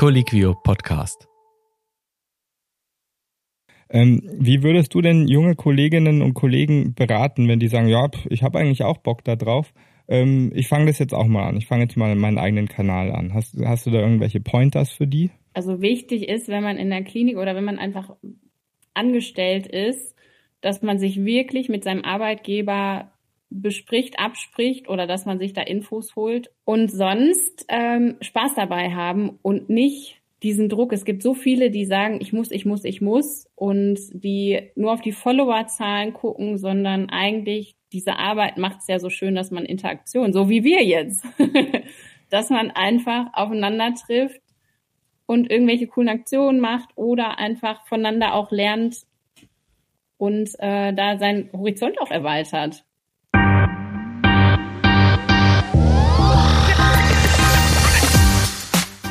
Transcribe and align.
Colliquio 0.00 0.54
Podcast. 0.54 1.28
Ähm, 3.90 4.22
wie 4.38 4.62
würdest 4.62 4.94
du 4.94 5.02
denn 5.02 5.28
junge 5.28 5.56
Kolleginnen 5.56 6.22
und 6.22 6.32
Kollegen 6.32 6.94
beraten, 6.94 7.48
wenn 7.48 7.60
die 7.60 7.68
sagen, 7.68 7.88
ja, 7.88 8.08
ich 8.30 8.42
habe 8.42 8.58
eigentlich 8.58 8.82
auch 8.82 8.96
Bock 8.96 9.24
da 9.24 9.36
drauf, 9.36 9.74
ähm, 10.08 10.52
ich 10.54 10.68
fange 10.68 10.86
das 10.86 10.98
jetzt 10.98 11.12
auch 11.12 11.26
mal 11.26 11.46
an, 11.46 11.58
ich 11.58 11.66
fange 11.66 11.82
jetzt 11.82 11.98
mal 11.98 12.14
meinen 12.16 12.38
eigenen 12.38 12.66
Kanal 12.66 13.12
an. 13.12 13.34
Hast, 13.34 13.54
hast 13.62 13.84
du 13.84 13.90
da 13.90 13.98
irgendwelche 13.98 14.40
Pointers 14.40 14.90
für 14.90 15.06
die? 15.06 15.30
Also 15.52 15.82
wichtig 15.82 16.28
ist, 16.28 16.48
wenn 16.48 16.62
man 16.62 16.78
in 16.78 16.88
der 16.88 17.04
Klinik 17.04 17.36
oder 17.36 17.54
wenn 17.54 17.64
man 17.64 17.78
einfach 17.78 18.16
angestellt 18.94 19.66
ist, 19.66 20.16
dass 20.62 20.80
man 20.80 20.98
sich 20.98 21.24
wirklich 21.24 21.68
mit 21.68 21.84
seinem 21.84 22.04
Arbeitgeber 22.04 23.12
bespricht, 23.50 24.18
abspricht 24.18 24.88
oder 24.88 25.06
dass 25.06 25.26
man 25.26 25.38
sich 25.38 25.52
da 25.52 25.62
Infos 25.62 26.14
holt 26.16 26.50
und 26.64 26.90
sonst 26.90 27.66
ähm, 27.68 28.16
Spaß 28.20 28.54
dabei 28.54 28.94
haben 28.94 29.38
und 29.42 29.68
nicht 29.68 30.20
diesen 30.42 30.68
Druck. 30.68 30.92
Es 30.92 31.04
gibt 31.04 31.22
so 31.22 31.34
viele, 31.34 31.70
die 31.70 31.84
sagen, 31.84 32.18
ich 32.20 32.32
muss, 32.32 32.50
ich 32.50 32.64
muss, 32.64 32.84
ich 32.84 33.00
muss 33.00 33.46
und 33.56 33.98
die 34.12 34.70
nur 34.74 34.92
auf 34.92 35.00
die 35.00 35.12
Followerzahlen 35.12 36.14
gucken, 36.14 36.56
sondern 36.56 37.10
eigentlich 37.10 37.74
diese 37.92 38.16
Arbeit 38.16 38.56
macht 38.56 38.78
es 38.80 38.86
ja 38.86 38.98
so 38.98 39.10
schön, 39.10 39.34
dass 39.34 39.50
man 39.50 39.64
Interaktion, 39.64 40.32
so 40.32 40.48
wie 40.48 40.64
wir 40.64 40.82
jetzt, 40.84 41.24
dass 42.30 42.50
man 42.50 42.70
einfach 42.70 43.26
aufeinander 43.32 43.92
trifft 43.94 44.40
und 45.26 45.50
irgendwelche 45.50 45.88
coolen 45.88 46.08
Aktionen 46.08 46.60
macht 46.60 46.90
oder 46.94 47.38
einfach 47.38 47.86
voneinander 47.86 48.34
auch 48.34 48.50
lernt 48.50 48.96
und 50.16 50.50
äh, 50.58 50.92
da 50.94 51.18
seinen 51.18 51.52
Horizont 51.52 52.00
auch 52.00 52.10
erweitert. 52.10 52.84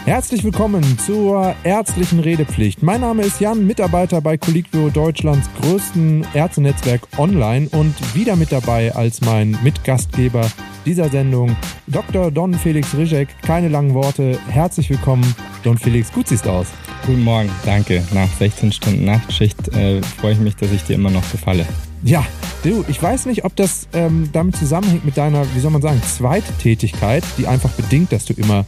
Herzlich 0.10 0.44
willkommen 0.44 0.98
zur 0.98 1.56
ärztlichen 1.64 2.20
Redepflicht. 2.20 2.82
Mein 2.82 3.02
Name 3.02 3.22
ist 3.22 3.40
Jan, 3.40 3.68
Mitarbeiter 3.68 4.22
bei 4.22 4.40
Colliquio, 4.40 4.90
Deutschlands 4.90 5.48
größten 5.62 6.26
Ärztenetzwerk 6.34 7.02
online 7.20 7.70
und 7.70 7.94
wieder 8.16 8.36
mit 8.36 8.52
dabei 8.52 8.92
als 8.96 9.22
mein 9.22 9.56
Mitgastgeber 9.62 10.50
dieser 10.84 11.10
Sendung 11.10 11.56
Dr. 11.86 12.32
Don 12.32 12.56
Felix 12.56 12.98
Rizek. 12.98 13.28
Keine 13.44 13.68
langen 13.68 13.94
Worte. 13.94 14.40
Herzlich 14.50 14.90
willkommen, 14.90 15.36
Don 15.62 15.78
Felix. 15.78 16.12
Gut 16.12 16.28
siehst 16.28 16.48
du 16.48 16.50
aus. 16.50 16.70
Guten 17.06 17.24
Morgen, 17.24 17.52
danke. 17.64 18.04
Nach 18.12 18.30
16 18.40 18.72
Stunden 18.72 19.06
Nachtschicht 19.06 19.68
äh, 19.76 20.02
freue 20.02 20.34
ich 20.34 20.40
mich, 20.40 20.56
dass 20.56 20.72
ich 20.72 20.84
dir 20.86 20.96
immer 20.96 21.12
noch 21.12 21.32
gefalle. 21.32 21.68
Ja, 22.04 22.26
du, 22.64 22.86
ich 22.88 23.02
weiß 23.02 23.26
nicht, 23.26 23.44
ob 23.44 23.56
das 23.56 23.88
ähm, 23.94 24.30
damit 24.32 24.56
zusammenhängt 24.56 25.06
mit 25.06 25.18
deiner, 25.18 25.44
wie 25.54 25.60
soll 25.60 25.72
man 25.72 25.82
sagen, 25.82 26.02
Zweittätigkeit, 26.02 27.24
die 27.38 27.48
einfach 27.48 27.72
bedingt, 27.72 28.12
dass 28.12 28.26
du 28.26 28.34
immer 28.34 28.66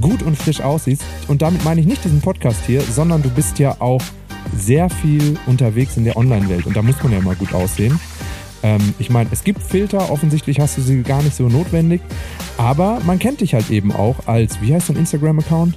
gut 0.00 0.22
und 0.22 0.36
frisch 0.36 0.60
aussiehst. 0.60 1.02
Und 1.28 1.42
damit 1.42 1.64
meine 1.64 1.80
ich 1.80 1.86
nicht 1.86 2.04
diesen 2.04 2.20
Podcast 2.20 2.60
hier, 2.66 2.82
sondern 2.82 3.22
du 3.22 3.30
bist 3.30 3.58
ja 3.58 3.76
auch 3.80 4.02
sehr 4.56 4.90
viel 4.90 5.38
unterwegs 5.46 5.96
in 5.96 6.04
der 6.04 6.16
Online-Welt 6.16 6.66
und 6.66 6.76
da 6.76 6.82
muss 6.82 7.02
man 7.02 7.12
ja 7.12 7.18
immer 7.18 7.34
gut 7.34 7.52
aussehen. 7.52 7.98
Ähm, 8.62 8.94
ich 8.98 9.10
meine, 9.10 9.28
es 9.32 9.42
gibt 9.42 9.62
Filter, 9.62 10.10
offensichtlich 10.10 10.60
hast 10.60 10.78
du 10.78 10.82
sie 10.82 11.02
gar 11.02 11.22
nicht 11.22 11.34
so 11.34 11.48
notwendig, 11.48 12.00
aber 12.56 13.00
man 13.06 13.18
kennt 13.18 13.40
dich 13.40 13.54
halt 13.54 13.70
eben 13.70 13.92
auch 13.92 14.26
als, 14.26 14.60
wie 14.60 14.72
heißt 14.74 14.90
dein 14.90 14.96
Instagram-Account? 14.96 15.76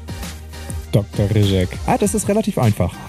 Dr. 0.92 1.30
Rizek. 1.34 1.70
Ah, 1.86 1.98
das 1.98 2.14
ist 2.14 2.28
relativ 2.28 2.58
einfach. 2.58 2.96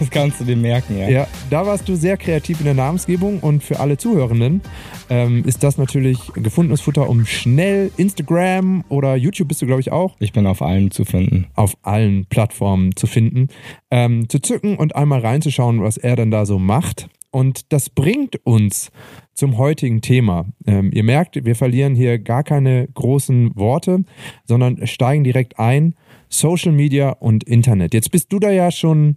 Das 0.00 0.10
kannst 0.10 0.40
du 0.40 0.44
dir 0.44 0.56
merken, 0.56 0.98
ja. 0.98 1.08
Ja, 1.08 1.26
da 1.50 1.66
warst 1.66 1.88
du 1.88 1.94
sehr 1.94 2.16
kreativ 2.16 2.60
in 2.60 2.64
der 2.64 2.74
Namensgebung 2.74 3.40
und 3.40 3.62
für 3.62 3.78
alle 3.80 3.98
Zuhörenden 3.98 4.62
ähm, 5.10 5.44
ist 5.44 5.62
das 5.62 5.76
natürlich 5.76 6.18
gefundenes 6.34 6.80
Futter, 6.80 7.08
um 7.08 7.26
schnell 7.26 7.90
Instagram 7.96 8.82
oder 8.88 9.14
YouTube 9.16 9.48
bist 9.48 9.60
du, 9.60 9.66
glaube 9.66 9.82
ich, 9.82 9.92
auch. 9.92 10.16
Ich 10.18 10.32
bin 10.32 10.46
auf 10.46 10.62
allen 10.62 10.90
zu 10.90 11.04
finden. 11.04 11.46
Auf 11.54 11.76
allen 11.82 12.24
Plattformen 12.26 12.96
zu 12.96 13.06
finden, 13.06 13.48
ähm, 13.90 14.28
zu 14.28 14.38
zücken 14.40 14.76
und 14.76 14.96
einmal 14.96 15.20
reinzuschauen, 15.20 15.82
was 15.82 15.98
er 15.98 16.16
dann 16.16 16.30
da 16.30 16.46
so 16.46 16.58
macht. 16.58 17.08
Und 17.30 17.72
das 17.72 17.90
bringt 17.90 18.44
uns 18.44 18.90
zum 19.34 19.56
heutigen 19.56 20.00
Thema. 20.00 20.46
Ähm, 20.66 20.90
ihr 20.92 21.04
merkt, 21.04 21.44
wir 21.44 21.54
verlieren 21.54 21.94
hier 21.94 22.18
gar 22.18 22.42
keine 22.42 22.88
großen 22.88 23.52
Worte, 23.54 24.04
sondern 24.44 24.86
steigen 24.86 25.24
direkt 25.24 25.58
ein 25.58 25.94
Social 26.32 26.70
Media 26.70 27.10
und 27.10 27.42
Internet. 27.44 27.92
Jetzt 27.92 28.12
bist 28.12 28.32
du 28.32 28.38
da 28.38 28.50
ja 28.50 28.70
schon 28.70 29.16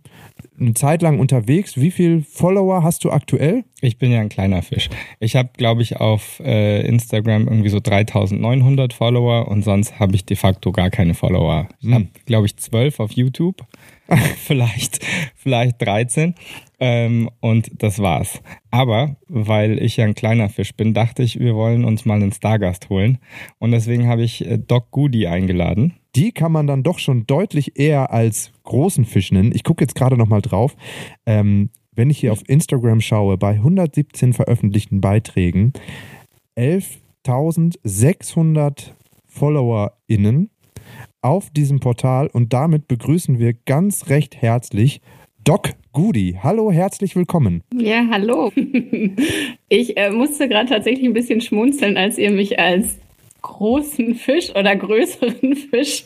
eine 0.59 0.73
Zeit 0.73 1.03
lang 1.03 1.19
unterwegs. 1.19 1.77
Wie 1.77 1.91
viele 1.91 2.21
Follower 2.21 2.81
hast 2.81 3.03
du 3.05 3.11
aktuell? 3.11 3.63
Ich 3.81 3.97
bin 3.99 4.11
ja 4.11 4.19
ein 4.19 4.29
kleiner 4.29 4.63
Fisch. 4.63 4.89
Ich 5.19 5.35
habe, 5.35 5.51
glaube 5.55 5.83
ich, 5.83 5.97
auf 5.97 6.41
äh, 6.43 6.85
Instagram 6.87 7.47
irgendwie 7.47 7.69
so 7.69 7.79
3900 7.79 8.93
Follower 8.93 9.47
und 9.47 9.63
sonst 9.63 9.99
habe 9.99 10.15
ich 10.15 10.25
de 10.25 10.35
facto 10.35 10.71
gar 10.71 10.89
keine 10.89 11.13
Follower. 11.13 11.69
Ich 11.79 11.85
hm. 11.85 11.93
habe, 11.93 12.07
glaube 12.25 12.47
ich, 12.47 12.57
12 12.57 12.99
auf 12.99 13.11
YouTube. 13.11 13.63
vielleicht, 14.37 15.05
vielleicht 15.35 15.81
13. 15.81 16.33
Ähm, 16.79 17.29
und 17.39 17.71
das 17.77 17.99
war's. 17.99 18.41
Aber 18.71 19.17
weil 19.27 19.81
ich 19.81 19.97
ja 19.97 20.05
ein 20.05 20.15
kleiner 20.15 20.49
Fisch 20.49 20.73
bin, 20.73 20.95
dachte 20.95 21.21
ich, 21.21 21.39
wir 21.39 21.55
wollen 21.55 21.85
uns 21.85 22.05
mal 22.05 22.15
einen 22.15 22.31
Stargast 22.31 22.89
holen. 22.89 23.19
Und 23.59 23.71
deswegen 23.71 24.07
habe 24.07 24.23
ich 24.23 24.45
äh, 24.45 24.57
Doc 24.57 24.89
Goody 24.89 25.27
eingeladen 25.27 25.93
die 26.15 26.31
kann 26.31 26.51
man 26.51 26.67
dann 26.67 26.83
doch 26.83 26.99
schon 26.99 27.25
deutlich 27.25 27.79
eher 27.79 28.11
als 28.11 28.51
großen 28.63 29.05
Fisch 29.05 29.31
nennen. 29.31 29.51
Ich 29.53 29.63
gucke 29.63 29.83
jetzt 29.83 29.95
gerade 29.95 30.17
nochmal 30.17 30.41
drauf. 30.41 30.75
Ähm, 31.25 31.69
wenn 31.95 32.09
ich 32.09 32.17
hier 32.19 32.31
auf 32.31 32.41
Instagram 32.47 33.01
schaue, 33.01 33.37
bei 33.37 33.51
117 33.51 34.33
veröffentlichten 34.33 35.01
Beiträgen, 35.01 35.73
11.600 36.57 38.93
FollowerInnen 39.27 40.49
auf 41.21 41.49
diesem 41.49 41.79
Portal 41.79 42.27
und 42.27 42.53
damit 42.53 42.87
begrüßen 42.87 43.39
wir 43.39 43.53
ganz 43.53 44.09
recht 44.09 44.41
herzlich 44.41 45.01
Doc 45.43 45.71
Goody. 45.91 46.37
Hallo, 46.41 46.71
herzlich 46.71 47.15
willkommen. 47.15 47.63
Ja, 47.75 48.07
hallo. 48.11 48.51
Ich 49.69 49.97
äh, 49.97 50.11
musste 50.11 50.47
gerade 50.47 50.69
tatsächlich 50.69 51.03
ein 51.03 51.13
bisschen 51.13 51.41
schmunzeln, 51.41 51.97
als 51.97 52.19
ihr 52.19 52.29
mich 52.29 52.59
als 52.59 52.99
großen 53.43 54.15
Fisch 54.15 54.49
oder 54.55 54.75
größeren 54.75 55.55
Fisch 55.69 56.05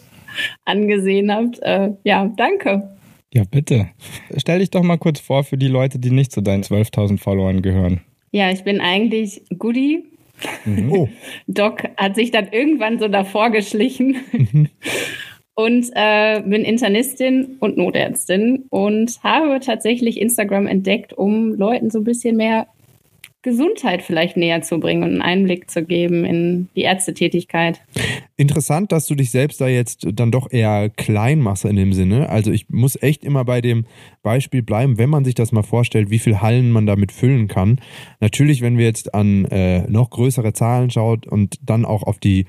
angesehen 0.65 1.33
habt. 1.33 1.59
Äh, 1.61 1.91
ja, 2.03 2.31
danke. 2.35 2.89
Ja, 3.33 3.43
bitte. 3.49 3.89
Stell 4.35 4.59
dich 4.59 4.71
doch 4.71 4.83
mal 4.83 4.97
kurz 4.97 5.19
vor 5.19 5.43
für 5.43 5.57
die 5.57 5.67
Leute, 5.67 5.99
die 5.99 6.11
nicht 6.11 6.31
zu 6.31 6.41
deinen 6.41 6.63
12.000 6.63 7.17
Followern 7.17 7.61
gehören. 7.61 8.01
Ja, 8.31 8.51
ich 8.51 8.63
bin 8.63 8.81
eigentlich 8.81 9.41
Goody. 9.57 10.03
Mhm. 10.65 10.91
Oh. 10.91 11.09
Doc 11.47 11.83
hat 11.97 12.15
sich 12.15 12.29
dann 12.29 12.49
irgendwann 12.51 12.99
so 12.99 13.07
davor 13.07 13.49
geschlichen. 13.49 14.17
Mhm. 14.31 14.69
und 15.55 15.89
äh, 15.95 16.41
bin 16.41 16.63
Internistin 16.63 17.57
und 17.59 17.77
Notärztin 17.77 18.65
und 18.69 19.17
habe 19.23 19.59
tatsächlich 19.59 20.21
Instagram 20.21 20.67
entdeckt, 20.67 21.13
um 21.13 21.55
Leuten 21.55 21.89
so 21.89 21.99
ein 21.99 22.03
bisschen 22.03 22.37
mehr 22.37 22.67
Gesundheit 23.43 24.01
vielleicht 24.01 24.35
näher 24.35 24.61
zu 24.61 24.79
bringen 24.79 25.03
und 25.03 25.11
einen 25.11 25.21
Einblick 25.21 25.69
zu 25.69 25.83
geben 25.83 26.25
in 26.25 26.69
die 26.75 26.81
Ärztetätigkeit. 26.81 27.81
Interessant, 28.35 28.91
dass 28.91 29.05
du 29.07 29.15
dich 29.15 29.31
selbst 29.31 29.61
da 29.61 29.67
jetzt 29.67 30.07
dann 30.13 30.31
doch 30.31 30.51
eher 30.51 30.89
klein 30.89 31.39
machst 31.39 31.63
in 31.65 31.75
dem 31.75 31.93
Sinne. 31.93 32.29
Also 32.29 32.51
ich 32.51 32.69
muss 32.69 33.01
echt 33.01 33.23
immer 33.23 33.45
bei 33.45 33.61
dem 33.61 33.85
Beispiel 34.23 34.63
bleiben, 34.63 34.97
wenn 34.97 35.09
man 35.09 35.23
sich 35.23 35.35
das 35.35 35.51
mal 35.51 35.63
vorstellt, 35.63 36.09
wie 36.09 36.19
viel 36.19 36.41
Hallen 36.41 36.71
man 36.71 36.85
damit 36.85 37.11
füllen 37.11 37.47
kann. 37.47 37.79
Natürlich, 38.19 38.61
wenn 38.61 38.77
wir 38.77 38.85
jetzt 38.85 39.13
an 39.13 39.45
äh, 39.45 39.89
noch 39.89 40.09
größere 40.09 40.53
Zahlen 40.53 40.89
schaut 40.89 41.27
und 41.27 41.57
dann 41.61 41.85
auch 41.85 42.03
auf 42.03 42.19
die 42.19 42.47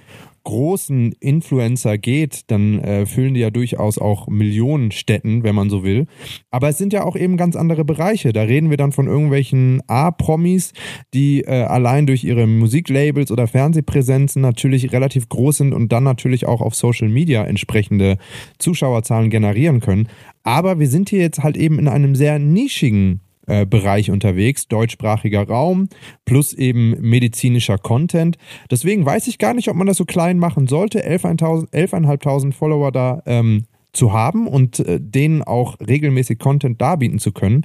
großen 0.48 1.12
Influencer 1.20 1.98
geht, 1.98 2.50
dann 2.50 2.78
äh, 2.78 3.04
füllen 3.04 3.34
die 3.34 3.40
ja 3.40 3.50
durchaus 3.50 3.98
auch 3.98 4.28
Millionen 4.28 4.92
Städten, 4.92 5.42
wenn 5.42 5.54
man 5.54 5.68
so 5.68 5.84
will. 5.84 6.06
Aber 6.50 6.70
es 6.70 6.78
sind 6.78 6.94
ja 6.94 7.04
auch 7.04 7.16
eben 7.16 7.36
ganz 7.36 7.54
andere 7.54 7.84
Bereiche. 7.84 8.32
Da 8.32 8.44
reden 8.44 8.70
wir 8.70 8.78
dann 8.78 8.92
von 8.92 9.08
irgendwelchen 9.08 9.82
A-Promis, 9.88 10.72
die 11.12 11.42
äh, 11.42 11.64
allein 11.64 12.06
durch 12.06 12.24
ihre 12.24 12.46
Musiklabels 12.46 13.30
oder 13.30 13.46
Fernsehpräsenzen 13.46 14.40
natürlich 14.40 14.90
relativ 14.90 15.28
groß 15.28 15.58
sind 15.58 15.74
und 15.74 15.92
dann 15.92 16.04
natürlich 16.04 16.46
auch 16.46 16.62
auf 16.62 16.74
Social 16.74 17.10
Media 17.10 17.44
entsprechende 17.44 18.16
Zuschauerzahlen 18.58 19.28
generieren 19.28 19.80
können. 19.80 20.08
Aber 20.44 20.78
wir 20.78 20.88
sind 20.88 21.10
hier 21.10 21.20
jetzt 21.20 21.42
halt 21.42 21.58
eben 21.58 21.78
in 21.78 21.88
einem 21.88 22.14
sehr 22.14 22.38
nischigen 22.38 23.20
äh, 23.48 23.66
Bereich 23.66 24.10
unterwegs, 24.10 24.68
deutschsprachiger 24.68 25.48
Raum 25.48 25.88
plus 26.24 26.52
eben 26.52 27.00
medizinischer 27.00 27.78
Content. 27.78 28.36
Deswegen 28.70 29.04
weiß 29.04 29.26
ich 29.26 29.38
gar 29.38 29.54
nicht, 29.54 29.68
ob 29.68 29.76
man 29.76 29.86
das 29.86 29.96
so 29.96 30.04
klein 30.04 30.38
machen 30.38 30.66
sollte, 30.68 31.04
11.500 31.04 32.52
Follower 32.52 32.92
da 32.92 33.22
ähm, 33.26 33.64
zu 33.92 34.12
haben 34.12 34.46
und 34.46 34.80
äh, 34.80 35.00
denen 35.00 35.42
auch 35.42 35.76
regelmäßig 35.80 36.38
Content 36.38 36.80
darbieten 36.80 37.18
zu 37.18 37.32
können. 37.32 37.64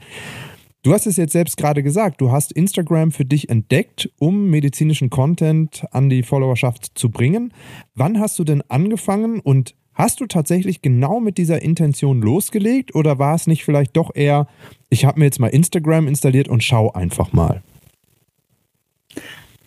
Du 0.84 0.94
hast 0.94 1.06
es 1.06 1.16
jetzt 1.16 1.32
selbst 1.32 1.56
gerade 1.56 1.82
gesagt, 1.82 2.20
du 2.20 2.32
hast 2.32 2.52
Instagram 2.52 3.12
für 3.12 3.24
dich 3.24 3.50
entdeckt, 3.50 4.10
um 4.20 4.50
medizinischen 4.50 5.10
Content 5.10 5.86
an 5.92 6.10
die 6.10 6.24
Followerschaft 6.24 6.92
zu 6.96 7.10
bringen. 7.10 7.54
Wann 7.96 8.20
hast 8.20 8.38
du 8.38 8.44
denn 8.44 8.62
angefangen 8.68 9.40
und 9.40 9.76
Hast 9.94 10.20
du 10.20 10.26
tatsächlich 10.26 10.82
genau 10.82 11.20
mit 11.20 11.38
dieser 11.38 11.62
Intention 11.62 12.22
losgelegt 12.22 12.96
oder 12.96 13.20
war 13.20 13.36
es 13.36 13.48
nicht 13.48 13.64
vielleicht 13.64 13.96
doch 13.96 14.16
eher, 14.16 14.48
ich 14.90 15.06
habe 15.06 15.20
mir 15.20 15.26
jetzt 15.26 15.40
mal 15.40 15.48
Instagram 15.48 16.08
installiert 16.08 16.48
und 16.48 16.64
schau 16.64 16.92
einfach 16.92 17.32
mal? 17.34 17.62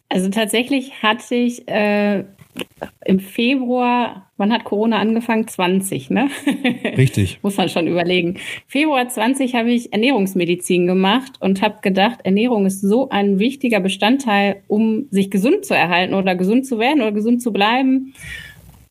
Also 0.08 0.28
tatsächlich 0.30 1.02
hatte 1.02 1.34
ich 1.34 1.66
äh, 1.68 2.24
im 3.04 3.20
Februar, 3.20 4.30
wann 4.36 4.52
hat 4.52 4.64
Corona 4.64 4.98
angefangen? 4.98 5.46
20, 5.46 6.10
ne? 6.10 6.28
Richtig. 6.96 7.38
Muss 7.42 7.56
man 7.56 7.68
schon 7.68 7.86
überlegen. 7.86 8.36
Februar 8.66 9.08
20 9.08 9.54
habe 9.54 9.72
ich 9.72 9.92
Ernährungsmedizin 9.92 10.86
gemacht 10.86 11.32
und 11.40 11.62
habe 11.62 11.78
gedacht, 11.82 12.20
Ernährung 12.24 12.66
ist 12.66 12.80
so 12.80 13.08
ein 13.10 13.38
wichtiger 13.38 13.80
Bestandteil, 13.80 14.62
um 14.68 15.06
sich 15.10 15.30
gesund 15.30 15.64
zu 15.64 15.74
erhalten 15.74 16.14
oder 16.14 16.34
gesund 16.34 16.66
zu 16.66 16.78
werden 16.78 17.02
oder 17.02 17.12
gesund 17.12 17.42
zu 17.42 17.52
bleiben. 17.52 18.14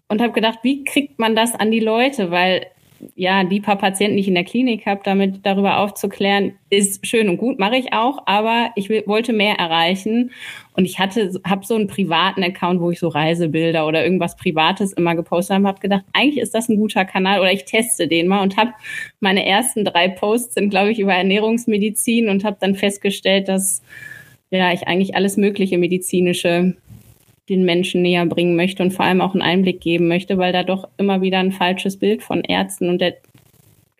Und 0.07 0.21
habe 0.21 0.33
gedacht, 0.33 0.59
wie 0.63 0.83
kriegt 0.83 1.19
man 1.19 1.35
das 1.35 1.55
an 1.55 1.71
die 1.71 1.79
Leute? 1.79 2.31
Weil 2.31 2.67
ja, 3.15 3.43
die 3.43 3.59
paar 3.59 3.77
Patienten, 3.77 4.15
die 4.15 4.21
ich 4.21 4.27
in 4.27 4.35
der 4.35 4.43
Klinik 4.43 4.85
habe, 4.85 5.01
damit 5.03 5.45
darüber 5.45 5.79
aufzuklären, 5.79 6.53
ist 6.69 7.05
schön 7.05 7.29
und 7.29 7.37
gut, 7.37 7.59
mache 7.59 7.77
ich 7.77 7.93
auch, 7.93 8.19
aber 8.25 8.71
ich 8.75 8.89
wollte 8.89 9.33
mehr 9.33 9.55
erreichen 9.55 10.31
und 10.73 10.85
ich 10.85 10.99
hatte, 10.99 11.31
habe 11.45 11.65
so 11.65 11.75
einen 11.75 11.87
privaten 11.87 12.43
Account, 12.43 12.81
wo 12.81 12.91
ich 12.91 12.99
so 12.99 13.07
Reisebilder 13.07 13.85
oder 13.87 14.03
irgendwas 14.03 14.35
Privates 14.35 14.93
immer 14.93 15.15
gepostet 15.15 15.55
habe, 15.55 15.67
habe 15.67 15.79
gedacht, 15.79 16.03
eigentlich 16.13 16.41
ist 16.41 16.55
das 16.55 16.69
ein 16.69 16.77
guter 16.77 17.05
Kanal 17.05 17.39
oder 17.39 17.51
ich 17.51 17.65
teste 17.65 18.07
den 18.07 18.27
mal 18.27 18.41
und 18.41 18.57
habe 18.57 18.71
meine 19.19 19.45
ersten 19.45 19.85
drei 19.85 20.07
Posts 20.07 20.55
sind, 20.55 20.69
glaube 20.69 20.91
ich, 20.91 20.99
über 20.99 21.13
Ernährungsmedizin 21.13 22.29
und 22.29 22.43
habe 22.43 22.57
dann 22.59 22.75
festgestellt, 22.75 23.47
dass 23.47 23.81
ja 24.51 24.71
ich 24.71 24.87
eigentlich 24.87 25.15
alles 25.15 25.37
mögliche 25.37 25.77
medizinische 25.77 26.75
den 27.49 27.63
Menschen 27.63 28.01
näher 28.01 28.25
bringen 28.25 28.55
möchte 28.55 28.81
und 28.81 28.91
vor 28.91 29.05
allem 29.05 29.21
auch 29.21 29.33
einen 29.33 29.41
Einblick 29.41 29.81
geben 29.81 30.07
möchte, 30.07 30.37
weil 30.37 30.51
da 30.51 30.63
doch 30.63 30.87
immer 30.97 31.21
wieder 31.21 31.39
ein 31.39 31.51
falsches 31.51 31.97
Bild 31.97 32.23
von 32.23 32.41
Ärzten 32.41 32.89
und 32.89 32.99
der, 32.99 33.15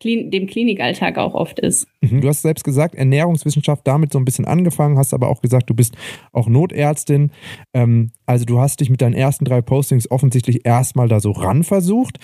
dem 0.04 0.48
Klinikalltag 0.48 1.18
auch 1.18 1.34
oft 1.34 1.60
ist. 1.60 1.88
Mhm. 2.02 2.22
Du 2.22 2.28
hast 2.28 2.42
selbst 2.42 2.64
gesagt, 2.64 2.96
Ernährungswissenschaft 2.96 3.86
damit 3.86 4.12
so 4.12 4.20
ein 4.20 4.26
bisschen 4.26 4.46
angefangen, 4.46 4.98
hast 4.98 5.14
aber 5.14 5.30
auch 5.30 5.42
gesagt, 5.42 5.70
du 5.70 5.74
bist 5.74 5.96
auch 6.32 6.48
Notärztin. 6.48 7.32
Ähm, 7.74 8.12
also 8.26 8.46
du 8.46 8.60
hast 8.60 8.80
dich 8.80 8.90
mit 8.90 9.02
deinen 9.02 9.14
ersten 9.14 9.46
drei 9.46 9.62
Postings 9.62 10.10
offensichtlich 10.10 10.66
erstmal 10.66 11.08
da 11.08 11.20
so 11.20 11.32
ran 11.32 11.64
versucht. 11.64 12.20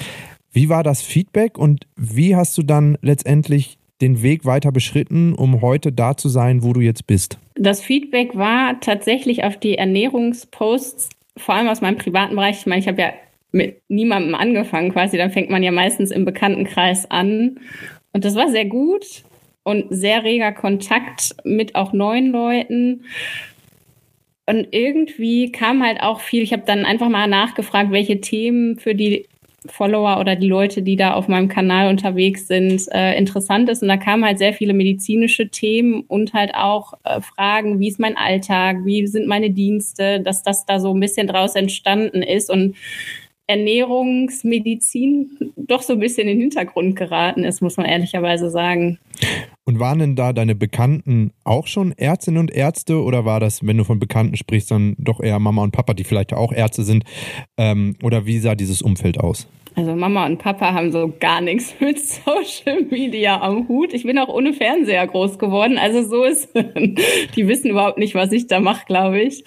Wie 0.52 0.70
war 0.70 0.84
das 0.84 1.02
Feedback 1.02 1.58
und 1.58 1.88
wie 1.96 2.36
hast 2.36 2.58
du 2.58 2.64
dann 2.64 2.98
letztendlich 3.02 3.78
den 4.02 4.24
Weg 4.24 4.46
weiter 4.46 4.72
beschritten, 4.72 5.34
um 5.34 5.62
heute 5.62 5.92
da 5.92 6.18
zu 6.18 6.30
sein, 6.30 6.64
wo 6.64 6.74
du 6.74 6.82
jetzt 6.82 7.08
bist? 7.08 7.38
Das 7.56 7.82
Feedback 7.82 8.36
war 8.36 8.80
tatsächlich 8.80 9.44
auf 9.44 9.58
die 9.58 9.78
Ernährungsposts, 9.78 11.10
vor 11.38 11.56
allem 11.56 11.68
aus 11.68 11.82
meinem 11.82 11.98
privaten 11.98 12.36
Bereich. 12.36 12.60
Ich 12.60 12.66
meine, 12.66 12.82
ich 12.82 12.88
habe 12.88 13.02
ja 13.02 13.14
mit 13.52 13.82
niemandem 13.90 14.36
angefangen 14.36 14.92
quasi, 14.92 15.18
dann 15.18 15.32
fängt 15.32 15.50
man 15.50 15.64
ja 15.64 15.72
meistens 15.72 16.12
im 16.12 16.26
Bekanntenkreis 16.26 17.10
an. 17.10 17.60
Und 18.14 18.26
das 18.26 18.36
war 18.36 18.50
sehr 18.50 18.66
gut 18.66 19.24
und 19.64 19.86
sehr 19.90 20.24
reger 20.24 20.52
Kontakt 20.52 21.36
mit 21.44 21.76
auch 21.76 21.94
neuen 21.94 22.32
Leuten. 22.32 23.06
Und 24.46 24.68
irgendwie 24.72 25.52
kam 25.52 25.84
halt 25.84 26.02
auch 26.02 26.20
viel, 26.20 26.42
ich 26.42 26.52
habe 26.54 26.64
dann 26.66 26.86
einfach 26.86 27.10
mal 27.10 27.28
nachgefragt, 27.28 27.92
welche 27.92 28.22
Themen 28.22 28.80
für 28.80 28.96
die 28.96 29.28
Follower 29.68 30.20
oder 30.20 30.36
die 30.36 30.48
Leute, 30.48 30.82
die 30.82 30.96
da 30.96 31.14
auf 31.14 31.28
meinem 31.28 31.48
Kanal 31.48 31.90
unterwegs 31.90 32.48
sind, 32.48 32.88
äh, 32.92 33.16
interessant 33.16 33.70
ist. 33.70 33.84
Und 33.84 33.90
da 33.90 33.98
kamen 33.98 34.26
halt 34.26 34.40
sehr 34.40 34.54
viele 34.54 34.74
medizinische 34.74 35.50
Themen 35.50 36.02
und 36.08 36.34
halt 36.34 36.56
auch 36.56 36.94
äh, 37.04 37.22
Fragen, 37.22 37.80
wie 37.80 37.88
ist 37.88 38.00
mein 38.00 38.18
Alltag, 38.18 38.78
wie 38.86 39.06
sind 39.06 39.28
meine 39.28 39.52
Dienste, 39.52 40.20
dass 40.20 40.42
das 40.42 40.66
da 40.66 40.80
so 40.80 40.92
ein 40.94 41.00
bisschen 41.00 41.28
draus 41.28 41.56
entstanden 41.56 42.24
ist 42.24 42.50
und 42.50 42.76
Ernährungsmedizin 43.52 45.52
doch 45.58 45.82
so 45.82 45.94
ein 45.94 46.00
bisschen 46.00 46.28
in 46.28 46.38
den 46.38 46.42
Hintergrund 46.42 46.96
geraten 46.96 47.44
ist, 47.44 47.62
muss 47.62 47.76
man 47.76 47.86
ehrlicherweise 47.86 48.50
sagen. 48.50 48.98
Und 49.66 49.80
waren 49.80 50.00
denn 50.00 50.16
da 50.16 50.32
deine 50.32 50.56
Bekannten 50.56 51.32
auch 51.44 51.68
schon 51.68 51.92
Ärztinnen 51.92 52.40
und 52.40 52.52
Ärzte 52.52 53.04
oder 53.04 53.26
war 53.26 53.42
das, 53.42 53.66
wenn 53.66 53.78
du 53.78 53.84
von 53.84 54.00
Bekannten 54.00 54.38
sprichst, 54.38 54.72
dann 54.72 54.96
doch 54.98 55.20
eher 55.20 55.40
Mama 55.40 55.64
und 55.64 55.72
Papa, 55.72 55.94
die 55.94 56.06
vielleicht 56.06 56.34
auch 56.34 56.54
Ärzte 56.54 56.84
sind? 56.84 57.04
Ähm, 57.58 57.96
oder 58.02 58.26
wie 58.26 58.40
sah 58.40 58.56
dieses 58.56 58.82
Umfeld 58.82 59.20
aus? 59.20 59.48
Also 59.76 59.96
Mama 59.96 60.26
und 60.26 60.38
Papa 60.38 60.74
haben 60.74 60.94
so 60.94 61.14
gar 61.20 61.42
nichts 61.42 61.76
mit 61.82 62.00
Social 62.00 62.84
Media 62.90 63.42
am 63.42 63.68
Hut. 63.68 63.94
Ich 63.94 64.04
bin 64.04 64.18
auch 64.18 64.30
ohne 64.30 64.54
Fernseher 64.54 65.06
groß 65.08 65.40
geworden. 65.40 65.78
Also 65.78 66.04
so 66.04 66.24
ist, 66.24 66.50
die 66.56 67.48
wissen 67.48 67.70
überhaupt 67.70 67.98
nicht, 67.98 68.16
was 68.16 68.32
ich 68.32 68.48
da 68.48 68.62
mache, 68.62 68.86
glaube 68.86 69.22
ich. 69.22 69.44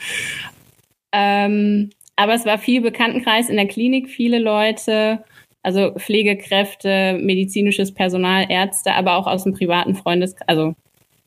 Ähm, 1.12 1.91
aber 2.16 2.34
es 2.34 2.46
war 2.46 2.58
viel 2.58 2.81
Bekanntenkreis 2.81 3.49
in 3.49 3.56
der 3.56 3.66
Klinik, 3.66 4.08
viele 4.08 4.38
Leute, 4.38 5.25
also 5.62 5.93
Pflegekräfte, 5.96 7.19
medizinisches 7.20 7.93
Personal, 7.93 8.46
Ärzte, 8.49 8.93
aber 8.93 9.16
auch 9.16 9.26
aus 9.26 9.44
dem 9.44 9.55
privaten 9.55 9.94
Freundeskreis. 9.94 10.49
Also 10.49 10.75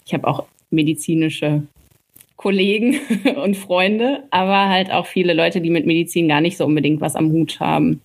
ich 0.06 0.14
habe 0.14 0.28
auch 0.28 0.46
medizinische 0.70 1.64
Kollegen 2.36 3.00
und 3.44 3.58
Freunde, 3.58 4.24
aber 4.32 4.70
halt 4.70 4.92
auch 4.92 5.08
viele 5.08 5.34
Leute, 5.34 5.60
die 5.60 5.72
mit 5.72 5.86
Medizin 5.86 6.28
gar 6.28 6.42
nicht 6.42 6.58
so 6.58 6.66
unbedingt 6.66 7.02
was 7.02 7.16
am 7.16 7.32
Hut 7.32 7.60
haben. 7.60 8.02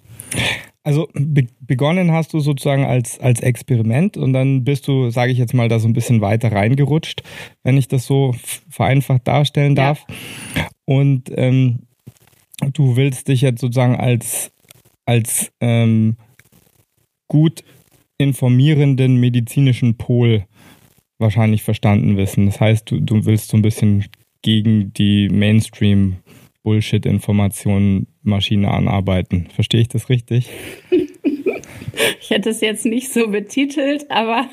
Also 0.84 1.08
be 1.14 1.46
begonnen 1.60 2.10
hast 2.10 2.32
du 2.32 2.40
sozusagen 2.40 2.84
als, 2.84 3.20
als 3.20 3.40
Experiment 3.40 4.16
und 4.16 4.32
dann 4.32 4.64
bist 4.64 4.88
du, 4.88 5.10
sage 5.10 5.30
ich 5.30 5.38
jetzt 5.38 5.54
mal, 5.54 5.68
da 5.68 5.78
so 5.78 5.86
ein 5.86 5.92
bisschen 5.92 6.20
weiter 6.20 6.50
reingerutscht, 6.50 7.22
wenn 7.62 7.76
ich 7.76 7.88
das 7.88 8.04
so 8.04 8.34
vereinfacht 8.68 9.28
darstellen 9.28 9.74
darf. 9.74 10.04
Ja. 10.56 10.66
Und 10.84 11.30
ähm, 11.36 11.80
du 12.72 12.96
willst 12.96 13.28
dich 13.28 13.40
jetzt 13.40 13.60
sozusagen 13.60 13.96
als, 13.96 14.52
als 15.06 15.52
ähm, 15.60 16.16
gut 17.28 17.64
informierenden 18.18 19.16
medizinischen 19.16 19.96
Pol 19.96 20.44
wahrscheinlich 21.18 21.62
verstanden 21.62 22.16
wissen. 22.16 22.46
Das 22.46 22.60
heißt, 22.60 22.90
du, 22.90 23.00
du 23.00 23.24
willst 23.24 23.48
so 23.48 23.56
ein 23.56 23.62
bisschen 23.62 24.04
gegen 24.42 24.92
die 24.92 25.28
Mainstream 25.28 26.16
Bullshit-Informationen 26.62 28.06
Maschine 28.22 28.70
anarbeiten. 28.70 29.48
Verstehe 29.50 29.80
ich 29.80 29.88
das 29.88 30.08
richtig? 30.08 30.48
Ich 32.20 32.30
hätte 32.30 32.50
es 32.50 32.60
jetzt 32.60 32.86
nicht 32.86 33.12
so 33.12 33.28
betitelt, 33.28 34.10
aber 34.10 34.48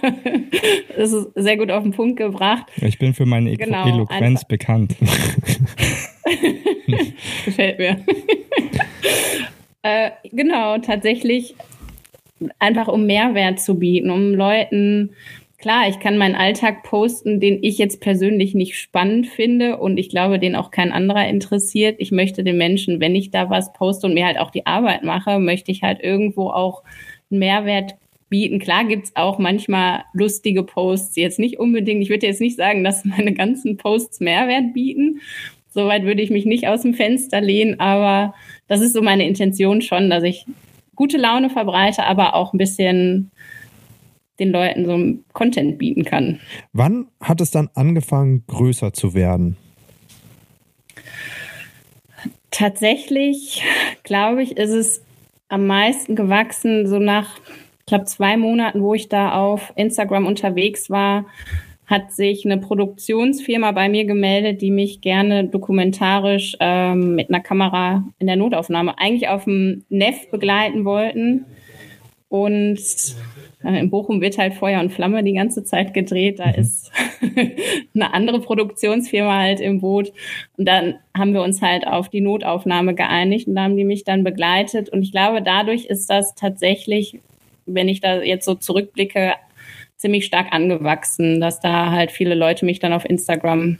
es 0.97 1.11
ist 1.13 1.29
sehr 1.35 1.57
gut 1.57 1.71
auf 1.71 1.83
den 1.83 1.91
Punkt 1.91 2.17
gebracht. 2.17 2.65
Ich 2.77 2.97
bin 2.99 3.13
für 3.13 3.25
meine 3.25 3.55
genau, 3.55 3.87
Eloquenz 3.87 4.45
bekannt. 4.45 4.95
Gefällt 7.45 7.79
mir. 7.79 8.03
äh, 9.83 10.11
genau, 10.31 10.77
tatsächlich 10.79 11.55
einfach 12.57 12.87
um 12.87 13.05
Mehrwert 13.05 13.59
zu 13.59 13.77
bieten, 13.79 14.09
um 14.09 14.33
Leuten, 14.33 15.11
klar, 15.57 15.87
ich 15.89 15.99
kann 15.99 16.17
meinen 16.17 16.35
Alltag 16.35 16.83
posten, 16.83 17.39
den 17.39 17.61
ich 17.61 17.77
jetzt 17.77 18.01
persönlich 18.01 18.55
nicht 18.55 18.77
spannend 18.77 19.27
finde 19.27 19.77
und 19.77 19.97
ich 19.97 20.09
glaube, 20.09 20.39
den 20.39 20.55
auch 20.55 20.71
kein 20.71 20.91
anderer 20.91 21.27
interessiert. 21.27 21.97
Ich 21.99 22.11
möchte 22.11 22.43
den 22.43 22.57
Menschen, 22.57 22.99
wenn 22.99 23.15
ich 23.15 23.31
da 23.31 23.49
was 23.49 23.73
poste 23.73 24.07
und 24.07 24.13
mir 24.13 24.25
halt 24.25 24.39
auch 24.39 24.51
die 24.51 24.65
Arbeit 24.65 25.03
mache, 25.03 25.39
möchte 25.39 25.71
ich 25.71 25.83
halt 25.83 26.01
irgendwo 26.01 26.49
auch 26.49 26.83
Mehrwert 27.29 27.95
bieten. 28.29 28.59
Klar 28.59 28.85
gibt's 28.85 29.11
auch 29.15 29.39
manchmal 29.39 30.03
lustige 30.13 30.63
Posts, 30.63 31.15
jetzt 31.15 31.39
nicht 31.39 31.59
unbedingt, 31.59 32.01
ich 32.01 32.09
würde 32.09 32.27
jetzt 32.27 32.41
nicht 32.41 32.57
sagen, 32.57 32.83
dass 32.83 33.05
meine 33.05 33.33
ganzen 33.33 33.77
Posts 33.77 34.19
Mehrwert 34.19 34.73
bieten, 34.73 35.19
Soweit 35.71 36.03
würde 36.03 36.21
ich 36.21 36.31
mich 36.31 36.45
nicht 36.45 36.67
aus 36.67 36.81
dem 36.81 36.93
Fenster 36.93 37.41
lehnen, 37.41 37.79
aber 37.79 38.33
das 38.67 38.81
ist 38.81 38.93
so 38.93 39.01
meine 39.01 39.27
Intention 39.27 39.81
schon, 39.81 40.09
dass 40.09 40.23
ich 40.23 40.45
gute 40.95 41.17
Laune 41.17 41.49
verbreite, 41.49 42.05
aber 42.05 42.35
auch 42.35 42.53
ein 42.53 42.57
bisschen 42.57 43.31
den 44.39 44.51
Leuten 44.51 44.85
so 44.85 45.23
Content 45.33 45.77
bieten 45.77 46.05
kann. 46.05 46.39
Wann 46.73 47.07
hat 47.21 47.39
es 47.39 47.51
dann 47.51 47.69
angefangen, 47.75 48.43
größer 48.47 48.93
zu 48.93 49.13
werden? 49.13 49.57
Tatsächlich, 52.49 53.63
glaube 54.03 54.41
ich, 54.41 54.57
ist 54.57 54.71
es 54.71 55.03
am 55.49 55.67
meisten 55.67 56.15
gewachsen, 56.15 56.87
so 56.87 56.99
nach, 56.99 57.37
ich 57.79 57.85
glaube, 57.87 58.05
zwei 58.05 58.37
Monaten, 58.37 58.81
wo 58.81 58.93
ich 58.93 59.09
da 59.09 59.33
auf 59.33 59.73
Instagram 59.75 60.25
unterwegs 60.25 60.89
war, 60.89 61.25
hat 61.89 62.13
sich 62.13 62.45
eine 62.45 62.59
Produktionsfirma 62.59 63.71
bei 63.71 63.89
mir 63.89 64.05
gemeldet, 64.05 64.61
die 64.61 64.69
mich 64.69 65.01
gerne 65.01 65.45
dokumentarisch 65.45 66.55
ähm, 66.59 67.15
mit 67.15 67.29
einer 67.29 67.41
Kamera 67.41 68.03
in 68.19 68.27
der 68.27 68.35
Notaufnahme 68.35 68.99
eigentlich 68.99 69.27
auf 69.27 69.45
dem 69.45 69.85
NEF 69.89 70.29
begleiten 70.29 70.85
wollten. 70.85 71.45
Und 72.29 72.79
in 73.63 73.89
Bochum 73.89 74.21
wird 74.21 74.37
halt 74.37 74.53
Feuer 74.53 74.79
und 74.79 74.91
Flamme 74.91 75.23
die 75.23 75.33
ganze 75.33 75.63
Zeit 75.63 75.93
gedreht. 75.93 76.39
Da 76.39 76.47
mhm. 76.47 76.53
ist 76.55 76.91
eine 77.93 78.13
andere 78.13 78.39
Produktionsfirma 78.39 79.37
halt 79.37 79.59
im 79.59 79.81
Boot. 79.81 80.13
Und 80.57 80.65
dann 80.65 80.95
haben 81.17 81.33
wir 81.33 81.41
uns 81.41 81.61
halt 81.61 81.85
auf 81.85 82.09
die 82.09 82.21
Notaufnahme 82.21 82.95
geeinigt 82.95 83.47
und 83.47 83.55
da 83.55 83.63
haben 83.63 83.75
die 83.75 83.83
mich 83.83 84.05
dann 84.05 84.23
begleitet. 84.23 84.89
Und 84.89 85.03
ich 85.03 85.11
glaube, 85.11 85.41
dadurch 85.41 85.85
ist 85.85 86.09
das 86.09 86.35
tatsächlich, 86.35 87.19
wenn 87.65 87.89
ich 87.89 87.99
da 87.99 88.21
jetzt 88.21 88.45
so 88.45 88.55
zurückblicke, 88.55 89.33
ziemlich 89.97 90.25
stark 90.25 90.53
angewachsen, 90.53 91.41
dass 91.41 91.59
da 91.59 91.91
halt 91.91 92.11
viele 92.11 92.35
Leute 92.35 92.65
mich 92.65 92.79
dann 92.79 92.93
auf 92.93 93.03
Instagram 93.03 93.79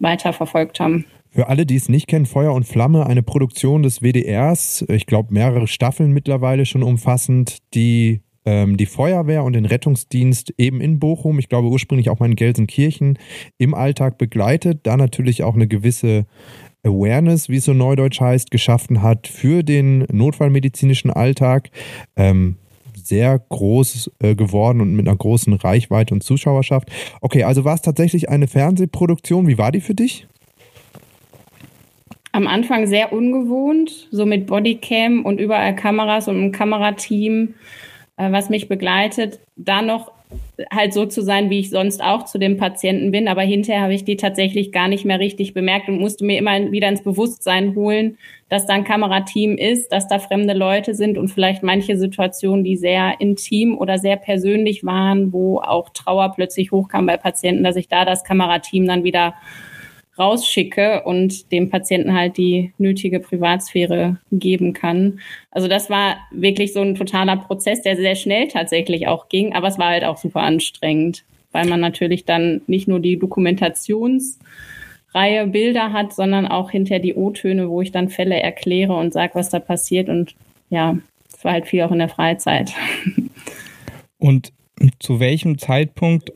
weiter 0.00 0.32
verfolgt 0.32 0.80
haben. 0.80 1.04
Für 1.32 1.48
alle, 1.48 1.64
die 1.64 1.76
es 1.76 1.88
nicht 1.88 2.08
kennen, 2.08 2.26
Feuer 2.26 2.52
und 2.52 2.64
Flamme, 2.64 3.06
eine 3.06 3.22
Produktion 3.22 3.84
des 3.84 4.02
WDRs, 4.02 4.84
ich 4.88 5.06
glaube 5.06 5.32
mehrere 5.32 5.68
Staffeln 5.68 6.10
mittlerweile 6.10 6.66
schon 6.66 6.82
umfassend, 6.82 7.58
die 7.72 8.22
ähm, 8.44 8.76
die 8.76 8.86
Feuerwehr 8.86 9.44
und 9.44 9.52
den 9.52 9.66
Rettungsdienst 9.66 10.54
eben 10.58 10.80
in 10.80 10.98
Bochum, 10.98 11.38
ich 11.38 11.48
glaube 11.48 11.68
ursprünglich 11.68 12.10
auch 12.10 12.18
mal 12.18 12.26
in 12.26 12.36
Gelsenkirchen, 12.36 13.18
im 13.58 13.74
Alltag 13.74 14.18
begleitet, 14.18 14.80
da 14.84 14.96
natürlich 14.96 15.42
auch 15.42 15.54
eine 15.54 15.66
gewisse 15.66 16.26
Awareness, 16.82 17.48
wie 17.48 17.56
es 17.56 17.64
so 17.64 17.74
neudeutsch 17.74 18.20
heißt, 18.20 18.50
geschaffen 18.50 19.02
hat 19.02 19.26
für 19.26 19.62
den 19.62 20.06
notfallmedizinischen 20.10 21.10
Alltag. 21.10 21.70
Ähm, 22.16 22.56
sehr 23.02 23.38
groß 23.38 24.10
äh, 24.20 24.34
geworden 24.34 24.80
und 24.80 24.94
mit 24.94 25.08
einer 25.08 25.16
großen 25.16 25.52
Reichweite 25.54 26.14
und 26.14 26.22
Zuschauerschaft. 26.22 26.90
Okay, 27.20 27.42
also 27.42 27.64
war 27.64 27.74
es 27.74 27.82
tatsächlich 27.82 28.28
eine 28.28 28.46
Fernsehproduktion. 28.46 29.48
Wie 29.48 29.58
war 29.58 29.72
die 29.72 29.80
für 29.80 29.94
dich? 29.94 30.26
Am 32.32 32.46
Anfang 32.46 32.86
sehr 32.86 33.12
ungewohnt, 33.12 34.08
so 34.12 34.24
mit 34.24 34.46
Bodycam 34.46 35.24
und 35.24 35.40
überall 35.40 35.74
Kameras 35.74 36.28
und 36.28 36.40
ein 36.40 36.52
Kamerateam, 36.52 37.54
äh, 38.20 38.32
was 38.32 38.50
mich 38.50 38.68
begleitet. 38.68 39.40
Da 39.56 39.82
noch 39.82 40.12
halt 40.70 40.92
so 40.92 41.06
zu 41.06 41.22
sein, 41.22 41.50
wie 41.50 41.58
ich 41.58 41.70
sonst 41.70 42.02
auch 42.02 42.24
zu 42.24 42.38
dem 42.38 42.56
Patienten 42.56 43.10
bin. 43.10 43.26
Aber 43.28 43.42
hinterher 43.42 43.82
habe 43.82 43.94
ich 43.94 44.04
die 44.04 44.16
tatsächlich 44.16 44.70
gar 44.72 44.88
nicht 44.88 45.04
mehr 45.04 45.18
richtig 45.18 45.54
bemerkt 45.54 45.88
und 45.88 45.98
musste 45.98 46.24
mir 46.24 46.38
immer 46.38 46.70
wieder 46.70 46.88
ins 46.88 47.02
Bewusstsein 47.02 47.74
holen, 47.74 48.18
dass 48.48 48.66
da 48.66 48.74
ein 48.74 48.84
Kamerateam 48.84 49.56
ist, 49.56 49.90
dass 49.90 50.06
da 50.06 50.18
fremde 50.18 50.54
Leute 50.54 50.94
sind 50.94 51.18
und 51.18 51.28
vielleicht 51.28 51.62
manche 51.62 51.96
Situationen, 51.96 52.64
die 52.64 52.76
sehr 52.76 53.14
intim 53.20 53.76
oder 53.76 53.98
sehr 53.98 54.16
persönlich 54.16 54.84
waren, 54.84 55.32
wo 55.32 55.58
auch 55.58 55.90
Trauer 55.90 56.32
plötzlich 56.34 56.70
hochkam 56.70 57.06
bei 57.06 57.16
Patienten, 57.16 57.64
dass 57.64 57.76
ich 57.76 57.88
da 57.88 58.04
das 58.04 58.22
Kamerateam 58.22 58.86
dann 58.86 59.02
wieder 59.02 59.34
rausschicke 60.20 61.02
und 61.04 61.50
dem 61.50 61.70
Patienten 61.70 62.14
halt 62.14 62.36
die 62.36 62.72
nötige 62.78 63.18
Privatsphäre 63.20 64.18
geben 64.30 64.74
kann. 64.74 65.20
Also 65.50 65.66
das 65.66 65.88
war 65.88 66.18
wirklich 66.30 66.74
so 66.74 66.82
ein 66.82 66.94
totaler 66.94 67.38
Prozess, 67.38 67.80
der 67.82 67.96
sehr 67.96 68.14
schnell 68.14 68.48
tatsächlich 68.48 69.08
auch 69.08 69.30
ging, 69.30 69.54
aber 69.54 69.68
es 69.68 69.78
war 69.78 69.88
halt 69.88 70.04
auch 70.04 70.18
super 70.18 70.42
anstrengend, 70.42 71.24
weil 71.52 71.66
man 71.66 71.80
natürlich 71.80 72.26
dann 72.26 72.60
nicht 72.66 72.86
nur 72.86 73.00
die 73.00 73.18
Dokumentationsreihe 73.18 75.46
Bilder 75.46 75.94
hat, 75.94 76.12
sondern 76.12 76.46
auch 76.46 76.70
hinter 76.70 76.98
die 76.98 77.14
O-Töne, 77.14 77.70
wo 77.70 77.80
ich 77.80 77.90
dann 77.90 78.10
Fälle 78.10 78.38
erkläre 78.40 78.94
und 78.94 79.14
sage, 79.14 79.34
was 79.34 79.48
da 79.48 79.58
passiert 79.58 80.10
und 80.10 80.34
ja, 80.68 80.98
es 81.32 81.42
war 81.44 81.52
halt 81.52 81.66
viel 81.66 81.80
auch 81.82 81.92
in 81.92 81.98
der 81.98 82.10
Freizeit. 82.10 82.74
Und 84.18 84.52
zu 84.98 85.18
welchem 85.18 85.56
Zeitpunkt 85.56 86.30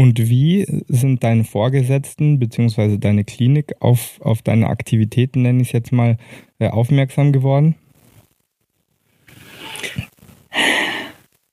und 0.00 0.30
wie 0.30 0.64
sind 0.88 1.22
deine 1.22 1.44
Vorgesetzten 1.44 2.38
bzw. 2.38 2.96
deine 2.96 3.22
Klinik 3.22 3.74
auf, 3.80 4.18
auf 4.22 4.40
deine 4.40 4.68
Aktivitäten, 4.68 5.42
nenne 5.42 5.60
ich 5.60 5.68
es 5.68 5.72
jetzt 5.72 5.92
mal, 5.92 6.16
äh, 6.58 6.68
aufmerksam 6.68 7.32
geworden? 7.32 7.74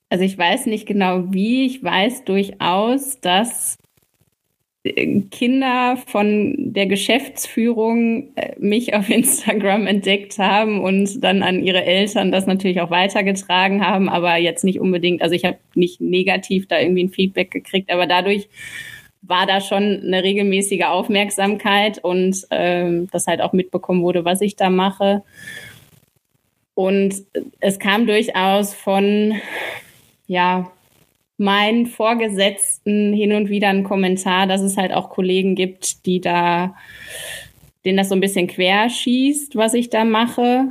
Also 0.08 0.24
ich 0.24 0.38
weiß 0.38 0.68
nicht 0.68 0.86
genau 0.86 1.34
wie, 1.34 1.66
ich 1.66 1.84
weiß 1.84 2.24
durchaus, 2.24 3.20
dass 3.20 3.80
Kinder 5.32 5.98
von 6.08 6.56
der 6.58 6.86
Geschäftsführung 6.88 8.36
äh, 8.36 8.54
mich 8.58 8.94
auf 8.94 9.10
Instagram 9.12 9.88
entdeckt 9.88 10.38
haben 10.40 10.82
und 10.82 11.24
dann 11.24 11.44
an 11.44 11.64
ihre 11.64 11.84
Eltern 11.84 12.32
das 12.32 12.46
natürlich 12.46 12.82
auch 12.82 12.90
weitergetragen 12.90 13.86
haben, 13.86 14.10
aber 14.10 14.38
jetzt 14.38 14.64
nicht 14.64 14.80
unbedingt, 14.80 15.22
also 15.22 15.36
ich 15.36 15.46
habe 15.46 15.58
nicht 15.76 16.02
negativ 16.02 16.68
da 16.68 16.80
irgendwie 16.80 17.04
ein 17.04 17.10
Feedback 17.10 17.52
gekriegt, 17.52 17.92
aber 17.92 18.08
dadurch 18.08 18.50
war 19.22 19.46
da 19.46 19.62
schon 19.62 20.02
eine 20.04 20.24
regelmäßige 20.24 20.84
Aufmerksamkeit 20.84 22.04
und 22.04 22.48
ähm, 22.52 23.10
das 23.12 23.28
halt 23.28 23.42
auch 23.42 23.54
mitbekommen 23.54 24.02
wurde, 24.04 24.26
was 24.26 24.42
ich 24.42 24.56
da 24.56 24.70
mache. 24.70 25.24
Und 26.76 27.16
es 27.60 27.80
kam 27.80 28.06
durchaus 28.06 28.74
von, 28.74 29.34
ja, 30.28 30.72
meinen 31.38 31.86
Vorgesetzten 31.86 33.14
hin 33.14 33.34
und 33.34 33.50
wieder 33.50 33.70
einen 33.70 33.84
Kommentar, 33.84 34.48
dass 34.48 34.62
es 34.62 34.78
halt 34.78 34.92
auch 34.92 35.10
Kollegen 35.10 35.56
gibt, 35.56 36.06
die 36.06 36.20
da, 36.20 36.76
denen 37.86 37.98
das 37.98 38.10
so 38.10 38.16
ein 38.16 38.22
bisschen 38.22 38.48
querschießt, 38.48 39.56
was 39.56 39.74
ich 39.76 39.90
da 39.90 40.04
mache, 40.04 40.66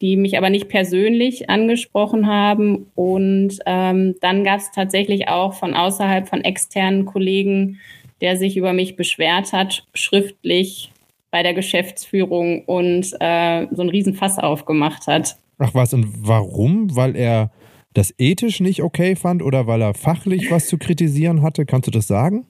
die 0.00 0.16
mich 0.16 0.38
aber 0.38 0.48
nicht 0.48 0.68
persönlich 0.68 1.50
angesprochen 1.50 2.26
haben. 2.26 2.86
Und 2.94 3.58
ähm, 3.66 4.14
dann 4.20 4.44
gab 4.44 4.60
es 4.60 4.70
tatsächlich 4.70 5.28
auch 5.28 5.54
von 5.54 5.74
außerhalb 5.74 6.28
von 6.28 6.42
externen 6.42 7.04
Kollegen, 7.04 7.78
der 8.20 8.36
sich 8.36 8.56
über 8.56 8.72
mich 8.72 8.96
beschwert 8.96 9.52
hat, 9.52 9.84
schriftlich 9.94 10.90
bei 11.30 11.42
der 11.42 11.52
Geschäftsführung 11.52 12.64
und 12.64 13.12
äh, 13.20 13.66
so 13.70 13.82
ein 13.82 13.90
Riesenfass 13.90 14.38
aufgemacht 14.38 15.06
hat. 15.06 15.36
Ach 15.58 15.74
was, 15.74 15.92
und 15.92 16.06
warum? 16.26 16.96
Weil 16.96 17.16
er 17.16 17.50
das 17.94 18.14
ethisch 18.18 18.60
nicht 18.60 18.82
okay 18.82 19.16
fand 19.16 19.42
oder 19.42 19.66
weil 19.66 19.82
er 19.82 19.94
fachlich 19.94 20.50
was 20.50 20.68
zu 20.68 20.78
kritisieren 20.78 21.42
hatte? 21.42 21.66
Kannst 21.66 21.86
du 21.86 21.90
das 21.90 22.06
sagen? 22.06 22.46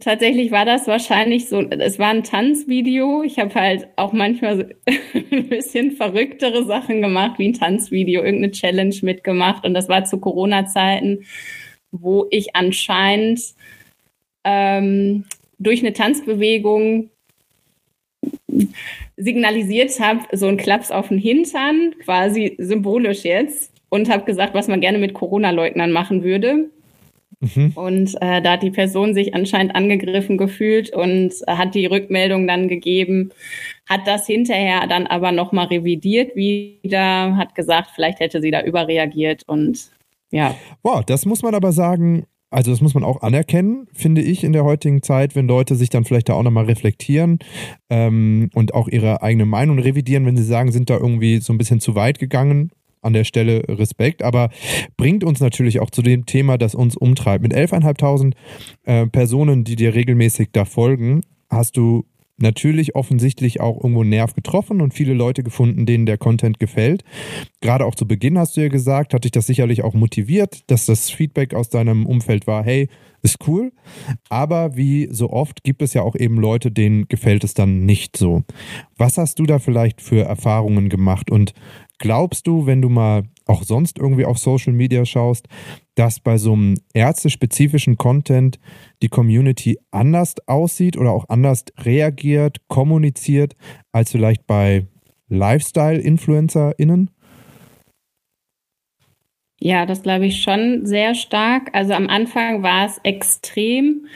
Tatsächlich 0.00 0.50
war 0.50 0.66
das 0.66 0.86
wahrscheinlich 0.86 1.48
so, 1.48 1.62
es 1.62 1.98
war 1.98 2.10
ein 2.10 2.24
Tanzvideo. 2.24 3.22
Ich 3.22 3.38
habe 3.38 3.54
halt 3.54 3.88
auch 3.96 4.12
manchmal 4.12 4.74
ein 5.30 5.48
bisschen 5.48 5.92
verrücktere 5.92 6.64
Sachen 6.66 7.00
gemacht, 7.00 7.38
wie 7.38 7.48
ein 7.48 7.54
Tanzvideo, 7.54 8.22
irgendeine 8.22 8.52
Challenge 8.52 8.94
mitgemacht. 9.02 9.64
Und 9.64 9.72
das 9.72 9.88
war 9.88 10.04
zu 10.04 10.18
Corona-Zeiten, 10.18 11.24
wo 11.90 12.26
ich 12.30 12.54
anscheinend 12.54 13.40
ähm, 14.44 15.24
durch 15.58 15.80
eine 15.80 15.94
Tanzbewegung 15.94 17.08
signalisiert 19.16 19.98
habe, 20.00 20.20
so 20.32 20.46
ein 20.46 20.56
Klaps 20.56 20.90
auf 20.90 21.08
den 21.08 21.18
Hintern, 21.18 21.94
quasi 22.04 22.56
symbolisch 22.58 23.24
jetzt, 23.24 23.72
und 23.88 24.10
habe 24.10 24.24
gesagt, 24.24 24.54
was 24.54 24.68
man 24.68 24.80
gerne 24.80 24.98
mit 24.98 25.14
Corona-Leugnern 25.14 25.92
machen 25.92 26.22
würde. 26.22 26.70
Mhm. 27.40 27.72
Und 27.74 28.14
äh, 28.20 28.40
da 28.40 28.52
hat 28.52 28.62
die 28.62 28.70
Person 28.70 29.14
sich 29.14 29.34
anscheinend 29.34 29.74
angegriffen 29.74 30.38
gefühlt 30.38 30.94
und 30.94 31.32
äh, 31.46 31.52
hat 31.52 31.74
die 31.74 31.86
Rückmeldung 31.86 32.46
dann 32.46 32.68
gegeben, 32.68 33.30
hat 33.88 34.06
das 34.06 34.26
hinterher 34.26 34.86
dann 34.86 35.06
aber 35.06 35.32
nochmal 35.32 35.66
revidiert 35.66 36.34
wieder, 36.34 37.36
hat 37.36 37.54
gesagt, 37.54 37.90
vielleicht 37.94 38.20
hätte 38.20 38.40
sie 38.40 38.50
da 38.50 38.62
überreagiert 38.62 39.42
und 39.46 39.90
ja. 40.30 40.54
Wow, 40.82 41.04
das 41.04 41.26
muss 41.26 41.42
man 41.42 41.54
aber 41.54 41.72
sagen, 41.72 42.26
also 42.56 42.70
das 42.70 42.80
muss 42.80 42.94
man 42.94 43.04
auch 43.04 43.20
anerkennen, 43.20 43.86
finde 43.92 44.22
ich, 44.22 44.42
in 44.42 44.54
der 44.54 44.64
heutigen 44.64 45.02
Zeit, 45.02 45.36
wenn 45.36 45.46
Leute 45.46 45.74
sich 45.74 45.90
dann 45.90 46.06
vielleicht 46.06 46.30
da 46.30 46.32
auch 46.32 46.42
nochmal 46.42 46.64
reflektieren 46.64 47.38
ähm, 47.90 48.48
und 48.54 48.72
auch 48.72 48.88
ihre 48.88 49.22
eigene 49.22 49.44
Meinung 49.44 49.78
revidieren, 49.78 50.24
wenn 50.24 50.38
sie 50.38 50.42
sagen, 50.42 50.72
sind 50.72 50.88
da 50.88 50.96
irgendwie 50.96 51.40
so 51.40 51.52
ein 51.52 51.58
bisschen 51.58 51.80
zu 51.80 51.94
weit 51.94 52.18
gegangen. 52.18 52.70
An 53.02 53.12
der 53.12 53.24
Stelle 53.24 53.62
Respekt, 53.68 54.22
aber 54.22 54.48
bringt 54.96 55.22
uns 55.22 55.38
natürlich 55.38 55.80
auch 55.80 55.90
zu 55.90 56.00
dem 56.02 56.24
Thema, 56.24 56.56
das 56.56 56.74
uns 56.74 56.96
umtreibt. 56.96 57.42
Mit 57.42 57.54
11.500 57.54 58.32
äh, 58.84 59.06
Personen, 59.06 59.62
die 59.62 59.76
dir 59.76 59.94
regelmäßig 59.94 60.48
da 60.50 60.64
folgen, 60.64 61.20
hast 61.48 61.76
du 61.76 62.06
natürlich 62.38 62.94
offensichtlich 62.94 63.60
auch 63.60 63.76
irgendwo 63.76 64.02
einen 64.02 64.10
Nerv 64.10 64.34
getroffen 64.34 64.80
und 64.80 64.94
viele 64.94 65.14
Leute 65.14 65.42
gefunden, 65.42 65.86
denen 65.86 66.06
der 66.06 66.18
Content 66.18 66.58
gefällt. 66.60 67.04
Gerade 67.60 67.84
auch 67.86 67.94
zu 67.94 68.06
Beginn 68.06 68.38
hast 68.38 68.56
du 68.56 68.62
ja 68.62 68.68
gesagt, 68.68 69.14
hat 69.14 69.24
dich 69.24 69.32
das 69.32 69.46
sicherlich 69.46 69.82
auch 69.84 69.94
motiviert, 69.94 70.70
dass 70.70 70.86
das 70.86 71.10
Feedback 71.10 71.54
aus 71.54 71.68
deinem 71.68 72.06
Umfeld 72.06 72.46
war, 72.46 72.64
hey, 72.64 72.88
ist 73.22 73.48
cool. 73.48 73.72
Aber 74.28 74.76
wie 74.76 75.08
so 75.10 75.30
oft 75.30 75.64
gibt 75.64 75.82
es 75.82 75.94
ja 75.94 76.02
auch 76.02 76.14
eben 76.14 76.36
Leute, 76.36 76.70
denen 76.70 77.08
gefällt 77.08 77.44
es 77.44 77.54
dann 77.54 77.84
nicht 77.84 78.16
so. 78.16 78.44
Was 78.96 79.18
hast 79.18 79.38
du 79.38 79.46
da 79.46 79.58
vielleicht 79.58 80.00
für 80.00 80.22
Erfahrungen 80.22 80.88
gemacht 80.88 81.30
und 81.30 81.52
glaubst 81.98 82.46
du, 82.46 82.66
wenn 82.66 82.82
du 82.82 82.88
mal 82.88 83.24
auch 83.46 83.62
sonst 83.62 83.98
irgendwie 83.98 84.24
auf 84.24 84.38
Social 84.38 84.72
Media 84.72 85.04
schaust, 85.04 85.46
dass 85.94 86.20
bei 86.20 86.36
so 86.36 86.52
einem 86.52 86.74
ärztespezifischen 86.94 87.96
Content 87.96 88.58
die 89.02 89.08
Community 89.08 89.78
anders 89.90 90.34
aussieht 90.46 90.96
oder 90.96 91.12
auch 91.12 91.28
anders 91.28 91.64
reagiert, 91.78 92.58
kommuniziert, 92.68 93.54
als 93.92 94.10
vielleicht 94.10 94.46
bei 94.46 94.86
Lifestyle-InfluencerInnen? 95.28 97.10
Ja, 99.58 99.86
das 99.86 100.02
glaube 100.02 100.26
ich 100.26 100.42
schon 100.42 100.84
sehr 100.84 101.14
stark. 101.14 101.70
Also 101.72 101.94
am 101.94 102.08
Anfang 102.08 102.62
war 102.62 102.86
es 102.86 102.98
extrem. 103.04 104.06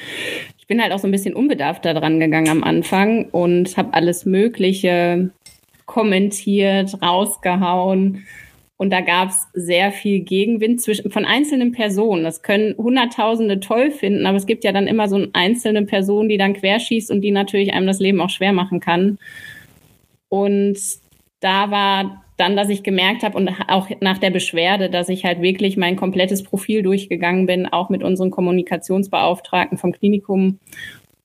Ich 0.58 0.66
bin 0.66 0.82
halt 0.82 0.92
auch 0.92 0.98
so 0.98 1.08
ein 1.08 1.12
bisschen 1.12 1.34
unbedarft 1.34 1.84
da 1.84 1.94
dran 1.94 2.20
gegangen 2.20 2.50
am 2.50 2.62
Anfang 2.62 3.24
und 3.30 3.76
habe 3.76 3.94
alles 3.94 4.26
Mögliche 4.26 5.30
kommentiert, 5.90 7.02
rausgehauen 7.02 8.24
und 8.80 8.88
da 8.88 9.02
gab 9.02 9.28
es 9.28 9.46
sehr 9.52 9.92
viel 9.92 10.20
Gegenwind 10.20 10.80
zwischen, 10.80 11.10
von 11.10 11.26
einzelnen 11.26 11.72
Personen. 11.72 12.24
Das 12.24 12.40
können 12.40 12.74
Hunderttausende 12.78 13.60
toll 13.60 13.90
finden, 13.90 14.24
aber 14.24 14.38
es 14.38 14.46
gibt 14.46 14.64
ja 14.64 14.72
dann 14.72 14.86
immer 14.86 15.06
so 15.06 15.16
eine 15.16 15.28
einzelne 15.34 15.84
Person, 15.84 16.30
die 16.30 16.38
dann 16.38 16.54
querschießt 16.54 17.10
und 17.10 17.20
die 17.20 17.30
natürlich 17.30 17.74
einem 17.74 17.86
das 17.86 18.00
Leben 18.00 18.22
auch 18.22 18.30
schwer 18.30 18.54
machen 18.54 18.80
kann. 18.80 19.18
Und 20.30 20.78
da 21.40 21.70
war 21.70 22.24
dann, 22.38 22.56
dass 22.56 22.70
ich 22.70 22.82
gemerkt 22.82 23.22
habe 23.22 23.36
und 23.36 23.50
auch 23.68 23.90
nach 24.00 24.16
der 24.16 24.30
Beschwerde, 24.30 24.88
dass 24.88 25.10
ich 25.10 25.26
halt 25.26 25.42
wirklich 25.42 25.76
mein 25.76 25.96
komplettes 25.96 26.42
Profil 26.42 26.82
durchgegangen 26.82 27.44
bin, 27.44 27.66
auch 27.66 27.90
mit 27.90 28.02
unseren 28.02 28.30
Kommunikationsbeauftragten 28.30 29.76
vom 29.76 29.92
Klinikum 29.92 30.58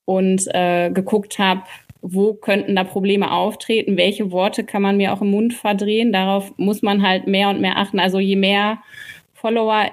und 0.04 0.46
äh, 0.48 0.90
geguckt 0.90 1.38
habe, 1.38 1.62
wo 2.08 2.34
könnten 2.34 2.76
da 2.76 2.84
Probleme 2.84 3.32
auftreten, 3.32 3.96
welche 3.96 4.30
Worte 4.30 4.64
kann 4.64 4.82
man 4.82 4.96
mir 4.96 5.12
auch 5.12 5.22
im 5.22 5.30
Mund 5.30 5.54
verdrehen. 5.54 6.12
Darauf 6.12 6.52
muss 6.56 6.82
man 6.82 7.02
halt 7.02 7.26
mehr 7.26 7.48
und 7.48 7.60
mehr 7.60 7.78
achten. 7.78 7.98
Also 7.98 8.18
je 8.18 8.36
mehr 8.36 8.78
Follower 9.34 9.90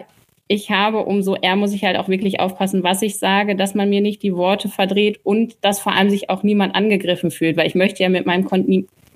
ich 0.48 0.70
habe, 0.70 1.00
umso 1.00 1.36
eher 1.36 1.56
muss 1.56 1.74
ich 1.74 1.84
halt 1.84 1.98
auch 1.98 2.10
wirklich 2.10 2.40
aufpassen, 2.40 2.84
was 2.84 3.02
ich 3.02 3.18
sage, 3.18 3.56
dass 3.56 3.74
man 3.74 3.90
mir 3.90 4.02
nicht 4.02 4.22
die 4.22 4.36
Worte 4.36 4.70
verdreht 4.70 5.20
und 5.24 5.56
dass 5.62 5.80
vor 5.80 5.94
allem 5.94 6.10
sich 6.10 6.30
auch 6.30 6.44
niemand 6.44 6.76
angegriffen 6.76 7.32
fühlt, 7.32 7.58
weil 7.58 7.68
ich 7.68 7.76
möchte 7.76 8.04
ja 8.04 8.10
mit 8.10 8.26
meinem 8.26 8.46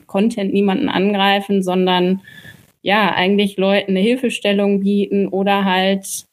Content 0.08 0.54
niemanden 0.54 0.90
angreifen, 0.90 1.62
sondern 1.62 2.22
ja, 2.82 3.14
eigentlich 3.14 3.58
Leuten 3.58 3.92
eine 3.92 4.00
Hilfestellung 4.00 4.80
bieten 4.80 5.28
oder 5.28 5.66
halt, 5.66 6.26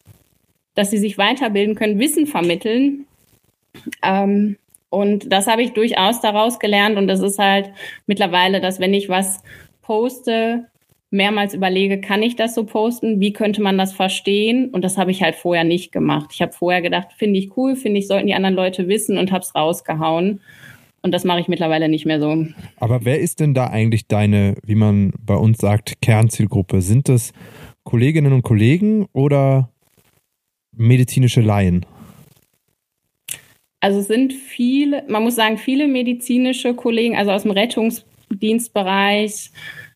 dass 0.75 0.91
sie 0.91 0.99
sich 0.99 1.19
weiterbilden 1.19 1.75
können, 1.75 1.99
Wissen 1.99 2.27
vermitteln. 2.27 3.07
Ähm, 4.03 4.57
und 4.95 5.33
das 5.33 5.47
habe 5.47 5.63
ich 5.63 5.73
durchaus 5.73 6.21
daraus 6.21 6.59
gelernt 6.59 6.97
und 6.97 7.09
das 7.09 7.21
ist 7.21 7.39
halt 7.39 7.73
mittlerweile, 8.07 8.61
dass 8.61 8.81
wenn 8.81 8.95
ich 8.95 9.09
was 9.09 9.43
poste, 9.83 10.67
mehrmals 11.15 11.55
überlege, 11.55 12.01
kann 12.01 12.23
ich 12.23 12.37
das 12.37 12.55
so 12.55 12.65
posten? 12.65 13.21
Wie 13.21 13.33
könnte 13.33 13.63
man 13.63 13.79
das 13.79 13.93
verstehen? 13.93 14.71
Und 14.71 14.83
das 14.83 14.99
habe 14.99 15.13
ich 15.13 15.23
halt 15.23 15.37
vorher 15.37 15.65
nicht 15.65 15.93
gemacht. 15.93 16.31
Ich 16.35 16.43
habe 16.43 16.53
vorher 16.53 16.83
gedacht, 16.83 17.13
finde 17.17 17.39
ich 17.39 17.57
cool, 17.57 17.77
finde 17.77 18.01
ich, 18.01 18.09
sollten 18.09 18.27
die 18.27 18.35
anderen 18.35 18.57
Leute 18.57 18.89
wissen 18.89 19.17
und 19.17 19.31
habe 19.31 19.43
es 19.43 19.55
rausgehauen. 19.55 20.41
Und 21.03 21.13
das 21.13 21.25
mache 21.25 21.39
ich 21.39 21.49
mittlerweile 21.49 21.89
nicht 21.89 22.05
mehr 22.05 22.21
so. 22.21 22.47
Aber 22.79 23.05
wer 23.05 23.21
ist 23.21 23.39
denn 23.41 23.55
da 23.55 23.69
eigentlich 23.69 24.09
deine, 24.09 24.57
wie 24.65 24.75
man 24.75 25.13
bei 25.21 25.37
uns 25.37 25.59
sagt, 25.59 26.01
Kernzielgruppe? 26.01 26.81
Sind 26.81 27.09
das 27.09 27.33
Kolleginnen 27.85 28.33
und 28.33 28.43
Kollegen 28.43 29.07
oder 29.13 29.71
medizinische 30.73 31.43
Laien? 31.43 31.87
Also 33.85 33.99
es 33.99 34.07
sind 34.07 34.33
viele, 34.33 35.05
man 35.09 35.25
muss 35.25 35.35
sagen, 35.35 35.59
viele 35.59 35.87
medizinische 35.87 36.73
Kollegen, 36.73 37.19
also 37.19 37.33
aus 37.33 37.43
dem 37.43 37.51
Rettungsdienstbereich, 37.51 39.51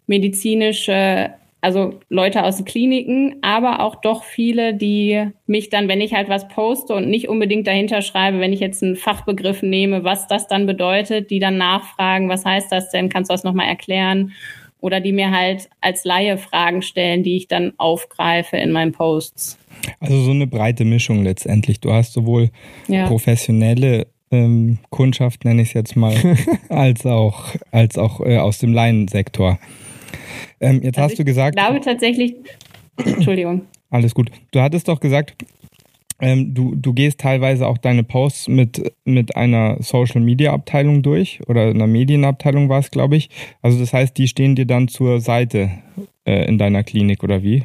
medizinische, 0.07 1.31
also 1.63 1.99
Leute 2.11 2.45
aus 2.45 2.57
den 2.57 2.67
Kliniken, 2.67 3.37
aber 3.41 3.81
auch 3.81 4.03
doch 4.03 4.25
viele, 4.25 4.75
die 4.75 5.31
mich 5.47 5.71
dann, 5.71 5.89
wenn 5.89 6.03
ich 6.03 6.13
halt 6.13 6.29
was 6.29 6.49
poste 6.49 6.93
und 6.93 7.09
nicht 7.09 7.31
unbedingt 7.31 7.67
dahinter 7.67 8.03
schreibe, 8.03 8.41
wenn 8.41 8.53
ich 8.53 8.61
jetzt 8.61 8.83
einen 8.83 8.95
Fachbegriff 8.95 9.63
nehme, 9.63 10.05
was 10.05 10.27
das 10.27 10.49
dann 10.49 10.67
bedeutet, 10.67 11.31
die 11.31 11.39
dann 11.39 11.57
nachfragen, 11.57 12.29
was 12.29 12.45
heißt 12.45 12.71
das 12.71 12.91
denn, 12.91 13.09
kannst 13.09 13.31
du 13.31 13.33
das 13.33 13.43
nochmal 13.43 13.69
erklären? 13.69 14.33
Oder 14.81 15.01
die 15.01 15.13
mir 15.13 15.31
halt 15.31 15.69
als 15.81 16.05
Laie 16.05 16.39
Fragen 16.39 16.83
stellen, 16.83 17.23
die 17.23 17.37
ich 17.37 17.49
dann 17.49 17.73
aufgreife 17.79 18.57
in 18.57 18.71
meinen 18.71 18.93
Posts. 18.93 19.59
Also 20.01 20.21
so 20.23 20.31
eine 20.31 20.47
breite 20.47 20.85
Mischung 20.85 21.25
letztendlich. 21.25 21.81
Du 21.81 21.93
hast 21.93 22.13
sowohl 22.13 22.51
ja. 22.87 23.07
professionelle 23.07 24.07
ähm, 24.31 24.79
Kundschaft, 24.91 25.45
nenne 25.45 25.63
ich 25.63 25.69
es 25.69 25.75
jetzt 25.75 25.97
mal, 25.97 26.15
als 26.69 27.07
auch, 27.07 27.55
als 27.71 27.99
auch 27.99 28.21
äh, 28.21 28.39
aus 28.39 28.59
dem 28.59 28.73
Laiensektor. 28.73 29.59
Ähm, 30.61 30.83
jetzt 30.83 30.99
also 30.99 31.11
hast 31.11 31.19
du 31.19 31.25
gesagt. 31.25 31.57
Ich 31.59 31.65
glaube 31.65 31.81
tatsächlich. 31.81 32.35
Entschuldigung. 32.97 33.63
Alles 33.91 34.15
gut. 34.15 34.31
Du 34.51 34.61
hattest 34.61 34.89
doch 34.89 35.01
gesagt, 35.01 35.35
ähm, 36.21 36.55
du, 36.55 36.75
du 36.75 36.93
gehst 36.93 37.21
teilweise 37.21 37.67
auch 37.67 37.79
deine 37.79 38.03
Posts 38.03 38.49
mit, 38.49 38.93
mit 39.05 39.37
einer 39.37 39.77
Social 39.81 40.21
Media 40.21 40.53
Abteilung 40.53 41.03
durch 41.03 41.41
oder 41.47 41.69
einer 41.69 41.87
Medienabteilung 41.87 42.69
war 42.69 42.81
es, 42.81 42.91
glaube 42.91 43.17
ich. 43.17 43.31
Also 43.63 43.79
das 43.79 43.93
heißt, 43.93 44.17
die 44.19 44.29
stehen 44.29 44.57
dir 44.57 44.67
dann 44.67 44.89
zur 44.89 45.21
Seite 45.21 45.71
äh, 46.25 46.47
in 46.47 46.59
deiner 46.59 46.83
Klinik 46.83 47.23
oder 47.23 47.43
wie? 47.43 47.65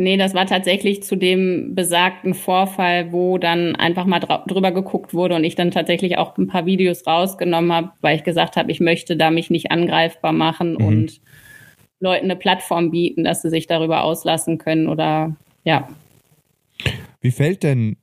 Nee, 0.00 0.16
das 0.16 0.32
war 0.32 0.46
tatsächlich 0.46 1.02
zu 1.02 1.16
dem 1.16 1.74
besagten 1.74 2.34
Vorfall, 2.34 3.10
wo 3.10 3.36
dann 3.36 3.74
einfach 3.74 4.04
mal 4.04 4.20
drüber 4.20 4.70
geguckt 4.70 5.12
wurde 5.12 5.34
und 5.34 5.42
ich 5.42 5.56
dann 5.56 5.72
tatsächlich 5.72 6.18
auch 6.18 6.38
ein 6.38 6.46
paar 6.46 6.66
Videos 6.66 7.04
rausgenommen 7.04 7.72
habe, 7.72 7.90
weil 8.00 8.16
ich 8.16 8.22
gesagt 8.22 8.56
habe, 8.56 8.70
ich 8.70 8.78
möchte 8.78 9.16
da 9.16 9.32
mich 9.32 9.50
nicht 9.50 9.72
angreifbar 9.72 10.32
machen 10.32 10.74
mhm. 10.74 10.84
und 10.84 11.20
Leuten 11.98 12.26
eine 12.26 12.36
Plattform 12.36 12.92
bieten, 12.92 13.24
dass 13.24 13.42
sie 13.42 13.50
sich 13.50 13.66
darüber 13.66 14.04
auslassen 14.04 14.58
können 14.58 14.88
oder 14.88 15.34
ja. 15.64 15.88
Wie 17.20 17.30
fällt 17.30 17.62
denn 17.62 17.96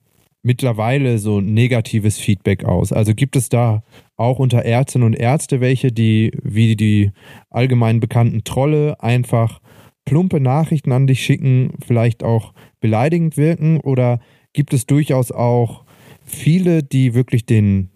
mittlerweile 0.44 1.18
so 1.18 1.42
negatives 1.42 2.18
Feedback 2.18 2.66
aus? 2.66 2.92
Also 2.92 3.14
gibt 3.16 3.36
es 3.36 3.50
da 3.50 3.84
auch 4.16 4.40
unter 4.40 4.64
Ärztinnen 4.64 5.06
und 5.06 5.14
Ärzte 5.16 5.60
welche, 5.60 5.92
die 5.92 6.32
wie 6.44 6.76
die 6.76 7.12
allgemein 7.50 8.00
bekannten 8.00 8.44
Trolle 8.44 9.02
einfach 9.02 9.60
plumpe 10.06 10.40
Nachrichten 10.40 10.92
an 10.92 11.08
dich 11.08 11.24
schicken, 11.24 11.74
vielleicht 11.86 12.24
auch 12.24 12.54
beleidigend 12.80 13.38
wirken? 13.38 13.80
Oder 13.80 14.20
gibt 14.54 14.74
es 14.74 14.86
durchaus 14.86 15.32
auch 15.32 15.84
viele, 16.24 16.84
die 16.84 17.14
wirklich 17.14 17.46
den 17.46 17.90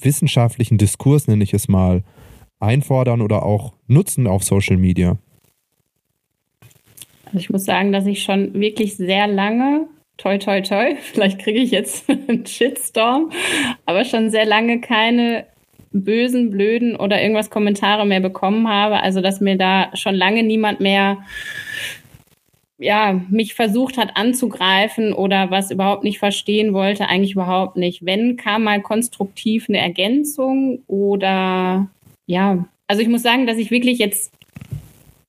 wissenschaftlichen 0.00 0.78
Diskurs, 0.78 1.28
nenne 1.28 1.44
ich 1.44 1.54
es 1.54 1.68
mal, 1.68 2.02
einfordern 2.58 3.20
oder 3.20 3.44
auch 3.44 3.74
nutzen 3.86 4.26
auf 4.26 4.42
Social 4.42 4.76
Media? 4.76 5.18
Also 7.26 7.38
ich 7.38 7.50
muss 7.50 7.64
sagen, 7.64 7.92
dass 7.92 8.06
ich 8.06 8.22
schon 8.22 8.54
wirklich 8.54 8.96
sehr 8.96 9.26
lange, 9.26 9.86
toi 10.16 10.38
toi 10.38 10.60
toi, 10.60 10.96
vielleicht 11.00 11.38
kriege 11.40 11.60
ich 11.60 11.70
jetzt 11.70 12.08
einen 12.28 12.46
Shitstorm, 12.46 13.30
aber 13.86 14.04
schon 14.04 14.30
sehr 14.30 14.46
lange 14.46 14.80
keine 14.80 15.46
bösen, 15.92 16.50
blöden 16.50 16.96
oder 16.96 17.22
irgendwas 17.22 17.50
Kommentare 17.50 18.04
mehr 18.04 18.20
bekommen 18.20 18.68
habe. 18.68 19.00
Also, 19.00 19.20
dass 19.20 19.40
mir 19.40 19.56
da 19.56 19.90
schon 19.94 20.14
lange 20.16 20.42
niemand 20.42 20.80
mehr 20.80 21.18
ja, 22.78 23.20
mich 23.30 23.54
versucht 23.54 23.96
hat 23.96 24.16
anzugreifen 24.16 25.12
oder 25.12 25.50
was 25.50 25.70
überhaupt 25.70 26.02
nicht 26.02 26.18
verstehen 26.18 26.74
wollte, 26.74 27.08
eigentlich 27.08 27.32
überhaupt 27.32 27.76
nicht. 27.76 28.04
Wenn 28.04 28.36
kam 28.36 28.64
mal 28.64 28.82
konstruktiv 28.82 29.66
eine 29.68 29.78
Ergänzung 29.78 30.82
oder 30.88 31.88
ja, 32.26 32.66
also 32.88 33.00
ich 33.00 33.08
muss 33.08 33.22
sagen, 33.22 33.46
dass 33.46 33.58
ich 33.58 33.70
wirklich 33.70 33.98
jetzt 33.98 34.32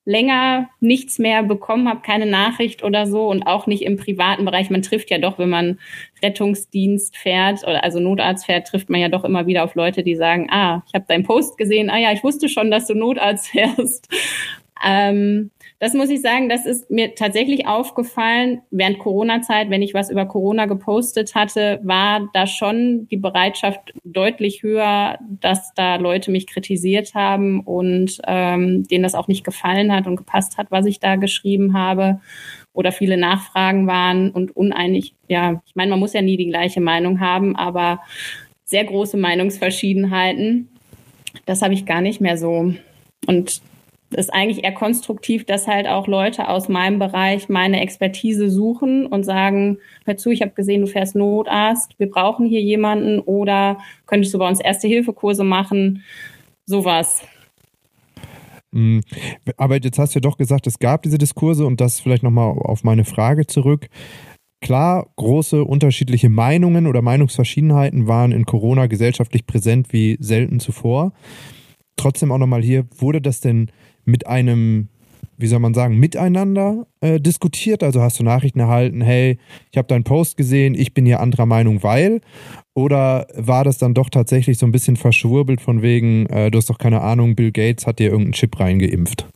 länger 0.06 0.70
nichts 0.80 1.18
mehr 1.18 1.41
bekommen 1.44 1.89
habe, 1.89 2.02
keine 2.02 2.28
Nachricht 2.28 2.84
oder 2.84 3.08
so 3.08 3.28
und 3.28 3.48
auch 3.48 3.65
nicht 3.65 3.82
im 3.84 3.98
privaten 3.98 4.46
Bereich. 4.46 4.70
Man 4.70 4.84
trifft 4.84 5.10
ja 5.10 5.18
doch, 5.18 5.39
wenn 5.39 5.50
man 5.50 5.80
Rettungsdienst 6.22 7.18
fährt 7.18 7.63
oder 7.63 7.84
also 7.84 8.00
Notarzt 8.00 8.46
fährt, 8.46 8.68
trifft 8.68 8.89
man 8.89 9.02
ja 9.02 9.10
doch 9.10 9.24
immer 9.24 9.48
wieder 9.48 9.63
auf 9.63 9.74
Leute, 9.74 10.04
die 10.04 10.15
sagen, 10.15 10.48
ah, 10.52 10.84
ich 10.88 10.94
habe 10.94 11.06
deinen 11.08 11.24
Post 11.24 11.58
gesehen, 11.58 11.89
ah 11.89 11.98
ja, 11.98 12.12
ich 12.12 12.24
wusste 12.24 12.48
schon, 12.50 12.70
dass 12.70 12.86
du 12.86 12.94
Notarzt 12.94 13.48
fährst. 13.52 14.08
Ähm, 14.86 15.52
das 15.80 15.94
muss 15.94 16.10
ich 16.10 16.22
sagen, 16.22 16.48
das 16.48 16.66
ist 16.66 16.90
mir 16.90 17.16
tatsächlich 17.16 17.68
aufgefallen. 17.68 18.62
Während 18.72 19.00
Corona-Zeit, 19.00 19.70
wenn 19.70 19.82
ich 19.82 19.94
was 19.94 20.10
über 20.10 20.26
Corona 20.26 20.68
gepostet 20.68 21.36
hatte, 21.36 21.82
war 21.84 22.30
da 22.34 22.48
schon 22.48 23.08
die 23.10 23.18
Bereitschaft 23.18 23.94
deutlich 24.06 24.64
höher, 24.64 25.20
dass 25.42 25.74
da 25.74 25.98
Leute 25.98 26.32
mich 26.32 26.48
kritisiert 26.48 27.14
haben 27.14 27.60
und 27.60 28.20
ähm, 28.26 28.88
denen 28.88 29.04
das 29.04 29.16
auch 29.16 29.28
nicht 29.28 29.44
gefallen 29.44 29.92
hat 29.94 30.08
und 30.08 30.16
gepasst 30.16 30.58
hat, 30.58 30.68
was 30.72 30.86
ich 30.86 31.00
da 31.00 31.18
geschrieben 31.18 31.78
habe. 31.78 32.22
Oder 32.72 32.94
viele 32.94 33.18
Nachfragen 33.18 33.86
waren 33.86 34.32
und 34.32 34.56
uneinig. 34.56 35.14
Ja, 35.28 35.62
ich 35.66 35.76
meine, 35.76 35.90
man 35.92 36.00
muss 36.00 36.14
ja 36.14 36.22
nie 36.22 36.38
die 36.38 36.50
gleiche 36.50 36.82
Meinung 36.82 37.20
haben, 37.20 37.56
aber 37.56 38.00
sehr 38.64 38.86
große 38.86 39.18
Meinungsverschiedenheiten. 39.18 40.70
Das 41.46 41.62
habe 41.62 41.74
ich 41.74 41.86
gar 41.86 42.02
nicht 42.02 42.22
mehr 42.22 42.38
so. 42.38 42.74
Und 43.28 43.62
ist 44.12 44.34
eigentlich 44.34 44.63
eher 44.63 44.74
konstruktiv, 44.74 45.46
dass 45.46 45.68
halt 45.68 45.88
auch 45.88 46.08
Leute 46.08 46.48
aus 46.48 46.70
meinem 46.70 47.00
Bereich 47.00 47.50
meine 47.50 47.82
Expertise 47.82 48.50
suchen 48.50 49.06
und 49.06 49.24
sagen, 49.24 49.80
hör 50.06 50.18
zu, 50.18 50.30
ich 50.30 50.41
habe 50.41 50.52
gesehen, 50.52 50.82
du 50.82 50.88
fährst 50.88 51.15
Notarzt, 51.15 51.98
wir 51.98 52.10
brauchen 52.10 52.46
hier 52.46 52.62
jemanden 52.62 53.20
oder 53.20 53.80
könntest 54.06 54.34
du 54.34 54.39
bei 54.39 54.48
uns 54.48 54.60
Erste-Hilfe-Kurse 54.60 55.44
machen, 55.44 56.04
sowas. 56.65 57.24
Mm, 58.72 59.00
aber 59.58 59.82
jetzt 59.82 59.98
hast 59.98 60.13
du 60.13 60.20
ja 60.20 60.22
doch 60.22 60.38
gesagt, 60.38 60.68
es 60.68 60.80
gab 60.80 61.04
diese 61.04 61.18
Diskurse 61.18 61.65
und 61.65 61.82
das 61.82 62.00
vielleicht 62.00 62.24
nochmal 62.24 62.56
auf 62.60 62.84
meine 62.84 63.06
Frage 63.06 63.48
zurück. 63.48 63.88
Klar, 64.62 65.08
große 65.15 65.63
unterschiedliche 65.63 66.30
Meinungen 66.30 66.88
oder 66.88 67.02
Meinungsverschiedenheiten 67.02 68.08
waren 68.08 68.32
in 68.32 68.46
Corona 68.46 68.88
gesellschaftlich 68.88 69.46
präsent 69.46 69.94
wie 69.94 70.18
selten 70.20 70.60
zuvor. 70.60 71.13
Trotzdem 71.98 72.32
auch 72.32 72.38
nochmal 72.38 72.63
hier, 72.63 72.86
wurde 72.98 73.22
das 73.22 73.39
denn 73.39 73.72
mit 74.06 74.28
einem, 74.28 74.89
wie 75.38 75.48
soll 75.48 75.60
man 75.60 75.74
sagen, 75.74 75.98
miteinander 75.98 76.88
äh, 77.02 77.20
diskutiert? 77.20 77.84
Also 77.84 78.02
hast 78.02 78.20
du 78.20 78.24
Nachrichten 78.24 78.60
erhalten, 78.60 79.02
hey, 79.02 79.38
ich 79.72 79.78
habe 79.78 79.88
deinen 79.88 80.04
Post 80.04 80.38
gesehen, 80.38 80.76
ich 80.76 80.94
bin 80.94 81.06
hier 81.06 81.20
anderer 81.20 81.46
Meinung, 81.46 81.84
weil? 81.84 82.22
Oder 82.74 83.28
war 83.36 83.63
das 83.63 83.78
dann 83.78 83.94
doch 83.94 84.10
tatsächlich 84.10 84.58
so 84.58 84.65
ein 84.65 84.72
bisschen 84.72 84.96
verschwurbelt 84.96 85.62
von 85.62 85.82
wegen, 85.82 86.26
äh, 86.28 86.52
du 86.52 86.58
hast 86.58 86.70
doch 86.70 86.78
keine 86.78 87.02
Ahnung, 87.02 87.36
Bill 87.36 87.52
Gates 87.52 87.88
hat 87.88 88.00
dir 88.00 88.10
irgendeinen 88.10 88.34
Chip 88.34 88.60
reingeimpft? 88.60 89.28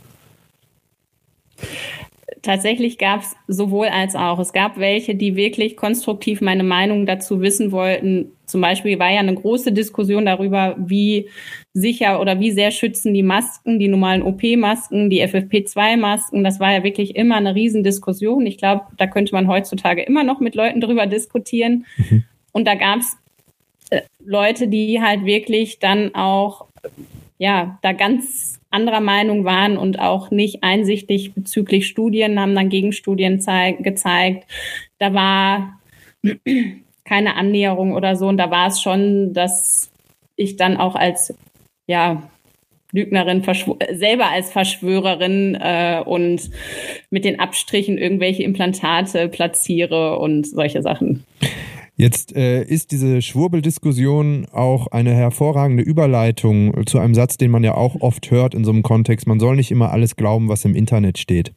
Tatsächlich 2.42 2.98
gab 2.98 3.22
es 3.22 3.36
sowohl 3.48 3.88
als 3.88 4.16
auch. 4.16 4.40
Es 4.40 4.54
gab 4.54 4.78
welche, 4.78 5.16
die 5.16 5.36
wirklich 5.36 5.76
konstruktiv 5.76 6.42
meine 6.42 6.64
Meinung 6.64 7.06
dazu 7.06 7.42
wissen 7.42 7.72
wollten. 7.72 8.32
Zum 8.46 8.62
Beispiel 8.62 8.98
war 8.98 9.12
ja 9.12 9.20
eine 9.20 9.36
große 9.36 9.72
Diskussion 9.72 10.26
darüber, 10.26 10.76
wie 10.78 11.30
sicher 11.74 12.20
oder 12.20 12.40
wie 12.40 12.52
sehr 12.52 12.72
schützen 12.72 13.14
die 13.14 13.24
Masken, 13.24 13.80
die 13.80 13.88
normalen 13.88 14.24
OP-Masken, 14.24 15.10
die 15.10 15.24
FFP2-Masken. 15.24 16.44
Das 16.44 16.60
war 16.60 16.72
ja 16.72 16.84
wirklich 16.84 17.16
immer 17.16 17.36
eine 17.36 17.56
Riesendiskussion. 17.56 18.46
Ich 18.46 18.58
glaube, 18.58 18.84
da 18.98 19.08
könnte 19.08 19.34
man 19.34 19.48
heutzutage 19.48 20.02
immer 20.02 20.24
noch 20.24 20.40
mit 20.40 20.56
Leuten 20.56 20.82
drüber 20.82 21.06
diskutieren. 21.06 21.86
Mhm. 21.98 22.24
Und 22.52 22.66
da 22.66 22.76
gab 22.76 23.00
es 23.00 23.18
äh, 23.92 24.02
Leute, 24.24 24.68
die 24.68 25.02
halt 25.02 25.26
wirklich 25.26 25.80
dann 25.80 26.16
auch 26.16 26.66
ja, 27.40 27.80
da 27.82 27.94
ganz 27.94 28.60
anderer 28.70 29.00
Meinung 29.00 29.46
waren 29.46 29.78
und 29.78 30.00
auch 30.00 30.30
nicht 30.30 30.62
einsichtig 30.62 31.34
bezüglich 31.34 31.88
Studien, 31.88 32.40
haben 32.40 32.54
dann 32.54 32.70
Gegenstudien 32.70 33.44
gezeigt. 33.80 34.46
Da 35.00 35.14
war 35.14 35.80
keine 37.06 37.36
Annäherung 37.36 37.94
oder 37.94 38.16
so. 38.18 38.28
Und 38.28 38.38
da 38.38 38.52
war 38.52 38.68
es 38.68 38.82
schon, 38.82 39.34
dass 39.34 39.90
ich 40.36 40.58
dann 40.58 40.78
auch 40.78 40.96
als 40.96 41.34
ja, 41.88 42.30
Lügnerin, 42.92 43.44
selber 43.94 44.30
als 44.30 44.52
Verschwörerin 44.52 45.56
äh, 45.56 46.04
und 46.06 46.50
mit 47.10 47.24
den 47.24 47.40
Abstrichen 47.40 47.98
irgendwelche 47.98 48.44
Implantate 48.44 49.30
platziere 49.30 50.20
und 50.20 50.46
solche 50.46 50.82
Sachen. 50.82 51.24
Jetzt 52.02 52.34
äh, 52.34 52.64
ist 52.64 52.92
diese 52.92 53.22
Schwurbeldiskussion 53.22 54.48
auch 54.54 54.88
eine 54.88 55.14
hervorragende 55.14 55.84
Überleitung 55.84 56.88
zu 56.88 56.98
einem 56.98 57.14
Satz, 57.14 57.36
den 57.36 57.52
man 57.52 57.62
ja 57.62 57.74
auch 57.76 58.00
oft 58.00 58.32
hört 58.32 58.56
in 58.56 58.64
so 58.64 58.72
einem 58.72 58.84
Kontext. 58.84 59.28
Man 59.28 59.42
soll 59.42 59.58
nicht 59.58 59.70
immer 59.70 59.92
alles 59.92 60.16
glauben, 60.16 60.48
was 60.48 60.64
im 60.64 60.76
Internet 60.76 61.18
steht. 61.18 61.54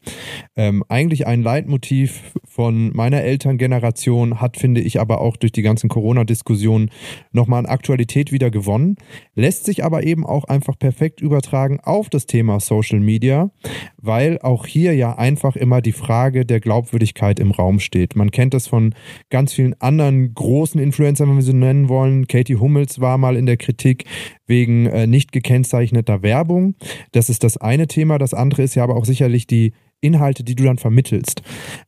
Ähm, 0.57 0.83
eigentlich 0.89 1.27
ein 1.27 1.43
Leitmotiv 1.43 2.33
von 2.43 2.91
meiner 2.93 3.21
Elterngeneration 3.21 4.41
hat, 4.41 4.57
finde 4.57 4.81
ich, 4.81 4.99
aber 4.99 5.21
auch 5.21 5.37
durch 5.37 5.53
die 5.53 5.61
ganzen 5.61 5.87
Corona-Diskussionen 5.87 6.91
nochmal 7.31 7.59
an 7.59 7.65
Aktualität 7.65 8.33
wieder 8.33 8.51
gewonnen. 8.51 8.97
Lässt 9.35 9.63
sich 9.63 9.85
aber 9.85 10.03
eben 10.03 10.25
auch 10.25 10.43
einfach 10.43 10.77
perfekt 10.77 11.21
übertragen 11.21 11.79
auf 11.79 12.09
das 12.09 12.25
Thema 12.25 12.59
Social 12.59 12.99
Media, 12.99 13.49
weil 13.95 14.39
auch 14.39 14.65
hier 14.65 14.93
ja 14.93 15.17
einfach 15.17 15.55
immer 15.55 15.81
die 15.81 15.93
Frage 15.93 16.45
der 16.45 16.59
Glaubwürdigkeit 16.59 17.39
im 17.39 17.51
Raum 17.51 17.79
steht. 17.79 18.17
Man 18.17 18.29
kennt 18.29 18.53
das 18.53 18.67
von 18.67 18.93
ganz 19.29 19.53
vielen 19.53 19.79
anderen 19.79 20.32
großen 20.33 20.79
Influencer, 20.79 21.27
wenn 21.27 21.35
wir 21.35 21.43
sie 21.43 21.53
nennen 21.53 21.89
wollen. 21.89 22.27
Katie 22.27 22.55
Hummels 22.55 22.99
war 22.99 23.17
mal 23.17 23.35
in 23.35 23.45
der 23.45 23.57
Kritik 23.57 24.05
wegen 24.47 24.85
äh, 24.87 25.07
nicht 25.07 25.31
gekennzeichneter 25.31 26.21
Werbung. 26.21 26.75
Das 27.11 27.29
ist 27.29 27.43
das 27.43 27.57
eine 27.57 27.87
Thema. 27.87 28.17
Das 28.17 28.33
andere 28.33 28.63
ist 28.63 28.75
ja 28.75 28.83
aber 28.83 28.95
auch 28.95 29.05
sicherlich 29.05 29.47
die 29.47 29.73
Inhalte, 30.01 30.43
die 30.43 30.55
du 30.55 30.63
dann 30.63 30.77
vermittelst. 30.77 31.41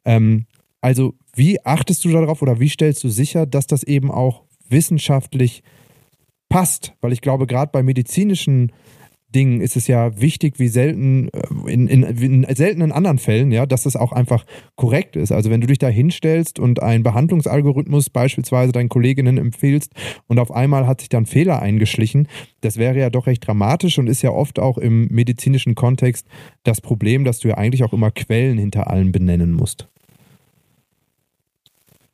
Ähm, 0.06 0.46
also 0.82 1.16
wie 1.36 1.64
achtest 1.66 2.06
du 2.06 2.10
darauf 2.10 2.42
oder 2.42 2.60
wie 2.60 2.70
stellst 2.70 3.04
du 3.04 3.10
sicher, 3.10 3.46
dass 3.46 3.68
das 3.68 3.84
eben 3.84 4.12
auch 4.12 4.44
wissenschaftlich 4.70 5.64
passt? 6.50 6.94
Weil 7.02 7.12
ich 7.12 7.22
glaube, 7.22 7.48
gerade 7.48 7.72
bei 7.72 7.84
medizinischen 7.84 8.72
Dingen 9.34 9.60
ist 9.62 9.76
es 9.76 9.88
ja 9.88 10.20
wichtig, 10.20 10.60
wie 10.60 10.68
selten, 10.68 11.30
äh, 11.30 11.72
in, 11.72 11.88
in, 11.88 12.04
in, 12.04 12.56
seltenen 12.56 12.92
anderen 12.92 13.18
Fällen, 13.18 13.52
ja, 13.52 13.66
dass 13.66 13.86
es 13.86 13.96
auch 13.96 14.12
einfach 14.12 14.46
korrekt 14.76 15.16
ist. 15.16 15.32
Also 15.32 15.50
wenn 15.50 15.62
du 15.62 15.68
dich 15.68 15.78
da 15.78 15.88
hinstellst 15.88 16.60
und 16.60 16.82
einen 16.82 17.04
Behandlungsalgorithmus 17.04 18.10
beispielsweise 18.10 18.72
deinen 18.72 18.90
Kolleginnen 18.90 19.38
empfiehlst 19.38 19.94
und 20.28 20.40
auf 20.40 20.52
einmal 20.52 20.88
hat 20.88 21.02
sich 21.02 21.10
dann 21.10 21.26
Fehler 21.26 21.62
eingeschlichen, 21.62 22.28
das 22.62 22.78
wäre 22.78 22.98
ja 22.98 23.10
doch 23.10 23.28
recht 23.28 23.46
dramatisch 23.46 24.00
und 24.00 24.08
ist 24.08 24.22
ja 24.22 24.32
oft 24.32 24.60
auch 24.60 24.78
im 24.78 25.08
medizinischen 25.08 25.76
Kontext 25.76 26.28
das 26.64 26.82
Problem, 26.82 27.26
dass 27.26 27.40
du 27.40 27.50
ja 27.50 27.56
eigentlich 27.56 27.84
auch 27.84 27.94
immer 27.94 28.12
Quellen 28.12 28.58
hinter 28.58 28.90
allem 28.90 29.12
benennen 29.12 29.52
musst. 29.52 29.88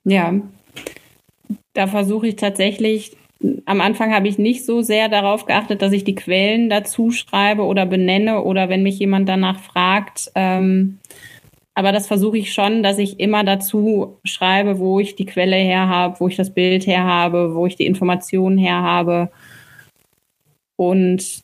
Ja, 0.04 0.34
da 1.74 1.88
versuche 1.88 2.28
ich 2.28 2.36
tatsächlich 2.36 3.15
am 3.65 3.82
Anfang 3.82 4.13
habe 4.13 4.27
ich 4.27 4.38
nicht 4.38 4.65
so 4.65 4.82
sehr 4.82 5.10
darauf 5.10 5.45
geachtet, 5.45 5.82
dass 5.82 5.93
ich 5.93 6.04
die 6.04 6.15
Quellen 6.15 6.69
dazu 6.69 7.12
schreibe 7.12 7.63
oder 7.63 7.86
benenne 7.86 8.43
oder 8.43 8.69
wenn 8.69 8.84
mich 8.84 8.99
jemand 8.99 9.27
danach 9.27 9.60
fragt. 9.60 10.32
Ähm, 10.36 10.99
aber 11.73 11.91
das 11.91 12.08
versuche 12.08 12.38
ich 12.38 12.54
schon, 12.54 12.84
dass 12.84 12.97
ich 12.99 13.19
immer 13.19 13.43
dazu 13.43 14.17
schreibe, 14.23 14.77
wo 14.80 14.99
ich 14.99 15.15
die 15.15 15.25
Quelle 15.25 15.56
her 15.56 15.88
habe, 15.88 16.19
wo 16.19 16.27
ich 16.27 16.36
das 16.36 16.54
Bild 16.54 16.86
her 16.86 17.04
habe, 17.04 17.56
wo 17.56 17.65
ich 17.65 17.75
die 17.75 17.86
Informationen 17.86 18.58
her 18.58 18.82
habe. 18.82 19.32
Und 20.75 21.43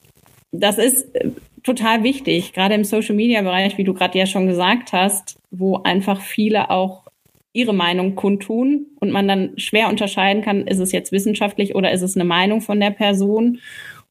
das 0.52 0.78
ist 0.78 1.16
äh, 1.16 1.32
total 1.64 2.04
wichtig, 2.04 2.54
gerade 2.54 2.76
im 2.76 2.84
Social-Media-Bereich, 2.84 3.78
wie 3.78 3.84
du 3.84 3.94
gerade 3.94 4.18
ja 4.18 4.26
schon 4.26 4.48
gesagt 4.48 4.94
hast, 4.94 5.40
wo 5.50 5.78
einfach 5.84 6.22
viele 6.22 6.70
auch 6.70 7.07
ihre 7.58 7.74
Meinung 7.74 8.14
kundtun 8.14 8.86
und 9.00 9.12
man 9.12 9.28
dann 9.28 9.58
schwer 9.58 9.90
unterscheiden 9.90 10.44
kann, 10.44 10.68
ist 10.68 10.78
es 10.78 10.92
jetzt 10.92 11.12
wissenschaftlich 11.12 11.74
oder 11.74 11.92
ist 11.92 12.04
es 12.04 12.16
eine 12.16 12.24
Meinung 12.24 12.62
von 12.62 12.80
der 12.80 12.92
Person. 12.92 13.60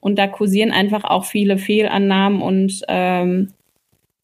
Und 0.00 0.18
da 0.18 0.26
kursieren 0.26 0.72
einfach 0.72 1.04
auch 1.04 1.24
viele 1.24 1.56
Fehlannahmen 1.56 2.42
und 2.42 2.82
ähm, 2.88 3.52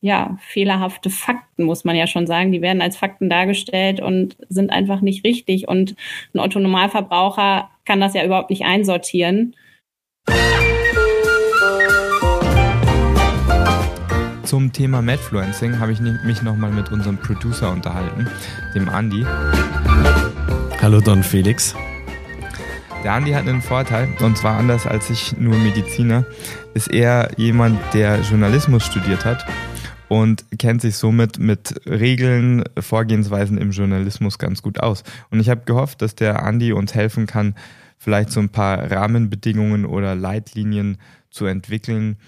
ja, 0.00 0.36
fehlerhafte 0.40 1.08
Fakten, 1.08 1.62
muss 1.62 1.84
man 1.84 1.94
ja 1.94 2.08
schon 2.08 2.26
sagen. 2.26 2.50
Die 2.50 2.62
werden 2.62 2.82
als 2.82 2.96
Fakten 2.96 3.30
dargestellt 3.30 4.00
und 4.00 4.36
sind 4.48 4.70
einfach 4.72 5.00
nicht 5.00 5.24
richtig. 5.24 5.68
Und 5.68 5.94
ein 6.34 6.40
Otto-Normalverbraucher 6.40 7.70
kann 7.84 8.00
das 8.00 8.14
ja 8.14 8.24
überhaupt 8.24 8.50
nicht 8.50 8.64
einsortieren. 8.64 9.54
Zum 14.52 14.70
Thema 14.70 15.00
Madfluencing 15.00 15.78
habe 15.78 15.92
ich 15.92 16.00
mich 16.00 16.42
nochmal 16.42 16.70
mit 16.70 16.92
unserem 16.92 17.16
Producer 17.16 17.72
unterhalten, 17.72 18.28
dem 18.74 18.86
Andy. 18.86 19.24
Hallo 20.82 21.00
Don 21.00 21.22
Felix. 21.22 21.74
Der 23.02 23.14
Andi 23.14 23.30
hat 23.30 23.48
einen 23.48 23.62
Vorteil, 23.62 24.14
und 24.20 24.36
zwar 24.36 24.58
anders 24.58 24.86
als 24.86 25.08
ich 25.08 25.34
nur 25.38 25.56
Mediziner, 25.56 26.26
ist 26.74 26.92
er 26.92 27.30
jemand, 27.38 27.80
der 27.94 28.20
Journalismus 28.20 28.84
studiert 28.84 29.24
hat 29.24 29.42
und 30.08 30.44
kennt 30.58 30.82
sich 30.82 30.96
somit 30.96 31.38
mit 31.38 31.80
Regeln, 31.86 32.64
Vorgehensweisen 32.78 33.56
im 33.56 33.70
Journalismus 33.70 34.38
ganz 34.38 34.60
gut 34.60 34.80
aus. 34.80 35.02
Und 35.30 35.40
ich 35.40 35.48
habe 35.48 35.62
gehofft, 35.64 36.02
dass 36.02 36.14
der 36.14 36.42
Andi 36.42 36.74
uns 36.74 36.94
helfen 36.94 37.24
kann, 37.24 37.54
vielleicht 37.96 38.30
so 38.30 38.40
ein 38.40 38.50
paar 38.50 38.90
Rahmenbedingungen 38.90 39.86
oder 39.86 40.14
Leitlinien 40.14 40.98
zu 41.30 41.46
entwickeln, 41.46 42.18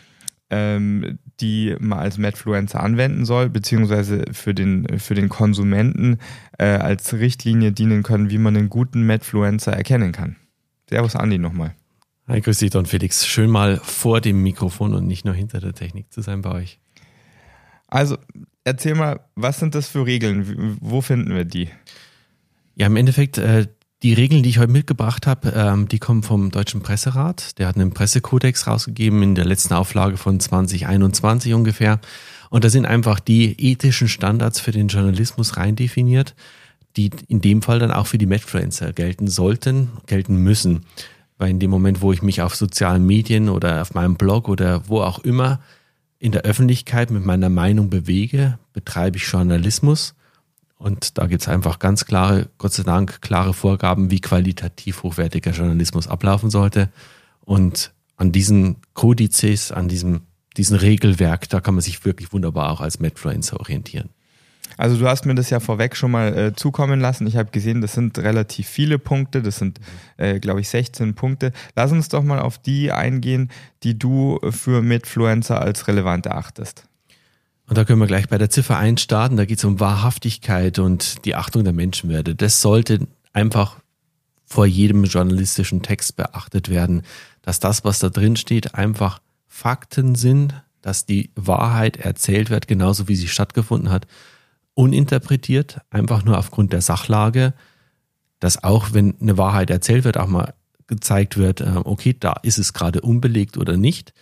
ähm, 0.49 1.19
die 1.41 1.75
man 1.79 1.99
als 1.99 2.19
Medfluencer 2.19 2.83
anwenden 2.83 3.25
soll, 3.25 3.49
beziehungsweise 3.49 4.25
für 4.33 4.55
den, 4.55 4.99
für 4.99 5.15
den 5.15 5.29
Konsumenten 5.29 6.19
äh, 6.59 6.67
als 6.67 7.13
Richtlinie 7.15 7.73
dienen 7.73 8.03
können, 8.03 8.31
wie 8.31 8.39
man 8.39 8.57
einen 8.57 8.69
guten 8.69 9.03
Medfluencer 9.03 9.73
erkennen 9.73 10.13
kann. 10.13 10.37
Servus 10.89 11.17
Andi 11.17 11.39
nochmal. 11.39 11.75
Hi, 12.27 12.41
grüß 12.41 12.59
dich, 12.59 12.71
Don 12.71 12.87
Felix. 12.87 13.27
Schön 13.27 13.51
mal 13.51 13.79
vor 13.83 14.21
dem 14.21 14.43
Mikrofon 14.43 14.95
und 14.95 15.07
nicht 15.07 15.25
nur 15.25 15.35
hinter 15.35 15.61
der 15.61 15.75
Technik 15.75 16.13
zu 16.13 16.23
sein 16.23 16.41
bei 16.41 16.53
euch. 16.53 16.79
Also, 17.87 18.17
erzähl 18.65 18.95
mal, 18.95 19.21
was 19.35 19.59
sind 19.59 19.75
das 19.75 19.89
für 19.89 20.07
Regeln? 20.07 20.79
Wo 20.81 21.01
finden 21.01 21.35
wir 21.35 21.45
die? 21.45 21.69
Ja, 22.77 22.87
im 22.87 22.97
Endeffekt, 22.97 23.39
äh, 23.39 23.67
die 24.05 24.13
Regeln, 24.13 24.43
die 24.43 24.51
ich 24.51 24.59
heute 24.59 24.71
mitgebracht 24.71 25.27
habe, 25.27 25.55
ähm, 25.57 25.89
die 25.89 25.99
kommen 25.99 26.23
vom 26.23 26.51
Deutschen 26.51 26.83
Presserat. 26.83 27.59
Der 27.59 27.67
hat 27.67 27.77
einen 27.77 27.95
Pressekodex 27.95 28.67
rausgegeben 28.67 29.23
in 29.23 29.35
der 29.35 29.47
letzten 29.47 29.73
Auflage 29.73 30.19
von 30.19 30.39
2021 30.39 31.55
ungefähr. 31.55 32.01
Und 32.51 32.65
da 32.65 32.69
sind 32.69 32.85
einfach 32.85 33.19
die 33.19 33.59
ethischen 33.59 34.09
Standards 34.09 34.61
für 34.61 34.73
den 34.73 34.89
Journalismus 34.89 35.57
rein 35.57 35.75
definiert, 35.75 36.35
die 36.99 37.11
in 37.29 37.41
dem 37.41 37.63
Fall 37.63 37.79
dann 37.79 37.91
auch 37.91 38.07
für 38.07 38.19
die 38.19 38.27
Medfluencer 38.27 38.93
gelten 38.93 39.27
sollten, 39.27 39.89
gelten 40.07 40.37
müssen. 40.37 40.85
Weil 41.39 41.49
in 41.49 41.59
dem 41.59 41.71
Moment, 41.71 42.03
wo 42.03 42.13
ich 42.13 42.21
mich 42.21 42.43
auf 42.43 42.55
sozialen 42.55 43.07
Medien 43.07 43.49
oder 43.49 43.81
auf 43.81 43.95
meinem 43.95 44.17
Blog 44.17 44.51
oder 44.51 44.87
wo 44.87 45.01
auch 45.01 45.21
immer 45.21 45.61
in 46.19 46.31
der 46.31 46.43
Öffentlichkeit 46.43 47.11
mit 47.11 47.25
meiner 47.25 47.49
Meinung 47.49 47.89
bewege, 47.89 48.59
betreibe 48.75 49.17
ich 49.17 49.25
Journalismus. 49.25 50.15
Und 50.85 51.17
da 51.17 51.27
gibt 51.27 51.41
es 51.41 51.49
einfach 51.49 51.79
ganz 51.79 52.05
klare, 52.05 52.51
Gott 52.59 52.75
sei 52.75 52.83
Dank, 52.83 53.23
klare 53.23 53.55
Vorgaben, 53.55 54.11
wie 54.11 54.21
qualitativ 54.21 55.03
hochwertiger 55.03 55.53
Journalismus 55.53 56.09
ablaufen 56.09 56.51
sollte. 56.51 56.91
Und 57.41 57.93
an 58.17 58.33
diesen 58.33 58.77
Kodizes, 58.93 59.73
an 59.73 59.89
diesem 59.89 60.21
diesen 60.57 60.77
Regelwerk, 60.77 61.49
da 61.49 61.61
kann 61.61 61.75
man 61.75 61.83
sich 61.83 62.05
wirklich 62.05 62.33
wunderbar 62.33 62.71
auch 62.71 62.81
als 62.81 63.01
Medfluencer 63.01 63.59
orientieren. 63.61 64.11
Also 64.77 64.97
du 64.97 65.07
hast 65.07 65.25
mir 65.25 65.35
das 65.35 65.51
ja 65.51 65.61
vorweg 65.61 65.95
schon 65.95 66.11
mal 66.11 66.37
äh, 66.37 66.55
zukommen 66.55 66.99
lassen. 66.99 67.27
Ich 67.27 67.37
habe 67.37 67.51
gesehen, 67.51 67.81
das 67.81 67.93
sind 67.93 68.19
relativ 68.19 68.67
viele 68.67 68.99
Punkte. 68.99 69.41
Das 69.41 69.57
sind, 69.57 69.79
äh, 70.17 70.41
glaube 70.41 70.61
ich, 70.61 70.69
16 70.69 71.15
Punkte. 71.15 71.53
Lass 71.77 71.93
uns 71.93 72.09
doch 72.09 72.25
mal 72.25 72.41
auf 72.41 72.59
die 72.59 72.91
eingehen, 72.91 73.51
die 73.85 73.99
du 73.99 74.41
für 74.51 74.83
Medfluencer 74.83 75.61
als 75.61 75.87
relevant 75.87 76.27
erachtest. 76.27 76.89
Und 77.67 77.79
da 77.79 77.85
können 77.85 78.01
wir 78.01 78.07
gleich 78.07 78.29
bei 78.29 78.39
der 78.39 78.51
Ziffer 78.51 78.77
1 78.77 79.01
starten. 79.01 79.37
Da 79.37 79.47
geht 79.47 79.59
es 79.59 79.65
um 79.65 79.81
Wahrhaftigkeit 79.81 80.79
und 80.79 81.25
die 81.25 81.35
Achtung 81.35 81.65
der 81.65 81.73
Menschenwerte. 81.73 82.35
Das 82.35 82.61
sollte 82.61 83.07
einfach 83.33 83.79
vor 84.45 84.67
jedem 84.67 85.05
journalistischen 85.05 85.83
Text 85.83 86.17
beachtet 86.17 86.69
werden, 86.69 87.03
dass 87.43 87.61
das, 87.61 87.85
was 87.85 87.99
da 87.99 88.11
drin 88.11 88.37
steht, 88.37 88.75
einfach 88.75 89.21
Fakten 89.49 90.15
sind, 90.15 90.63
dass 90.83 91.07
die 91.07 91.31
Wahrheit 91.35 91.97
erzählt 91.97 92.51
wird, 92.51 92.69
genauso 92.69 93.09
wie 93.09 93.17
sie 93.17 93.29
stattgefunden 93.29 93.91
hat, 93.91 94.07
uninterpretiert, 94.75 95.81
einfach 95.91 96.25
nur 96.25 96.37
aufgrund 96.37 96.73
der 96.73 96.83
Sachlage, 96.83 97.55
dass 98.41 98.63
auch 98.63 98.93
wenn 98.93 99.19
eine 99.21 99.39
Wahrheit 99.39 99.71
erzählt 99.71 100.05
wird, 100.05 100.19
auch 100.19 100.27
mal 100.27 100.53
gezeigt 100.87 101.39
wird, 101.39 101.63
äh, 101.63 101.81
okay, 101.85 102.15
da 102.19 102.35
ist 102.43 102.59
es 102.59 102.75
gerade 102.75 103.01
unbelegt 103.01 103.57
oder 103.57 103.79
nicht 103.79 104.13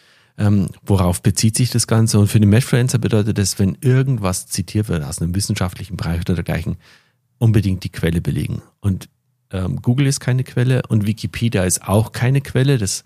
ähm, 0.42 0.68
worauf 0.82 1.22
bezieht 1.22 1.56
sich 1.56 1.70
das 1.70 1.86
Ganze? 1.86 2.18
Und 2.18 2.26
für 2.26 2.40
den 2.40 2.48
Meshfluencer 2.48 2.98
bedeutet 2.98 3.38
das, 3.38 3.60
wenn 3.60 3.78
irgendwas 3.80 4.48
zitiert 4.48 4.88
wird 4.88 5.04
aus 5.04 5.22
einem 5.22 5.34
wissenschaftlichen 5.36 5.96
Bereich 5.96 6.20
oder 6.22 6.34
dergleichen, 6.34 6.76
unbedingt 7.38 7.84
die 7.84 7.90
Quelle 7.90 8.20
belegen. 8.20 8.60
Und 8.80 9.08
ähm, 9.52 9.80
Google 9.80 10.08
ist 10.08 10.18
keine 10.18 10.42
Quelle 10.42 10.82
und 10.88 11.06
Wikipedia 11.06 11.62
ist 11.62 11.86
auch 11.86 12.10
keine 12.10 12.40
Quelle. 12.40 12.78
Das 12.78 13.04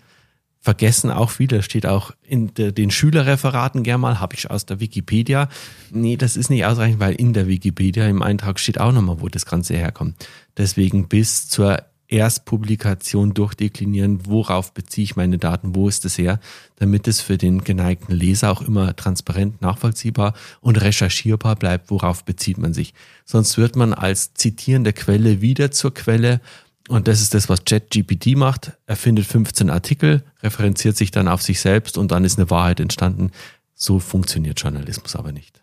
vergessen 0.59 1.11
auch 1.11 1.29
viele, 1.29 1.61
steht 1.61 1.85
auch 1.85 2.11
in 2.23 2.55
de, 2.55 2.71
den 2.71 2.89
Schülerreferaten 2.89 3.83
gern 3.83 4.01
mal, 4.01 4.19
habe 4.19 4.35
ich 4.35 4.49
aus 4.49 4.65
der 4.65 4.79
Wikipedia. 4.79 5.47
Nee, 5.91 6.17
das 6.17 6.37
ist 6.37 6.49
nicht 6.49 6.65
ausreichend, 6.65 6.99
weil 6.99 7.13
in 7.13 7.33
der 7.33 7.47
Wikipedia 7.47 8.07
im 8.07 8.23
Eintrag 8.23 8.59
steht 8.59 8.79
auch 8.79 8.91
nochmal, 8.91 9.21
wo 9.21 9.29
das 9.29 9.45
Ganze 9.45 9.75
herkommt. 9.75 10.27
Deswegen 10.57 11.07
bis 11.07 11.47
zur 11.47 11.83
Erstpublikation 12.09 13.33
durchdeklinieren, 13.33 14.25
worauf 14.25 14.73
beziehe 14.73 15.03
ich 15.03 15.15
meine 15.15 15.37
Daten, 15.37 15.75
wo 15.75 15.89
ist 15.89 16.05
es 16.05 16.17
her, 16.17 16.39
damit 16.77 17.07
es 17.07 17.19
für 17.19 17.37
den 17.37 17.63
geneigten 17.63 18.13
Leser 18.13 18.51
auch 18.51 18.61
immer 18.61 18.95
transparent, 18.95 19.61
nachvollziehbar 19.61 20.33
und 20.61 20.81
recherchierbar 20.81 21.55
bleibt, 21.55 21.91
worauf 21.91 22.23
bezieht 22.23 22.57
man 22.57 22.73
sich. 22.73 22.93
Sonst 23.25 23.57
wird 23.57 23.75
man 23.75 23.93
als 23.93 24.33
zitierende 24.33 24.93
Quelle 24.93 25.41
wieder 25.41 25.71
zur 25.71 25.93
Quelle 25.93 26.39
und 26.87 27.07
das 27.07 27.21
ist 27.21 27.33
das, 27.33 27.49
was 27.49 27.65
ChatGPT 27.65 28.37
macht. 28.37 28.71
Er 28.85 28.95
findet 28.95 29.25
15 29.25 29.69
Artikel, 29.69 30.23
referenziert 30.41 30.95
sich 30.95 31.11
dann 31.11 31.27
auf 31.27 31.41
sich 31.41 31.59
selbst 31.59 31.97
und 31.97 32.11
dann 32.11 32.23
ist 32.23 32.37
eine 32.37 32.49
Wahrheit 32.49 32.79
entstanden. 32.79 33.31
So 33.75 33.99
funktioniert 33.99 34.59
Journalismus 34.61 35.15
aber 35.15 35.31
nicht. 35.31 35.61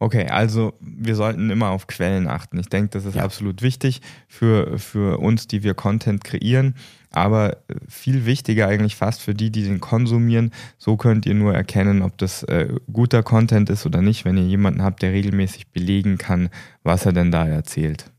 Okay, 0.00 0.28
also 0.28 0.74
wir 0.80 1.16
sollten 1.16 1.50
immer 1.50 1.70
auf 1.70 1.88
Quellen 1.88 2.28
achten. 2.28 2.58
Ich 2.58 2.68
denke, 2.68 2.90
das 2.90 3.04
ist 3.04 3.16
ja. 3.16 3.24
absolut 3.24 3.62
wichtig 3.62 4.00
für, 4.28 4.78
für 4.78 5.18
uns, 5.18 5.48
die 5.48 5.64
wir 5.64 5.74
Content 5.74 6.22
kreieren. 6.22 6.76
Aber 7.10 7.56
viel 7.88 8.24
wichtiger 8.24 8.68
eigentlich 8.68 8.94
fast 8.94 9.22
für 9.22 9.34
die, 9.34 9.50
die 9.50 9.64
den 9.64 9.80
konsumieren. 9.80 10.52
So 10.76 10.96
könnt 10.96 11.26
ihr 11.26 11.34
nur 11.34 11.54
erkennen, 11.54 12.02
ob 12.02 12.16
das 12.18 12.44
äh, 12.44 12.68
guter 12.92 13.22
Content 13.22 13.70
ist 13.70 13.86
oder 13.86 14.00
nicht, 14.00 14.24
wenn 14.24 14.36
ihr 14.36 14.44
jemanden 14.44 14.82
habt, 14.82 15.02
der 15.02 15.12
regelmäßig 15.12 15.68
belegen 15.68 16.16
kann, 16.16 16.50
was 16.84 17.04
er 17.04 17.12
denn 17.12 17.32
da 17.32 17.46
erzählt. 17.48 18.10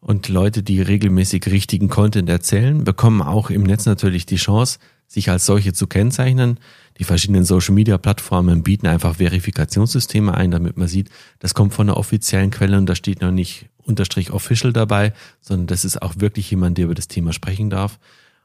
Und 0.00 0.28
Leute, 0.28 0.62
die 0.62 0.80
regelmäßig 0.80 1.46
richtigen 1.46 1.88
Content 1.88 2.28
erzählen, 2.28 2.84
bekommen 2.84 3.20
auch 3.20 3.50
im 3.50 3.62
Netz 3.62 3.86
natürlich 3.86 4.26
die 4.26 4.36
Chance, 4.36 4.78
sich 5.06 5.30
als 5.30 5.46
solche 5.46 5.72
zu 5.72 5.86
kennzeichnen. 5.86 6.58
Die 6.98 7.04
verschiedenen 7.04 7.44
Social-Media-Plattformen 7.44 8.62
bieten 8.62 8.86
einfach 8.86 9.16
Verifikationssysteme 9.16 10.32
ein, 10.34 10.50
damit 10.50 10.76
man 10.76 10.88
sieht, 10.88 11.10
das 11.40 11.54
kommt 11.54 11.74
von 11.74 11.88
einer 11.88 11.96
offiziellen 11.96 12.50
Quelle 12.50 12.78
und 12.78 12.86
da 12.86 12.94
steht 12.94 13.20
noch 13.20 13.32
nicht 13.32 13.66
unterstrich 13.82 14.30
official 14.30 14.72
dabei, 14.72 15.12
sondern 15.40 15.66
das 15.66 15.84
ist 15.84 16.00
auch 16.02 16.14
wirklich 16.18 16.50
jemand, 16.50 16.78
der 16.78 16.86
über 16.86 16.94
das 16.94 17.08
Thema 17.08 17.32
sprechen 17.32 17.68
darf. 17.68 17.98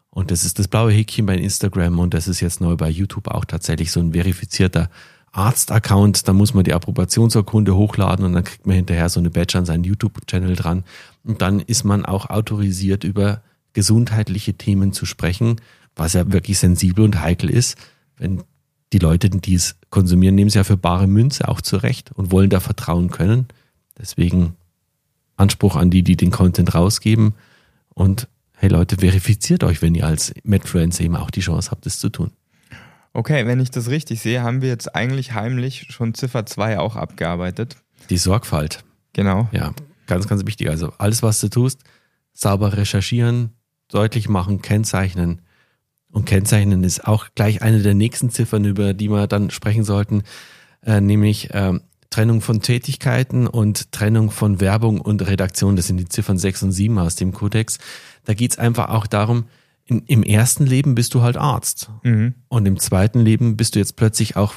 Und 0.09 0.31
das 0.31 0.43
ist 0.43 0.57
das 0.57 0.67
blaue 0.67 0.91
Häkchen 0.91 1.27
bei 1.27 1.38
Instagram 1.38 1.99
und 1.99 2.13
das 2.15 2.27
ist 2.27 2.39
jetzt 2.39 2.62
neu 2.62 2.75
bei 2.75 2.89
YouTube 2.89 3.27
auch 3.27 3.45
tatsächlich 3.45 3.91
so 3.91 3.99
ein 3.99 4.13
verifizierter 4.13 4.89
Arzt-Account. 5.31 6.27
Da 6.27 6.33
muss 6.33 6.55
man 6.55 6.63
die 6.63 6.73
Approbationsurkunde 6.73 7.75
hochladen 7.75 8.25
und 8.25 8.33
dann 8.33 8.43
kriegt 8.43 8.65
man 8.65 8.75
hinterher 8.75 9.09
so 9.09 9.19
eine 9.19 9.29
Badge 9.29 9.59
an 9.59 9.65
seinen 9.65 9.83
YouTube-Channel 9.83 10.55
dran. 10.55 10.83
Und 11.23 11.43
dann 11.43 11.59
ist 11.59 11.83
man 11.83 12.05
auch 12.05 12.31
autorisiert, 12.31 13.03
über 13.03 13.43
gesundheitliche 13.73 14.55
Themen 14.55 14.91
zu 14.91 15.05
sprechen 15.05 15.57
was 15.99 16.13
ja 16.13 16.31
wirklich 16.31 16.57
sensibel 16.57 17.05
und 17.05 17.21
heikel 17.21 17.49
ist, 17.49 17.77
wenn 18.19 18.43
die 18.93 18.99
Leute, 18.99 19.29
die 19.29 19.55
es 19.55 19.75
konsumieren, 19.89 20.36
nehmen 20.36 20.47
es 20.47 20.53
ja 20.53 20.63
für 20.63 20.77
bare 20.77 21.08
Münze 21.08 21.47
auch 21.47 21.62
zurecht 21.62 22.12
und 22.12 22.32
wollen 22.32 22.49
da 22.49 22.60
vertrauen 22.60 23.10
können. 23.10 23.47
Deswegen 23.97 24.55
Anspruch 25.38 25.75
an 25.75 25.89
die, 25.89 26.03
die 26.03 26.17
den 26.17 26.32
Content 26.32 26.73
rausgeben 26.75 27.34
und 27.93 28.27
hey 28.55 28.69
Leute, 28.69 28.97
verifiziert 28.97 29.63
euch, 29.63 29.82
wenn 29.82 29.95
ihr 29.95 30.05
als 30.05 30.34
Medfluencer 30.43 31.03
eben 31.03 31.15
auch 31.15 31.32
die 31.32 31.39
Chance 31.39 31.71
habt, 31.71 31.86
das 31.86 31.99
zu 31.99 32.10
tun. 32.10 32.32
Okay, 33.13 33.47
wenn 33.47 33.60
ich 33.60 33.71
das 33.71 33.89
richtig 33.89 34.21
sehe, 34.21 34.43
haben 34.43 34.62
wir 34.62 34.69
jetzt 34.69 34.95
eigentlich 34.95 35.34
heimlich 35.34 35.88
schon 35.89 36.13
Ziffer 36.13 36.45
2 36.45 36.79
auch 36.79 36.95
abgearbeitet. 36.95 37.77
Die 38.10 38.17
Sorgfalt. 38.17 38.84
Genau. 39.13 39.49
Ja, 39.51 39.73
ganz, 40.08 40.27
ganz 40.27 40.45
wichtig. 40.45 40.69
Also 40.69 40.93
alles, 40.97 41.23
was 41.23 41.39
du 41.39 41.49
tust, 41.49 41.82
sauber 42.34 42.77
recherchieren, 42.77 43.53
deutlich 43.88 44.29
machen, 44.29 44.62
kennzeichnen, 44.62 45.41
und 46.12 46.26
kennzeichnen 46.26 46.84
ist 46.84 47.08
auch 47.08 47.28
gleich 47.36 47.62
eine 47.62 47.82
der 47.82 47.93
nächsten 47.93 48.30
Ziffern, 48.30 48.65
über 48.65 48.93
die 48.93 49.10
wir 49.10 49.28
dann 49.28 49.52
sprechen 49.52 49.84
sollten, 49.84 50.24
äh, 50.86 51.02
nämlich 51.02 51.54
äh, 51.54 51.80
Trennung 52.10 52.41
von 52.41 52.62
Tätigkeiten 52.62 53.48
und 53.48 53.91
Trennung 53.91 54.32
von 54.32 54.60
Werbung 54.60 55.00
und 55.00 55.26
Redaktion. 55.26 55.76
Das 55.76 55.88
sind 55.88 55.98
die 55.98 56.10
Ziffern 56.10 56.38
6 56.38 56.63
und 56.63 56.72
7 56.72 56.98
aus 56.98 57.15
dem 57.15 57.34
Kodex. 57.34 57.78
Da 58.26 58.34
geht's 58.34 58.58
einfach 58.58 58.89
auch 58.89 59.06
darum, 59.06 59.45
in, 59.86 60.04
im 60.06 60.24
ersten 60.24 60.65
Leben 60.65 60.95
bist 60.95 61.13
du 61.13 61.22
halt 61.22 61.38
Arzt. 61.38 61.89
Mhm. 62.04 62.34
Und 62.48 62.65
im 62.65 62.80
zweiten 62.80 63.19
Leben 63.19 63.58
bist 63.58 63.76
du 63.76 63.80
jetzt 63.80 63.95
plötzlich 63.95 64.36
auch 64.36 64.56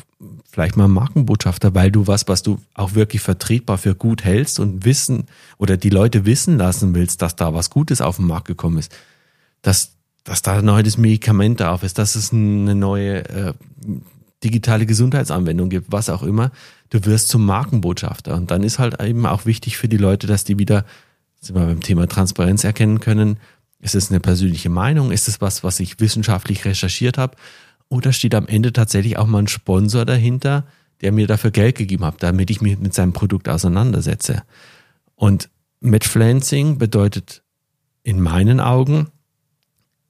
vielleicht 0.50 0.76
mal 0.76 0.88
Markenbotschafter, 0.88 1.74
weil 1.74 1.90
du 1.90 2.06
was, 2.06 2.28
was 2.28 2.42
du 2.42 2.58
auch 2.74 2.94
wirklich 2.94 3.22
vertretbar 3.22 3.78
für 3.78 3.94
gut 3.94 4.24
hältst 4.24 4.60
und 4.60 4.84
wissen 4.84 5.24
oder 5.58 5.76
die 5.76 5.90
Leute 5.90 6.26
wissen 6.26 6.58
lassen 6.58 6.94
willst, 6.94 7.22
dass 7.22 7.36
da 7.36 7.54
was 7.54 7.70
Gutes 7.70 8.00
auf 8.00 8.16
den 8.16 8.26
Markt 8.26 8.46
gekommen 8.46 8.78
ist. 8.78 8.94
Das, 9.62 9.94
dass 10.24 10.42
da 10.42 10.58
ein 10.58 10.64
neues 10.64 10.98
Medikament 10.98 11.60
drauf 11.60 11.82
ist, 11.82 11.98
dass 11.98 12.14
es 12.14 12.32
eine 12.32 12.74
neue 12.74 13.28
äh, 13.28 13.54
digitale 14.44 14.86
Gesundheitsanwendung 14.86 15.68
gibt, 15.68 15.90
was 15.90 16.10
auch 16.10 16.22
immer. 16.22 16.50
Du 16.90 17.04
wirst 17.04 17.28
zum 17.28 17.44
Markenbotschafter. 17.44 18.34
Und 18.34 18.50
dann 18.50 18.62
ist 18.62 18.78
halt 18.78 19.00
eben 19.02 19.26
auch 19.26 19.46
wichtig 19.46 19.76
für 19.76 19.88
die 19.88 19.96
Leute, 19.96 20.26
dass 20.26 20.44
die 20.44 20.58
wieder, 20.58 20.84
sind 21.40 21.56
wir 21.56 21.66
beim 21.66 21.80
Thema 21.80 22.06
Transparenz 22.06 22.64
erkennen 22.64 23.00
können, 23.00 23.38
ist 23.80 23.94
es 23.94 24.10
eine 24.10 24.20
persönliche 24.20 24.70
Meinung, 24.70 25.10
ist 25.10 25.28
es 25.28 25.40
was, 25.40 25.64
was 25.64 25.80
ich 25.80 25.98
wissenschaftlich 25.98 26.64
recherchiert 26.64 27.18
habe, 27.18 27.36
oder 27.88 28.12
steht 28.12 28.34
am 28.34 28.46
Ende 28.46 28.72
tatsächlich 28.72 29.18
auch 29.18 29.26
mal 29.26 29.40
ein 29.40 29.48
Sponsor 29.48 30.04
dahinter, 30.04 30.64
der 31.02 31.12
mir 31.12 31.26
dafür 31.26 31.50
Geld 31.50 31.76
gegeben 31.76 32.04
hat, 32.04 32.22
damit 32.22 32.48
ich 32.50 32.60
mich 32.60 32.78
mit 32.78 32.94
seinem 32.94 33.12
Produkt 33.12 33.48
auseinandersetze. 33.48 34.44
Und 35.16 35.50
Medflancing 35.80 36.78
bedeutet 36.78 37.42
in 38.04 38.20
meinen 38.20 38.60
Augen, 38.60 39.08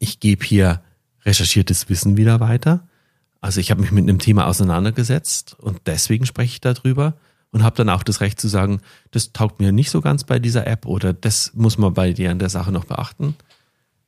ich 0.02 0.18
gebe 0.18 0.44
hier 0.44 0.82
recherchiertes 1.24 1.88
Wissen 1.88 2.16
wieder 2.16 2.40
weiter. 2.40 2.88
Also 3.40 3.60
ich 3.60 3.70
habe 3.70 3.80
mich 3.80 3.92
mit 3.92 4.02
einem 4.02 4.18
Thema 4.18 4.48
auseinandergesetzt 4.48 5.56
und 5.60 5.80
deswegen 5.86 6.26
spreche 6.26 6.54
ich 6.54 6.60
darüber 6.60 7.14
und 7.52 7.62
habe 7.62 7.76
dann 7.76 7.88
auch 7.88 8.02
das 8.02 8.20
Recht 8.20 8.40
zu 8.40 8.48
sagen, 8.48 8.80
das 9.12 9.32
taugt 9.32 9.60
mir 9.60 9.70
nicht 9.70 9.90
so 9.90 10.00
ganz 10.00 10.24
bei 10.24 10.40
dieser 10.40 10.66
App 10.66 10.86
oder 10.86 11.12
das 11.12 11.52
muss 11.54 11.78
man 11.78 11.94
bei 11.94 12.12
dir 12.12 12.32
an 12.32 12.40
der 12.40 12.48
Sache 12.48 12.72
noch 12.72 12.84
beachten. 12.84 13.36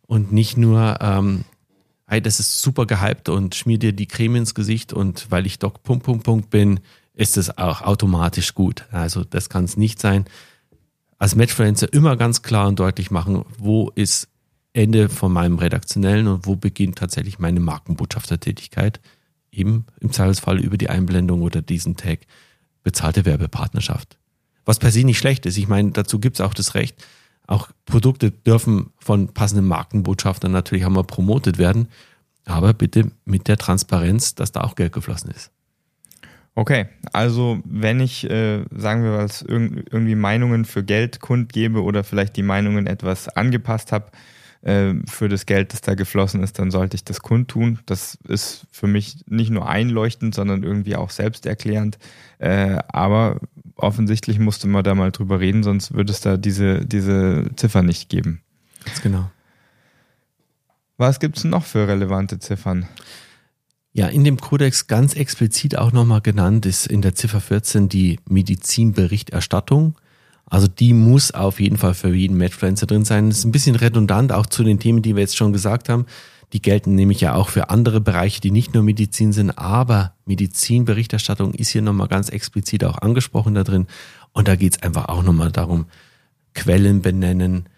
Und 0.07 0.33
nicht 0.33 0.57
nur, 0.57 0.98
ähm, 1.00 1.44
hey, 2.09 2.20
das 2.20 2.40
ist 2.40 2.61
super 2.61 2.87
gehypt 2.87 3.28
und 3.28 3.54
schmier 3.54 3.78
dir 3.78 3.92
die 3.92 4.07
Creme 4.07 4.37
ins 4.37 4.54
Gesicht 4.54 4.92
und 4.92 5.30
weil 5.30 5.46
ich 5.46 5.61
Doc 5.61 5.85
Punkt, 5.85 6.04
Punkt, 6.04 6.24
Punkt 6.24 6.50
bin, 6.50 6.80
ist 7.14 7.37
es 7.37 7.57
auch 7.57 7.83
automatisch 7.83 8.54
gut. 8.54 8.87
Also 8.90 9.22
das 9.22 9.48
kann 9.48 9.64
es 9.64 9.76
nicht 9.76 10.00
sein. 10.00 10.24
Als 11.18 11.37
Matchfluencer 11.37 11.92
immer 11.92 12.16
ganz 12.16 12.42
klar 12.42 12.66
und 12.66 12.80
deutlich 12.80 13.12
machen, 13.12 13.44
wo 13.59 13.90
ist 13.94 14.28
Ende 14.74 15.08
von 15.08 15.32
meinem 15.32 15.58
redaktionellen 15.58 16.26
und 16.26 16.46
wo 16.46 16.56
beginnt 16.56 16.98
tatsächlich 16.98 17.38
meine 17.38 17.60
Markenbotschaftertätigkeit. 17.60 19.00
Eben 19.52 19.87
im 20.00 20.12
Zweifelsfall 20.12 20.58
über 20.60 20.76
die 20.76 20.90
Einblendung 20.90 21.42
oder 21.42 21.62
diesen 21.62 21.96
Tag 21.96 22.26
bezahlte 22.82 23.24
Werbepartnerschaft. 23.24 24.18
Was 24.64 24.80
per 24.80 24.90
se 24.90 25.04
nicht 25.04 25.18
schlecht 25.18 25.46
ist. 25.46 25.56
Ich 25.56 25.68
meine, 25.68 25.92
dazu 25.92 26.18
gibt 26.18 26.37
es 26.37 26.40
auch 26.40 26.54
das 26.54 26.74
Recht. 26.74 27.02
Auch 27.46 27.68
Produkte 27.87 28.32
dürfen 28.32 28.90
von 28.98 29.28
passenden 29.32 29.66
Markenbotschaftern 29.66 30.50
natürlich 30.50 30.84
einmal 30.84 31.04
promotet 31.04 31.58
werden. 31.58 31.88
Aber 32.44 32.74
bitte 32.74 33.12
mit 33.24 33.46
der 33.46 33.56
Transparenz, 33.56 34.34
dass 34.34 34.50
da 34.50 34.62
auch 34.62 34.74
Geld 34.74 34.92
geflossen 34.92 35.30
ist. 35.30 35.52
Okay, 36.56 36.87
also 37.12 37.60
wenn 37.64 38.00
ich, 38.00 38.28
äh, 38.28 38.64
sagen 38.70 39.02
wir 39.02 39.10
mal, 39.10 39.28
irgendwie 39.46 40.14
Meinungen 40.14 40.64
für 40.64 40.84
Geld 40.84 41.20
kundgebe 41.20 41.82
oder 41.82 42.04
vielleicht 42.04 42.37
die 42.37 42.42
Meinungen 42.42 42.87
etwas 42.87 43.28
angepasst 43.28 43.92
habe, 43.92 44.06
äh, 44.64 44.94
für 45.07 45.29
das 45.29 45.46
Geld, 45.46 45.72
das 45.72 45.83
da 45.83 45.94
geflossen 45.94 46.42
ist, 46.42 46.59
dann 46.59 46.70
sollte 46.70 46.96
ich 46.96 47.05
das 47.05 47.20
kundtun. 47.20 47.81
Das 47.87 48.18
ist 48.27 48.66
für 48.72 48.87
mich 48.87 49.24
nicht 49.29 49.50
nur 49.50 49.68
einleuchtend, 49.68 50.35
sondern 50.35 50.62
irgendwie 50.62 50.96
auch 50.96 51.11
selbsterklärend. 51.11 51.98
Äh, 52.38 52.79
aber 52.88 53.40
offensichtlich 53.77 54.38
musste 54.38 54.66
man 54.66 54.83
da 54.83 54.94
mal 54.94 55.12
drüber 55.12 55.38
reden, 55.38 55.62
sonst 55.62 55.92
würde 55.94 56.12
es 56.12 56.20
da 56.20 56.37
diese, 56.37 56.87
diese 56.87 57.50
Ziffer 57.57 57.83
nicht 57.83 58.09
geben. 58.09 58.40
Ganz 58.85 59.03
genau. 59.03 59.31
Was 60.96 61.20
gibt 61.20 61.37
es 61.37 61.44
noch 61.44 61.64
für 61.64 61.87
relevante 61.87 62.38
Ziffern? 62.38 62.88
Ja, 63.92 64.07
in 64.09 64.24
dem 64.24 64.38
Kodex 64.38 64.87
ganz 64.87 65.14
explizit 65.14 65.77
auch 65.77 65.92
nochmal 65.92 66.20
genannt 66.20 66.66
ist 66.66 66.87
in 66.87 67.03
der 67.03 67.14
Ziffer 67.14 67.40
14 67.40 67.88
die 67.88 68.18
Medizinberichterstattung. 68.29 69.94
Also 70.46 70.68
die 70.68 70.92
muss 70.92 71.30
auf 71.33 71.61
jeden 71.61 71.78
Fall 71.78 71.94
für 71.94 72.14
jeden 72.14 72.37
Matchfluencer 72.37 72.87
drin 72.87 73.04
sein. 73.04 73.30
Das 73.30 73.38
ist 73.38 73.44
ein 73.44 73.52
bisschen 73.52 73.76
redundant, 73.76 74.33
auch 74.33 74.46
zu 74.46 74.62
den 74.62 74.78
Themen, 74.78 75.02
die 75.02 75.16
wir 75.16 75.22
jetzt 75.22 75.37
schon 75.37 75.52
gesagt 75.52 75.88
haben. 75.88 76.07
Die 76.52 76.62
gelten 76.62 76.94
nämlich 76.94 77.20
ja 77.20 77.35
auch 77.35 77.48
für 77.48 77.70
andere 77.70 78.00
Bereiche, 78.00 78.40
die 78.40 78.52
nicht 78.52 78.74
nur 78.74 78.83
Medizin 78.83 79.33
sind, 79.33 79.59
aber 79.59 80.14
Medizinberichterstattung 80.26 81.52
ist 81.54 81.70
hier 81.70 81.83
nochmal 81.83 82.09
ganz 82.09 82.28
explizit 82.28 82.85
auch 82.85 82.98
angesprochen 82.98 83.54
da 83.54 83.64
drin. 83.64 83.87
Und 84.33 84.46
da 84.46 84.54
geht 84.54 84.76
es 84.76 84.83
einfach 84.83 85.09
auch 85.09 85.22
nochmal 85.22 85.50
darum, 85.50 85.87
Quellen 86.54 87.02
benennen, 87.02 87.68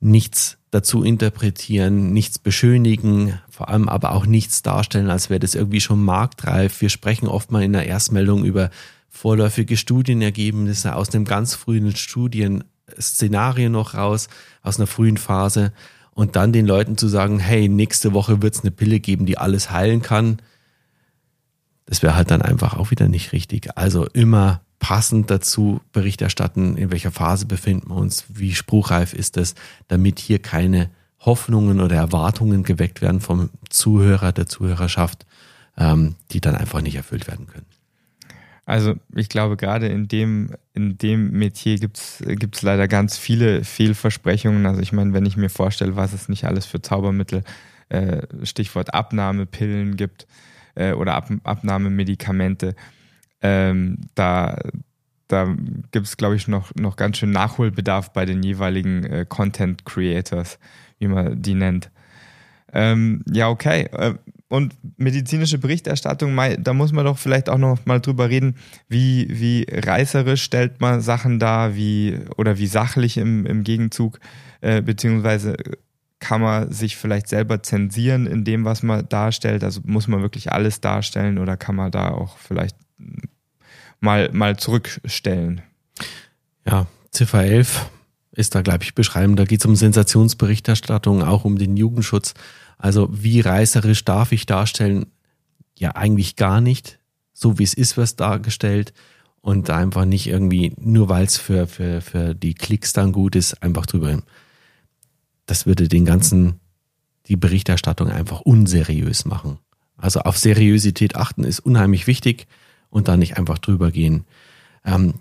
nichts 0.00 0.58
dazu 0.70 1.02
interpretieren, 1.04 2.12
nichts 2.12 2.38
beschönigen, 2.38 3.38
vor 3.48 3.68
allem 3.68 3.88
aber 3.88 4.12
auch 4.12 4.26
nichts 4.26 4.62
darstellen, 4.62 5.10
als 5.10 5.30
wäre 5.30 5.40
das 5.40 5.54
irgendwie 5.54 5.80
schon 5.80 6.02
marktreif. 6.02 6.80
Wir 6.80 6.88
sprechen 6.88 7.28
oft 7.28 7.50
mal 7.50 7.62
in 7.62 7.72
der 7.72 7.86
Erstmeldung 7.86 8.44
über 8.44 8.70
vorläufige 9.10 9.76
Studienergebnisse 9.76 10.94
aus 10.94 11.14
einem 11.14 11.24
ganz 11.24 11.54
frühen 11.54 11.94
Studienszenario 11.94 13.68
noch 13.68 13.94
raus, 13.94 14.28
aus 14.62 14.78
einer 14.78 14.86
frühen 14.86 15.18
Phase. 15.18 15.72
und 16.12 16.36
dann 16.36 16.52
den 16.52 16.66
Leuten 16.66 16.98
zu 16.98 17.08
sagen, 17.08 17.38
hey, 17.38 17.68
nächste 17.68 18.12
Woche 18.12 18.42
wird 18.42 18.54
es 18.54 18.60
eine 18.60 18.72
Pille 18.72 19.00
geben, 19.00 19.26
die 19.26 19.38
alles 19.38 19.70
heilen 19.70 20.02
kann, 20.02 20.38
das 21.90 22.02
wäre 22.02 22.14
halt 22.14 22.30
dann 22.30 22.40
einfach 22.40 22.76
auch 22.76 22.92
wieder 22.92 23.08
nicht 23.08 23.32
richtig. 23.32 23.76
Also 23.76 24.06
immer 24.06 24.62
passend 24.78 25.28
dazu 25.28 25.80
Bericht 25.92 26.22
erstatten, 26.22 26.76
in 26.76 26.92
welcher 26.92 27.10
Phase 27.10 27.46
befinden 27.46 27.90
wir 27.90 27.96
uns, 27.96 28.24
wie 28.28 28.54
spruchreif 28.54 29.12
ist 29.12 29.36
das, 29.36 29.56
damit 29.88 30.20
hier 30.20 30.38
keine 30.38 30.90
Hoffnungen 31.18 31.80
oder 31.80 31.96
Erwartungen 31.96 32.62
geweckt 32.62 33.02
werden 33.02 33.20
vom 33.20 33.50
Zuhörer, 33.68 34.32
der 34.32 34.46
Zuhörerschaft, 34.46 35.26
ähm, 35.76 36.14
die 36.30 36.40
dann 36.40 36.54
einfach 36.54 36.80
nicht 36.80 36.94
erfüllt 36.94 37.26
werden 37.26 37.48
können. 37.48 37.66
Also 38.66 38.94
ich 39.14 39.28
glaube, 39.28 39.56
gerade 39.56 39.88
in 39.88 40.06
dem, 40.06 40.50
in 40.74 40.96
dem 40.96 41.32
Metier 41.32 41.78
gibt 41.78 41.98
es 41.98 42.62
leider 42.62 42.88
ganz 42.88 43.18
viele 43.18 43.64
Fehlversprechungen. 43.64 44.66
Also 44.66 44.80
ich 44.80 44.92
meine, 44.92 45.12
wenn 45.12 45.26
ich 45.26 45.36
mir 45.36 45.48
vorstelle, 45.48 45.96
was 45.96 46.12
es 46.12 46.28
nicht 46.28 46.44
alles 46.44 46.66
für 46.66 46.80
Zaubermittel, 46.80 47.42
äh, 47.88 48.22
Stichwort 48.44 48.94
Abnahmepillen 48.94 49.96
gibt 49.96 50.26
äh, 50.76 50.92
oder 50.92 51.14
Ab 51.14 51.30
Abnahmemedikamente, 51.42 52.76
ähm, 53.42 53.98
da, 54.14 54.58
da 55.26 55.56
gibt 55.90 56.06
es, 56.06 56.16
glaube 56.16 56.36
ich, 56.36 56.46
noch, 56.46 56.74
noch 56.76 56.96
ganz 56.96 57.18
schön 57.18 57.30
Nachholbedarf 57.30 58.12
bei 58.12 58.24
den 58.24 58.42
jeweiligen 58.42 59.04
äh, 59.04 59.26
Content 59.28 59.84
Creators, 59.84 60.58
wie 60.98 61.08
man 61.08 61.42
die 61.42 61.54
nennt. 61.54 61.90
Ähm, 62.72 63.24
ja, 63.32 63.48
okay. 63.48 63.88
Und 64.50 64.74
medizinische 64.96 65.58
Berichterstattung, 65.58 66.36
da 66.58 66.72
muss 66.74 66.90
man 66.90 67.04
doch 67.04 67.18
vielleicht 67.18 67.48
auch 67.48 67.56
noch 67.56 67.86
mal 67.86 68.00
drüber 68.00 68.28
reden, 68.30 68.56
wie, 68.88 69.28
wie 69.30 69.64
reißerisch 69.70 70.42
stellt 70.42 70.80
man 70.80 71.00
Sachen 71.00 71.38
dar, 71.38 71.76
wie 71.76 72.18
oder 72.36 72.58
wie 72.58 72.66
sachlich 72.66 73.16
im, 73.16 73.46
im 73.46 73.62
Gegenzug, 73.62 74.18
äh, 74.60 74.82
beziehungsweise 74.82 75.56
kann 76.18 76.40
man 76.40 76.72
sich 76.72 76.96
vielleicht 76.96 77.28
selber 77.28 77.62
zensieren 77.62 78.26
in 78.26 78.42
dem, 78.42 78.64
was 78.64 78.82
man 78.82 79.08
darstellt? 79.08 79.62
Also 79.62 79.82
muss 79.84 80.08
man 80.08 80.20
wirklich 80.20 80.50
alles 80.50 80.80
darstellen 80.80 81.38
oder 81.38 81.56
kann 81.56 81.76
man 81.76 81.92
da 81.92 82.10
auch 82.10 82.36
vielleicht 82.36 82.76
mal, 84.00 84.30
mal 84.32 84.56
zurückstellen? 84.56 85.62
Ja, 86.66 86.88
Ziffer 87.12 87.44
11 87.44 87.88
ist 88.32 88.54
da, 88.54 88.62
glaube 88.62 88.84
ich, 88.84 88.94
beschreiben. 88.94 89.36
Da 89.36 89.44
geht 89.44 89.60
es 89.60 89.66
um 89.66 89.76
Sensationsberichterstattung, 89.76 91.22
auch 91.22 91.44
um 91.44 91.58
den 91.58 91.76
Jugendschutz. 91.76 92.34
Also 92.78 93.08
wie 93.10 93.40
reißerisch 93.40 94.04
darf 94.04 94.32
ich 94.32 94.46
darstellen? 94.46 95.06
Ja, 95.78 95.96
eigentlich 95.96 96.36
gar 96.36 96.60
nicht. 96.60 96.98
So 97.32 97.58
wie 97.58 97.64
es 97.64 97.74
ist, 97.74 97.96
was 97.96 98.16
dargestellt. 98.16 98.92
Und 99.40 99.70
einfach 99.70 100.04
nicht 100.04 100.26
irgendwie, 100.26 100.74
nur 100.78 101.08
weil 101.08 101.24
es 101.24 101.38
für, 101.38 101.66
für, 101.66 102.02
für 102.02 102.34
die 102.34 102.54
Klicks 102.54 102.92
dann 102.92 103.12
gut 103.12 103.34
ist, 103.36 103.62
einfach 103.62 103.86
drüber. 103.86 104.22
Das 105.46 105.66
würde 105.66 105.88
den 105.88 106.04
ganzen, 106.04 106.60
die 107.26 107.36
Berichterstattung 107.36 108.08
einfach 108.08 108.42
unseriös 108.42 109.24
machen. 109.24 109.58
Also 109.96 110.20
auf 110.20 110.38
Seriosität 110.38 111.16
achten 111.16 111.44
ist 111.44 111.60
unheimlich 111.60 112.06
wichtig 112.06 112.46
und 112.90 113.08
da 113.08 113.16
nicht 113.16 113.38
einfach 113.38 113.58
drüber 113.58 113.90
gehen. 113.90 114.24
Ähm, 114.84 115.14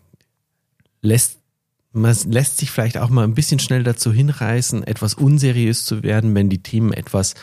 lässt, 1.01 1.38
man 1.91 2.15
lässt 2.25 2.57
sich 2.57 2.71
vielleicht 2.71 2.97
auch 2.97 3.09
mal 3.09 3.23
ein 3.23 3.33
bisschen 3.33 3.59
schnell 3.59 3.83
dazu 3.83 4.11
hinreißen, 4.13 4.83
etwas 4.83 5.15
unseriös 5.15 5.85
zu 5.85 6.03
werden, 6.03 6.35
wenn 6.35 6.49
die 6.49 6.61
Themen 6.61 6.93
etwas 6.93 7.33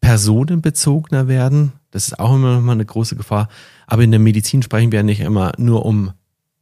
personenbezogener 0.00 1.26
werden. 1.26 1.72
Das 1.90 2.06
ist 2.06 2.20
auch 2.20 2.34
immer 2.34 2.56
noch 2.56 2.62
mal 2.62 2.72
eine 2.72 2.86
große 2.86 3.16
Gefahr. 3.16 3.48
Aber 3.86 4.02
in 4.02 4.10
der 4.10 4.20
Medizin 4.20 4.62
sprechen 4.62 4.92
wir 4.92 5.00
ja 5.00 5.02
nicht 5.02 5.20
immer 5.20 5.52
nur 5.58 5.84
um 5.84 6.12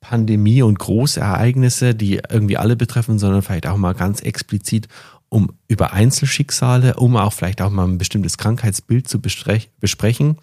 Pandemie 0.00 0.62
und 0.62 0.78
Großereignisse, 0.78 1.94
die 1.94 2.20
irgendwie 2.30 2.56
alle 2.56 2.76
betreffen, 2.76 3.18
sondern 3.18 3.42
vielleicht 3.42 3.66
auch 3.66 3.76
mal 3.76 3.94
ganz 3.94 4.20
explizit 4.20 4.88
um 5.28 5.52
über 5.66 5.92
Einzelschicksale, 5.92 6.94
um 6.94 7.16
auch 7.16 7.32
vielleicht 7.32 7.60
auch 7.60 7.70
mal 7.70 7.86
ein 7.86 7.98
bestimmtes 7.98 8.38
Krankheitsbild 8.38 9.08
zu 9.08 9.20
besprechen. 9.20 10.38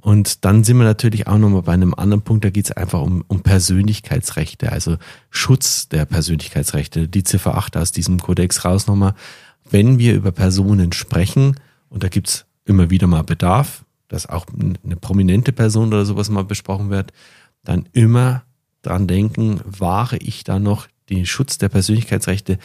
Und 0.00 0.44
dann 0.44 0.64
sind 0.64 0.78
wir 0.78 0.84
natürlich 0.84 1.26
auch 1.26 1.38
nochmal 1.38 1.62
bei 1.62 1.72
einem 1.72 1.94
anderen 1.94 2.22
Punkt, 2.22 2.44
da 2.44 2.50
geht 2.50 2.66
es 2.66 2.72
einfach 2.72 3.02
um, 3.02 3.22
um 3.28 3.42
Persönlichkeitsrechte, 3.42 4.72
also 4.72 4.96
Schutz 5.30 5.88
der 5.88 6.06
Persönlichkeitsrechte. 6.06 7.06
Die 7.06 7.22
Ziffer 7.22 7.56
8 7.56 7.76
aus 7.76 7.92
diesem 7.92 8.18
Kodex 8.18 8.64
raus 8.64 8.86
nochmal. 8.86 9.14
Wenn 9.70 9.98
wir 9.98 10.14
über 10.14 10.32
Personen 10.32 10.92
sprechen, 10.92 11.56
und 11.90 12.02
da 12.02 12.08
gibt 12.08 12.28
es 12.28 12.46
immer 12.64 12.88
wieder 12.90 13.06
mal 13.06 13.22
Bedarf, 13.22 13.84
dass 14.08 14.26
auch 14.26 14.46
eine 14.54 14.96
prominente 14.96 15.52
Person 15.52 15.88
oder 15.88 16.04
sowas 16.04 16.30
mal 16.30 16.44
besprochen 16.44 16.90
wird, 16.90 17.12
dann 17.62 17.88
immer 17.92 18.42
dran 18.82 19.06
denken, 19.06 19.60
wahre 19.64 20.16
ich 20.16 20.44
da 20.44 20.58
noch 20.58 20.88
den 21.10 21.26
Schutz 21.26 21.58
der 21.58 21.68
Persönlichkeitsrechte? 21.68 22.58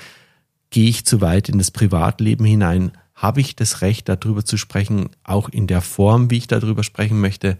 Gehe 0.69 0.89
ich 0.89 1.05
zu 1.05 1.21
weit 1.21 1.49
in 1.49 1.57
das 1.57 1.71
Privatleben 1.71 2.45
hinein? 2.45 2.91
Habe 3.15 3.41
ich 3.41 3.55
das 3.55 3.81
Recht, 3.81 4.09
darüber 4.09 4.43
zu 4.43 4.57
sprechen, 4.57 5.09
auch 5.23 5.49
in 5.49 5.67
der 5.67 5.81
Form, 5.81 6.29
wie 6.29 6.37
ich 6.37 6.47
darüber 6.47 6.83
sprechen 6.83 7.19
möchte. 7.19 7.57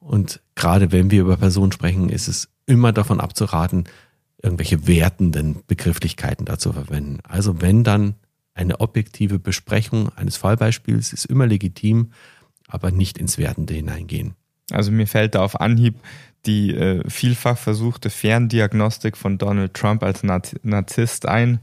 Und 0.00 0.40
gerade 0.54 0.92
wenn 0.92 1.10
wir 1.10 1.22
über 1.22 1.36
Personen 1.36 1.72
sprechen, 1.72 2.08
ist 2.08 2.28
es 2.28 2.48
immer 2.66 2.92
davon 2.92 3.20
abzuraten, 3.20 3.84
irgendwelche 4.42 4.86
wertenden 4.86 5.62
Begrifflichkeiten 5.66 6.44
dazu 6.44 6.72
verwenden. 6.72 7.18
Also 7.22 7.60
wenn 7.60 7.84
dann 7.84 8.14
eine 8.54 8.80
objektive 8.80 9.38
Besprechung 9.38 10.10
eines 10.16 10.36
Fallbeispiels 10.36 11.12
ist 11.12 11.26
immer 11.26 11.46
legitim, 11.46 12.12
aber 12.66 12.90
nicht 12.90 13.18
ins 13.18 13.38
Wertende 13.38 13.74
hineingehen. 13.74 14.34
Also 14.70 14.90
mir 14.90 15.06
fällt 15.06 15.34
da 15.34 15.42
auf 15.42 15.60
Anhieb 15.60 15.94
die 16.46 16.74
äh, 16.74 17.08
vielfach 17.08 17.58
versuchte 17.58 18.10
Ferndiagnostik 18.10 19.16
von 19.16 19.38
Donald 19.38 19.74
Trump 19.74 20.02
als 20.02 20.22
Narzisst 20.22 21.26
ein 21.26 21.60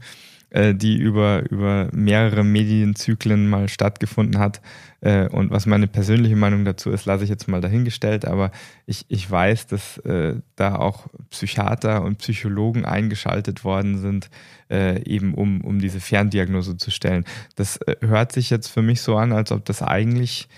äh, 0.50 0.74
die 0.74 0.96
über, 0.96 1.50
über 1.50 1.88
mehrere 1.92 2.44
Medienzyklen 2.44 3.48
mal 3.48 3.68
stattgefunden 3.68 4.38
hat. 4.38 4.60
Äh, 5.00 5.28
und 5.28 5.50
was 5.50 5.66
meine 5.66 5.86
persönliche 5.86 6.36
Meinung 6.36 6.64
dazu 6.64 6.90
ist, 6.90 7.04
lasse 7.04 7.24
ich 7.24 7.30
jetzt 7.30 7.48
mal 7.48 7.60
dahingestellt. 7.60 8.24
Aber 8.24 8.50
ich, 8.86 9.04
ich 9.08 9.30
weiß, 9.30 9.66
dass 9.66 9.98
äh, 9.98 10.36
da 10.54 10.76
auch 10.76 11.08
Psychiater 11.30 12.02
und 12.02 12.18
Psychologen 12.18 12.84
eingeschaltet 12.84 13.64
worden 13.64 13.98
sind, 13.98 14.30
eben 14.68 15.34
um, 15.34 15.60
um 15.60 15.78
diese 15.78 16.00
Ferndiagnose 16.00 16.76
zu 16.76 16.90
stellen. 16.90 17.24
Das 17.54 17.78
hört 18.00 18.32
sich 18.32 18.50
jetzt 18.50 18.66
für 18.66 18.82
mich 18.82 19.00
so 19.00 19.16
an, 19.16 19.30
als 19.30 19.52
ob 19.52 19.64
das 19.64 19.80
eigentlich 19.80 20.48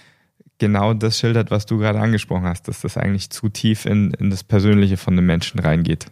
genau 0.59 0.95
das 0.95 1.19
schildert, 1.19 1.51
was 1.51 1.67
du 1.67 1.77
gerade 1.77 2.01
angesprochen 2.01 2.47
hast, 2.47 2.69
dass 2.69 2.81
das 2.81 2.97
eigentlich 2.97 3.29
zu 3.29 3.51
tief 3.51 3.85
in, 3.85 4.13
in 4.13 4.31
das 4.31 4.45
Persönliche 4.45 4.97
von 4.97 5.15
den 5.15 5.27
Menschen 5.27 5.61
reingeht. 5.61 6.07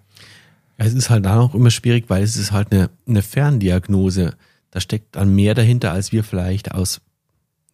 Es 0.76 0.94
ist 0.94 1.10
halt 1.10 1.24
da 1.24 1.40
auch 1.40 1.54
immer 1.54 1.70
schwierig, 1.70 2.04
weil 2.08 2.22
es 2.22 2.36
ist 2.36 2.52
halt 2.52 2.72
eine, 2.72 2.90
eine 3.06 3.22
Ferndiagnose. 3.22 4.34
Da 4.70 4.80
steckt 4.80 5.16
dann 5.16 5.34
mehr 5.34 5.54
dahinter, 5.54 5.92
als 5.92 6.12
wir 6.12 6.22
vielleicht 6.22 6.72
aus 6.72 7.00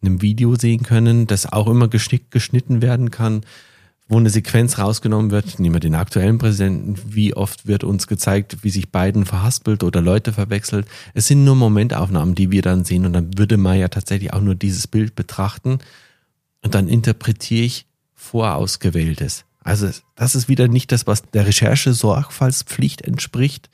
einem 0.01 0.21
Video 0.21 0.55
sehen 0.55 0.83
können, 0.83 1.27
das 1.27 1.51
auch 1.51 1.67
immer 1.67 1.87
geschnitt, 1.87 2.31
geschnitten 2.31 2.81
werden 2.81 3.11
kann, 3.11 3.41
wo 4.07 4.17
eine 4.17 4.29
Sequenz 4.29 4.77
rausgenommen 4.77 5.31
wird. 5.31 5.59
Nehmen 5.59 5.75
wir 5.75 5.79
den 5.79 5.95
aktuellen 5.95 6.37
Präsidenten. 6.37 6.95
Wie 7.05 7.33
oft 7.33 7.67
wird 7.67 7.83
uns 7.83 8.07
gezeigt, 8.07 8.57
wie 8.63 8.69
sich 8.69 8.91
Biden 8.91 9.25
verhaspelt 9.25 9.83
oder 9.83 10.01
Leute 10.01 10.33
verwechselt. 10.33 10.87
Es 11.13 11.27
sind 11.27 11.43
nur 11.43 11.55
Momentaufnahmen, 11.55 12.35
die 12.35 12.51
wir 12.51 12.61
dann 12.61 12.85
sehen 12.85 13.05
und 13.05 13.13
dann 13.13 13.37
würde 13.37 13.57
man 13.57 13.79
ja 13.79 13.87
tatsächlich 13.87 14.33
auch 14.33 14.41
nur 14.41 14.55
dieses 14.55 14.87
Bild 14.87 15.15
betrachten 15.15 15.79
und 16.61 16.75
dann 16.75 16.87
interpretiere 16.87 17.65
ich 17.65 17.85
vorausgewähltes. 18.13 19.45
Also 19.63 19.89
das 20.15 20.35
ist 20.35 20.47
wieder 20.47 20.67
nicht 20.67 20.91
das, 20.91 21.07
was 21.07 21.23
der 21.31 21.47
Recherche-Sorgfaltspflicht 21.47 23.01
entspricht. 23.01 23.69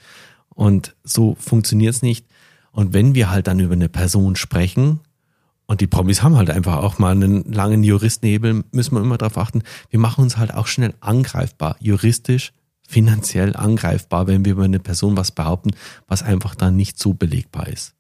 Und 0.50 0.96
so 1.04 1.36
funktioniert 1.40 1.96
es 1.96 2.02
nicht. 2.02 2.26
Und 2.72 2.94
wenn 2.94 3.16
wir 3.16 3.30
halt 3.30 3.48
dann 3.48 3.60
über 3.60 3.74
eine 3.74 3.90
Person 3.90 4.36
sprechen, 4.36 5.00
und 5.70 5.82
die 5.82 5.88
Promis 5.88 6.24
haben 6.24 6.36
halt 6.36 6.50
einfach 6.50 6.78
auch 6.78 6.98
mal 6.98 7.12
einen 7.12 7.44
langen 7.44 7.84
Juristnebel, 7.84 8.64
müssen 8.72 8.96
wir 8.96 9.02
immer 9.02 9.20
darauf 9.20 9.38
achten, 9.38 9.62
wir 9.92 10.00
machen 10.00 10.24
uns 10.24 10.38
halt 10.38 10.52
auch 10.52 10.66
schnell 10.66 10.96
angreifbar, 11.00 11.76
juristisch, 11.80 12.54
finanziell 12.88 13.56
angreifbar, 13.56 14.26
wenn 14.26 14.44
wir 14.44 14.54
über 14.54 14.64
eine 14.64 14.80
Person 14.80 15.16
was 15.16 15.32
behaupten, 15.32 15.70
was 16.08 16.24
einfach 16.24 16.56
dann 16.56 16.76
nicht 16.76 16.98
so 16.98 17.14
belegbar 17.14 17.68
ist. 17.68 17.94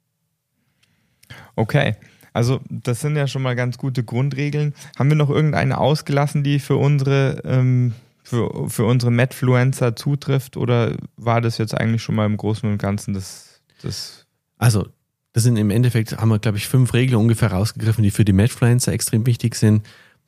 Okay. 1.56 1.96
Also 2.40 2.62
das 2.70 3.02
sind 3.02 3.18
ja 3.18 3.28
schon 3.28 3.42
mal 3.42 3.54
ganz 3.54 3.78
gute 3.78 4.02
Grundregeln. 4.02 4.74
Haben 4.98 5.10
wir 5.10 5.18
noch 5.18 5.30
irgendeine 5.30 5.78
ausgelassen, 5.78 6.42
die 6.42 6.60
für 6.60 6.78
unsere 6.78 7.42
ähm, 7.44 7.92
für, 8.24 8.70
für 8.70 8.86
unsere 8.86 9.12
Medfluencer 9.12 9.98
zutrifft 9.98 10.56
oder 10.56 10.96
war 11.18 11.42
das 11.42 11.58
jetzt 11.58 11.76
eigentlich 11.76 12.02
schon 12.02 12.16
mal 12.16 12.26
im 12.26 12.38
Großen 12.38 12.72
und 12.72 12.78
Ganzen 12.78 13.14
das, 13.14 13.60
das 13.82 14.26
Also 14.58 14.88
das 15.34 15.44
sind 15.44 15.58
im 15.58 15.70
Endeffekt, 15.70 16.18
haben 16.18 16.30
wir 16.30 16.40
glaube 16.40 16.58
ich 16.58 16.70
fünf 16.70 16.94
Regeln 16.94 17.20
ungefähr 17.20 17.52
rausgegriffen, 17.52 18.06
die 18.06 18.12
für 18.12 18.24
die 18.24 18.32
Medfluencer 18.32 18.94
extrem 18.94 19.26
wichtig 19.26 19.56
sind. 19.56 19.86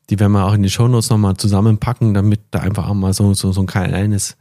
Die 0.09 0.19
werden 0.19 0.33
wir 0.33 0.45
auch 0.45 0.53
in 0.53 0.63
die 0.63 0.69
Shownotes 0.69 1.11
nochmal 1.11 1.37
zusammenpacken, 1.37 2.13
damit 2.13 2.41
da 2.51 2.59
einfach 2.59 2.89
auch 2.89 2.93
mal 2.93 3.13
so, 3.13 3.33
so, 3.33 3.53
so 3.53 3.61
ein 3.61 3.67
kleines 3.67 4.35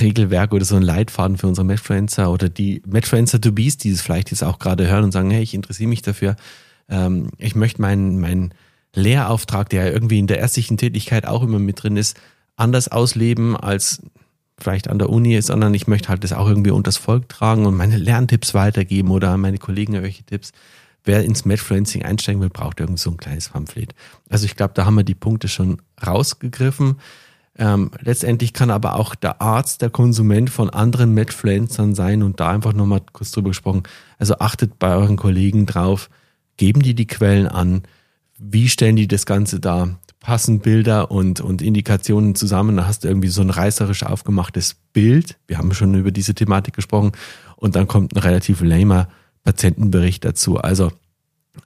Regelwerk 0.00 0.54
oder 0.54 0.64
so 0.64 0.76
ein 0.76 0.82
Leitfaden 0.82 1.36
für 1.36 1.48
unsere 1.48 1.66
Medfluencer 1.66 2.30
oder 2.30 2.48
die 2.48 2.80
Medfluencer-To-Bees, 2.86 3.76
die 3.76 3.90
es 3.90 4.00
vielleicht 4.00 4.30
jetzt 4.30 4.42
auch 4.42 4.58
gerade 4.58 4.88
hören 4.88 5.04
und 5.04 5.12
sagen, 5.12 5.30
hey, 5.30 5.42
ich 5.42 5.52
interessiere 5.52 5.90
mich 5.90 6.00
dafür, 6.00 6.36
ähm, 6.88 7.28
ich 7.38 7.54
möchte 7.54 7.80
meinen 7.80 8.20
mein 8.20 8.54
Lehrauftrag, 8.94 9.68
der 9.68 9.92
irgendwie 9.92 10.18
in 10.18 10.26
der 10.26 10.38
ärztlichen 10.38 10.76
Tätigkeit 10.76 11.26
auch 11.26 11.42
immer 11.42 11.58
mit 11.58 11.82
drin 11.82 11.96
ist, 11.96 12.16
anders 12.56 12.88
ausleben 12.88 13.56
als 13.56 14.02
vielleicht 14.58 14.88
an 14.88 14.98
der 14.98 15.10
Uni, 15.10 15.40
sondern 15.42 15.74
ich 15.74 15.88
möchte 15.88 16.08
halt 16.08 16.22
das 16.22 16.32
auch 16.32 16.48
irgendwie 16.48 16.70
unters 16.70 16.96
Volk 16.96 17.28
tragen 17.28 17.66
und 17.66 17.76
meine 17.76 17.96
Lerntipps 17.96 18.54
weitergeben 18.54 19.10
oder 19.10 19.30
an 19.30 19.40
meine 19.40 19.58
Kollegen 19.58 19.94
irgendwelche 19.94 20.24
Tipps. 20.24 20.52
wer 21.06 21.22
ins 21.22 21.44
Medfluencing 21.44 22.02
einsteigen 22.02 22.40
will, 22.40 22.48
braucht 22.48 22.80
irgendwie 22.80 23.00
so 23.00 23.10
ein 23.10 23.18
kleines 23.18 23.50
Pamphlet. 23.50 23.94
Also 24.30 24.46
ich 24.46 24.56
glaube, 24.56 24.72
da 24.74 24.86
haben 24.86 24.94
wir 24.94 25.04
die 25.04 25.14
Punkte 25.14 25.48
schon 25.48 25.82
rausgegriffen. 26.04 26.96
Ähm, 27.56 27.90
letztendlich 28.00 28.54
kann 28.54 28.70
aber 28.70 28.96
auch 28.96 29.14
der 29.14 29.42
Arzt 29.42 29.82
der 29.82 29.90
Konsument 29.90 30.48
von 30.48 30.70
anderen 30.70 31.12
Medfluencern 31.12 31.94
sein 31.94 32.22
und 32.22 32.40
da 32.40 32.48
einfach 32.48 32.72
nochmal 32.72 33.02
kurz 33.12 33.32
drüber 33.32 33.50
gesprochen. 33.50 33.82
Also 34.18 34.38
achtet 34.38 34.78
bei 34.78 34.96
euren 34.96 35.16
Kollegen 35.16 35.66
drauf, 35.66 36.08
geben 36.56 36.82
die 36.82 36.94
die 36.94 37.06
Quellen 37.06 37.48
an, 37.48 37.82
wie 38.38 38.68
stellen 38.68 38.96
die 38.96 39.08
das 39.08 39.26
Ganze 39.26 39.60
dar, 39.60 39.98
passen 40.20 40.60
Bilder 40.60 41.10
und, 41.10 41.40
und 41.40 41.62
Indikationen 41.62 42.34
zusammen, 42.34 42.76
da 42.76 42.86
hast 42.86 43.04
du 43.04 43.08
irgendwie 43.08 43.28
so 43.28 43.42
ein 43.42 43.50
reißerisch 43.50 44.04
aufgemachtes 44.04 44.76
Bild, 44.92 45.36
wir 45.46 45.58
haben 45.58 45.74
schon 45.74 45.94
über 45.94 46.10
diese 46.10 46.34
Thematik 46.34 46.74
gesprochen, 46.74 47.12
und 47.56 47.76
dann 47.76 47.86
kommt 47.86 48.14
ein 48.14 48.18
relativ 48.18 48.60
lamer 48.60 49.08
Patientenbericht 49.42 50.24
dazu. 50.24 50.58
Also 50.58 50.92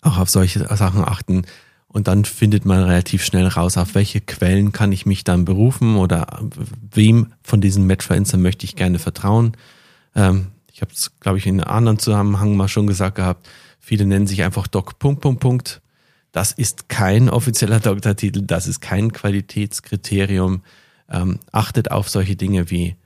auch 0.02 0.18
auf 0.18 0.30
solche 0.30 0.60
Sachen 0.76 1.04
achten. 1.04 1.42
Und 1.86 2.06
dann 2.06 2.24
findet 2.24 2.66
man 2.66 2.82
relativ 2.82 3.24
schnell 3.24 3.46
raus, 3.46 3.78
auf 3.78 3.94
welche 3.94 4.20
Quellen 4.20 4.72
kann 4.72 4.92
ich 4.92 5.06
mich 5.06 5.24
dann 5.24 5.46
berufen 5.46 5.96
oder 5.96 6.40
wem 6.92 7.32
von 7.42 7.60
diesen 7.60 7.86
Medfluencern 7.86 8.42
möchte 8.42 8.66
ich 8.66 8.76
gerne 8.76 8.98
vertrauen. 8.98 9.52
Ähm, 10.14 10.48
ich 10.70 10.82
habe 10.82 10.92
es, 10.92 11.10
glaube 11.18 11.38
ich, 11.38 11.46
in 11.46 11.60
einem 11.60 11.74
anderen 11.74 11.98
Zusammenhang 11.98 12.56
mal 12.56 12.68
schon 12.68 12.86
gesagt 12.86 13.16
gehabt. 13.16 13.48
Viele 13.88 14.04
nennen 14.04 14.26
sich 14.26 14.42
einfach 14.42 14.66
Doc. 14.66 14.98
Punkt, 14.98 15.22
Punkt, 15.22 15.40
Punkt. 15.40 15.80
Das 16.30 16.52
ist 16.52 16.90
kein 16.90 17.30
offizieller 17.30 17.80
Doktortitel, 17.80 18.42
das 18.42 18.66
ist 18.66 18.80
kein 18.80 19.14
Qualitätskriterium. 19.14 20.60
Ähm, 21.08 21.38
achtet 21.52 21.90
auf 21.90 22.10
solche 22.10 22.36
Dinge 22.36 22.70
wie 22.70 22.96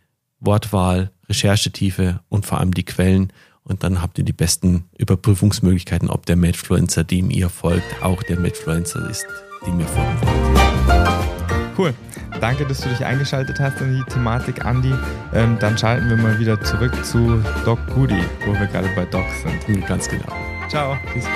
Wortwahl, 0.41 1.13
Recherchetiefe 1.29 2.19
und 2.29 2.47
vor 2.47 2.59
allem 2.59 2.75
die 2.75 2.83
Quellen 2.83 3.33
und 3.63 3.85
dann 3.85 4.03
habt 4.03 4.19
ihr 4.19 4.25
die 4.25 4.33
besten 4.33 4.87
Überprüfungsmöglichkeiten, 4.99 6.11
ob 6.11 6.27
der 6.27 6.35
Medfluencer, 6.35 7.05
dem 7.05 7.31
ihr 7.31 7.49
folgt, 7.49 8.03
auch 8.03 8.21
der 8.25 8.41
Medfluencer 8.41 9.09
ist, 9.09 9.25
dem 9.65 9.79
ihr 9.79 9.87
folgen 9.87 10.21
wollt. 10.21 11.79
Cool. 11.79 11.95
Danke, 12.41 12.67
dass 12.67 12.81
du 12.81 12.89
dich 12.89 13.05
eingeschaltet 13.05 13.61
hast 13.61 13.81
in 13.81 13.99
die 13.99 14.13
Thematik, 14.13 14.65
Andi. 14.65 14.93
Ähm, 15.33 15.59
dann 15.61 15.79
schalten 15.79 16.09
wir 16.09 16.17
mal 16.17 16.41
wieder 16.41 16.61
zurück 16.61 16.93
zu 17.05 17.41
Doc 17.65 17.79
Goody, 17.95 18.25
wo 18.45 18.53
wir 18.53 18.67
gerade 18.67 18.89
bei 18.97 19.05
Doc 19.05 19.27
sind. 19.45 19.87
Ganz 19.87 20.09
genau. 20.09 20.52
Ciao. 20.73 20.97
Peace. 21.13 21.29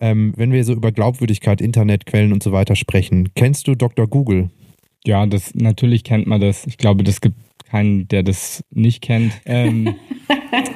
Ähm, 0.00 0.32
wenn 0.36 0.50
wir 0.50 0.64
so 0.64 0.72
über 0.72 0.92
Glaubwürdigkeit, 0.92 1.60
Internetquellen 1.60 2.32
und 2.32 2.42
so 2.42 2.52
weiter 2.52 2.74
sprechen, 2.74 3.34
kennst 3.34 3.68
du 3.68 3.74
Dr. 3.74 4.06
Google? 4.06 4.48
Ja, 5.04 5.26
das 5.26 5.54
natürlich 5.54 6.04
kennt 6.04 6.26
man 6.26 6.40
das. 6.40 6.66
Ich 6.66 6.78
glaube, 6.78 7.04
das 7.04 7.20
gibt 7.20 7.36
keinen, 7.68 8.08
der 8.08 8.22
das 8.22 8.64
nicht 8.70 9.02
kennt. 9.02 9.34
Ähm, 9.44 9.94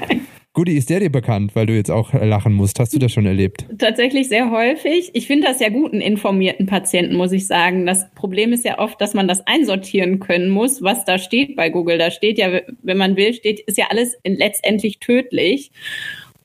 Gudi, 0.56 0.74
ist 0.74 0.88
der 0.88 1.00
dir 1.00 1.12
bekannt, 1.12 1.54
weil 1.54 1.66
du 1.66 1.74
jetzt 1.74 1.90
auch 1.90 2.14
lachen 2.14 2.54
musst? 2.54 2.80
Hast 2.80 2.94
du 2.94 2.98
das 2.98 3.12
schon 3.12 3.26
erlebt? 3.26 3.66
Tatsächlich 3.76 4.30
sehr 4.30 4.50
häufig. 4.50 5.10
Ich 5.12 5.26
finde 5.26 5.48
das 5.48 5.60
ja 5.60 5.68
gut, 5.68 5.92
einen 5.92 6.00
informierten 6.00 6.64
Patienten, 6.64 7.14
muss 7.14 7.32
ich 7.32 7.46
sagen. 7.46 7.84
Das 7.84 8.10
Problem 8.14 8.54
ist 8.54 8.64
ja 8.64 8.78
oft, 8.78 8.98
dass 8.98 9.12
man 9.12 9.28
das 9.28 9.46
einsortieren 9.46 10.18
können 10.18 10.48
muss, 10.48 10.80
was 10.80 11.04
da 11.04 11.18
steht 11.18 11.56
bei 11.56 11.68
Google. 11.68 11.98
Da 11.98 12.10
steht 12.10 12.38
ja, 12.38 12.62
wenn 12.80 12.96
man 12.96 13.16
will, 13.16 13.34
steht, 13.34 13.60
ist 13.60 13.76
ja 13.76 13.88
alles 13.90 14.16
letztendlich 14.24 14.98
tödlich. 14.98 15.72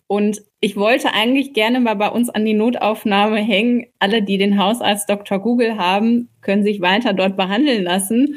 Und 0.07 0.41
ich 0.59 0.75
wollte 0.75 1.13
eigentlich 1.13 1.53
gerne 1.53 1.79
mal 1.79 1.95
bei 1.95 2.09
uns 2.09 2.29
an 2.29 2.43
die 2.43 2.53
Notaufnahme 2.53 3.39
hängen. 3.39 3.85
Alle, 3.99 4.21
die 4.21 4.37
den 4.37 4.61
Hausarzt 4.61 5.09
Dr. 5.09 5.39
Google 5.39 5.77
haben, 5.77 6.27
können 6.41 6.63
sich 6.63 6.81
weiter 6.81 7.13
dort 7.13 7.37
behandeln 7.37 7.85
lassen. 7.85 8.35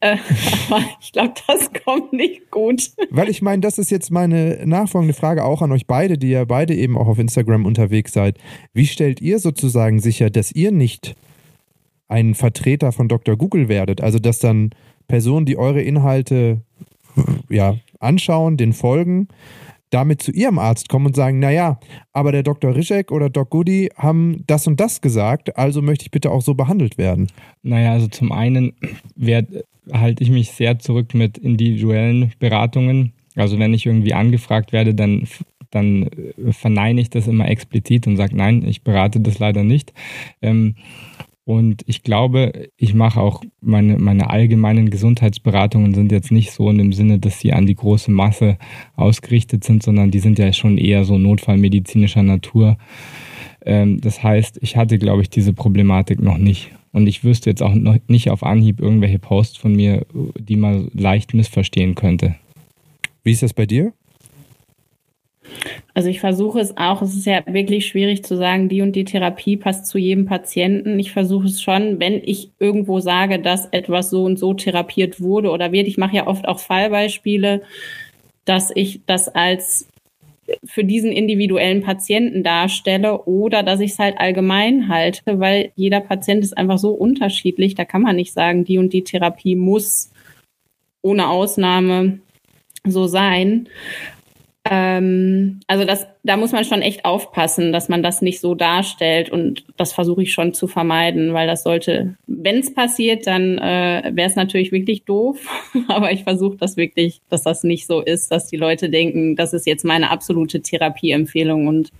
Äh, 0.00 0.16
ich 1.00 1.12
glaube, 1.12 1.34
das 1.46 1.70
kommt 1.84 2.12
nicht 2.12 2.50
gut. 2.50 2.90
Weil 3.10 3.28
ich 3.28 3.42
meine, 3.42 3.60
das 3.60 3.78
ist 3.78 3.90
jetzt 3.90 4.10
meine 4.10 4.66
nachfolgende 4.66 5.14
Frage 5.14 5.44
auch 5.44 5.62
an 5.62 5.72
euch 5.72 5.86
beide, 5.86 6.18
die 6.18 6.30
ja 6.30 6.44
beide 6.44 6.74
eben 6.74 6.96
auch 6.96 7.08
auf 7.08 7.18
Instagram 7.18 7.64
unterwegs 7.64 8.12
seid. 8.12 8.38
Wie 8.72 8.86
stellt 8.86 9.20
ihr 9.20 9.38
sozusagen 9.38 10.00
sicher, 10.00 10.30
dass 10.30 10.52
ihr 10.52 10.72
nicht 10.72 11.14
ein 12.08 12.34
Vertreter 12.34 12.92
von 12.92 13.08
Dr. 13.08 13.36
Google 13.36 13.68
werdet? 13.68 14.00
Also, 14.00 14.18
dass 14.18 14.38
dann 14.38 14.70
Personen, 15.08 15.46
die 15.46 15.56
eure 15.56 15.82
Inhalte 15.82 16.60
ja, 17.48 17.76
anschauen, 18.00 18.56
den 18.56 18.72
folgen, 18.72 19.28
damit 19.90 20.22
zu 20.22 20.32
ihrem 20.32 20.58
Arzt 20.58 20.88
kommen 20.88 21.06
und 21.06 21.16
sagen, 21.16 21.38
naja, 21.38 21.78
aber 22.12 22.32
der 22.32 22.42
Dr. 22.42 22.74
Rischek 22.74 23.12
oder 23.12 23.30
Doc 23.30 23.50
Goody 23.50 23.90
haben 23.96 24.44
das 24.46 24.66
und 24.66 24.80
das 24.80 25.00
gesagt, 25.00 25.56
also 25.56 25.82
möchte 25.82 26.04
ich 26.04 26.10
bitte 26.10 26.30
auch 26.30 26.42
so 26.42 26.54
behandelt 26.54 26.98
werden. 26.98 27.28
Naja, 27.62 27.92
also 27.92 28.08
zum 28.08 28.32
einen 28.32 28.72
halte 29.92 30.22
ich 30.22 30.30
mich 30.30 30.50
sehr 30.50 30.78
zurück 30.78 31.14
mit 31.14 31.38
individuellen 31.38 32.32
Beratungen. 32.38 33.12
Also 33.36 33.58
wenn 33.58 33.74
ich 33.74 33.86
irgendwie 33.86 34.14
angefragt 34.14 34.72
werde, 34.72 34.94
dann 34.94 35.26
dann 35.70 36.08
verneine 36.50 37.00
ich 37.00 37.10
das 37.10 37.26
immer 37.26 37.48
explizit 37.48 38.06
und 38.06 38.16
sage, 38.16 38.36
nein, 38.36 38.64
ich 38.66 38.82
berate 38.82 39.20
das 39.20 39.38
leider 39.38 39.62
nicht. 39.62 39.92
Ähm, 40.40 40.76
und 41.46 41.84
ich 41.86 42.02
glaube, 42.02 42.70
ich 42.76 42.92
mache 42.92 43.20
auch 43.20 43.40
meine, 43.60 43.98
meine 43.98 44.30
allgemeinen 44.30 44.90
Gesundheitsberatungen 44.90 45.94
sind 45.94 46.10
jetzt 46.10 46.32
nicht 46.32 46.50
so 46.50 46.68
in 46.68 46.78
dem 46.78 46.92
Sinne, 46.92 47.20
dass 47.20 47.38
sie 47.38 47.52
an 47.52 47.66
die 47.66 47.76
große 47.76 48.10
Masse 48.10 48.58
ausgerichtet 48.96 49.62
sind, 49.62 49.84
sondern 49.84 50.10
die 50.10 50.18
sind 50.18 50.40
ja 50.40 50.52
schon 50.52 50.76
eher 50.76 51.04
so 51.04 51.18
notfallmedizinischer 51.18 52.24
Natur. 52.24 52.78
Ähm, 53.64 54.00
das 54.00 54.24
heißt, 54.24 54.58
ich 54.60 54.76
hatte, 54.76 54.98
glaube 54.98 55.22
ich, 55.22 55.30
diese 55.30 55.52
Problematik 55.52 56.20
noch 56.20 56.36
nicht. 56.36 56.72
Und 56.90 57.06
ich 57.06 57.22
wüsste 57.22 57.50
jetzt 57.50 57.62
auch 57.62 57.76
noch 57.76 57.96
nicht 58.08 58.28
auf 58.30 58.42
Anhieb 58.42 58.80
irgendwelche 58.80 59.20
Posts 59.20 59.56
von 59.56 59.72
mir, 59.72 60.04
die 60.36 60.56
man 60.56 60.88
leicht 60.94 61.32
missverstehen 61.32 61.94
könnte. 61.94 62.34
Wie 63.22 63.30
ist 63.30 63.44
das 63.44 63.54
bei 63.54 63.66
dir? 63.66 63.92
Also 65.94 66.08
ich 66.08 66.20
versuche 66.20 66.60
es 66.60 66.76
auch, 66.76 67.02
es 67.02 67.14
ist 67.14 67.26
ja 67.26 67.42
wirklich 67.46 67.86
schwierig 67.86 68.24
zu 68.24 68.36
sagen, 68.36 68.68
die 68.68 68.82
und 68.82 68.92
die 68.92 69.04
Therapie 69.04 69.56
passt 69.56 69.86
zu 69.86 69.98
jedem 69.98 70.26
Patienten. 70.26 70.98
Ich 70.98 71.12
versuche 71.12 71.46
es 71.46 71.62
schon, 71.62 72.00
wenn 72.00 72.22
ich 72.24 72.50
irgendwo 72.58 73.00
sage, 73.00 73.38
dass 73.38 73.66
etwas 73.66 74.10
so 74.10 74.24
und 74.24 74.38
so 74.38 74.54
therapiert 74.54 75.20
wurde 75.20 75.50
oder 75.50 75.72
wird. 75.72 75.88
Ich 75.88 75.98
mache 75.98 76.16
ja 76.16 76.26
oft 76.26 76.46
auch 76.46 76.58
Fallbeispiele, 76.58 77.62
dass 78.44 78.70
ich 78.74 79.00
das 79.06 79.28
als 79.28 79.88
für 80.64 80.84
diesen 80.84 81.12
individuellen 81.12 81.82
Patienten 81.82 82.42
darstelle 82.42 83.22
oder 83.22 83.62
dass 83.62 83.80
ich 83.80 83.92
es 83.92 83.98
halt 83.98 84.18
allgemein 84.18 84.88
halte, 84.88 85.40
weil 85.40 85.72
jeder 85.74 86.00
Patient 86.00 86.44
ist 86.44 86.56
einfach 86.56 86.78
so 86.78 86.90
unterschiedlich. 86.90 87.74
Da 87.74 87.84
kann 87.84 88.02
man 88.02 88.16
nicht 88.16 88.32
sagen, 88.32 88.64
die 88.64 88.78
und 88.78 88.92
die 88.92 89.02
Therapie 89.02 89.56
muss 89.56 90.10
ohne 91.02 91.28
Ausnahme 91.28 92.20
so 92.84 93.06
sein. 93.06 93.68
Ähm, 94.70 95.60
also 95.66 95.84
das, 95.84 96.06
da 96.22 96.36
muss 96.36 96.52
man 96.52 96.64
schon 96.64 96.82
echt 96.82 97.04
aufpassen, 97.04 97.72
dass 97.72 97.88
man 97.88 98.02
das 98.02 98.22
nicht 98.22 98.40
so 98.40 98.54
darstellt 98.54 99.30
und 99.30 99.64
das 99.76 99.92
versuche 99.92 100.22
ich 100.22 100.32
schon 100.32 100.54
zu 100.54 100.66
vermeiden, 100.66 101.34
weil 101.34 101.46
das 101.46 101.62
sollte, 101.62 102.16
wenn 102.26 102.58
es 102.58 102.74
passiert, 102.74 103.26
dann 103.26 103.58
äh, 103.58 104.10
wäre 104.12 104.28
es 104.28 104.36
natürlich 104.36 104.72
wirklich 104.72 105.04
doof, 105.04 105.38
aber 105.88 106.12
ich 106.12 106.24
versuche 106.24 106.56
das 106.56 106.76
wirklich, 106.76 107.20
dass 107.28 107.42
das 107.42 107.64
nicht 107.64 107.86
so 107.86 108.00
ist, 108.00 108.30
dass 108.30 108.48
die 108.48 108.56
Leute 108.56 108.90
denken, 108.90 109.36
das 109.36 109.52
ist 109.52 109.66
jetzt 109.66 109.84
meine 109.84 110.10
absolute 110.10 110.60
Therapieempfehlung 110.62 111.66
und 111.66 111.90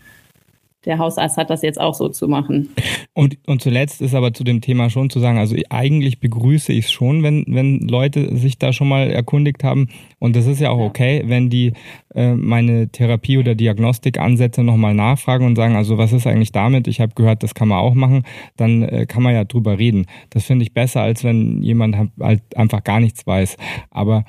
der 0.86 0.98
Hausarzt 0.98 1.36
hat 1.36 1.50
das 1.50 1.62
jetzt 1.62 1.80
auch 1.80 1.94
so 1.94 2.08
zu 2.08 2.28
machen. 2.28 2.70
Und, 3.12 3.38
und 3.46 3.60
zuletzt 3.60 4.00
ist 4.00 4.14
aber 4.14 4.32
zu 4.32 4.44
dem 4.44 4.60
Thema 4.60 4.88
schon 4.88 5.10
zu 5.10 5.20
sagen, 5.20 5.38
also 5.38 5.56
eigentlich 5.68 6.20
begrüße 6.20 6.72
ich 6.72 6.86
es 6.86 6.92
schon, 6.92 7.22
wenn, 7.22 7.44
wenn 7.48 7.80
Leute 7.80 8.36
sich 8.36 8.58
da 8.58 8.72
schon 8.72 8.88
mal 8.88 9.10
erkundigt 9.10 9.64
haben. 9.64 9.88
Und 10.18 10.36
das 10.36 10.46
ist 10.46 10.60
ja 10.60 10.70
auch 10.70 10.78
okay, 10.78 11.24
wenn 11.26 11.50
die 11.50 11.72
äh, 12.14 12.34
meine 12.34 12.88
Therapie- 12.88 13.38
oder 13.38 13.54
Diagnostikansätze 13.54 14.62
nochmal 14.62 14.94
nachfragen 14.94 15.46
und 15.46 15.56
sagen, 15.56 15.76
also 15.76 15.98
was 15.98 16.12
ist 16.12 16.26
eigentlich 16.26 16.52
damit? 16.52 16.88
Ich 16.88 17.00
habe 17.00 17.14
gehört, 17.14 17.42
das 17.42 17.54
kann 17.54 17.68
man 17.68 17.78
auch 17.78 17.94
machen. 17.94 18.22
Dann 18.56 18.82
äh, 18.82 19.06
kann 19.06 19.22
man 19.22 19.34
ja 19.34 19.44
drüber 19.44 19.78
reden. 19.78 20.06
Das 20.30 20.44
finde 20.44 20.64
ich 20.64 20.72
besser, 20.72 21.02
als 21.02 21.24
wenn 21.24 21.62
jemand 21.62 21.96
halt 22.20 22.56
einfach 22.56 22.84
gar 22.84 23.00
nichts 23.00 23.26
weiß. 23.26 23.56
Aber 23.90 24.24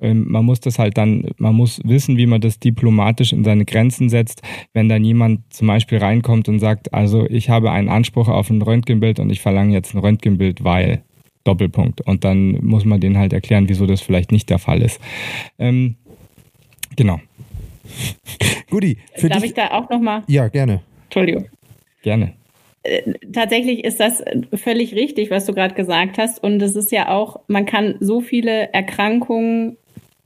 ähm, 0.00 0.26
man 0.28 0.44
muss 0.44 0.60
das 0.60 0.78
halt 0.78 0.96
dann, 0.96 1.30
man 1.36 1.54
muss 1.54 1.80
wissen, 1.84 2.16
wie 2.16 2.26
man 2.26 2.40
das 2.40 2.58
diplomatisch 2.58 3.32
in 3.32 3.44
seine 3.44 3.64
Grenzen 3.64 4.08
setzt. 4.08 4.42
Wenn 4.72 4.88
dann 4.88 5.04
jemand 5.04 5.52
zum 5.52 5.68
Beispiel 5.68 5.97
reinkommt 6.00 6.48
und 6.48 6.58
sagt, 6.58 6.94
also 6.94 7.26
ich 7.28 7.50
habe 7.50 7.70
einen 7.70 7.88
Anspruch 7.88 8.28
auf 8.28 8.50
ein 8.50 8.62
Röntgenbild 8.62 9.20
und 9.20 9.30
ich 9.30 9.40
verlange 9.40 9.72
jetzt 9.72 9.94
ein 9.94 9.98
Röntgenbild, 9.98 10.64
weil 10.64 11.02
Doppelpunkt. 11.44 12.02
Und 12.02 12.24
dann 12.24 12.64
muss 12.64 12.84
man 12.84 13.00
denen 13.00 13.18
halt 13.18 13.32
erklären, 13.32 13.68
wieso 13.68 13.86
das 13.86 14.00
vielleicht 14.00 14.32
nicht 14.32 14.50
der 14.50 14.58
Fall 14.58 14.82
ist. 14.82 15.00
Ähm, 15.58 15.96
genau. 16.96 17.20
Guti, 18.70 18.98
für 19.14 19.28
Darf 19.28 19.40
dich? 19.40 19.50
ich 19.50 19.54
da 19.54 19.70
auch 19.70 19.88
nochmal? 19.88 20.22
Ja, 20.26 20.48
gerne. 20.48 20.82
Entschuldigung. 21.04 21.46
Gerne. 22.02 22.34
Äh, 22.82 23.14
tatsächlich 23.32 23.84
ist 23.84 23.98
das 23.98 24.22
völlig 24.54 24.94
richtig, 24.94 25.30
was 25.30 25.46
du 25.46 25.54
gerade 25.54 25.74
gesagt 25.74 26.18
hast. 26.18 26.42
Und 26.42 26.60
es 26.60 26.76
ist 26.76 26.92
ja 26.92 27.08
auch, 27.08 27.40
man 27.48 27.66
kann 27.66 27.96
so 28.00 28.20
viele 28.20 28.72
Erkrankungen 28.72 29.76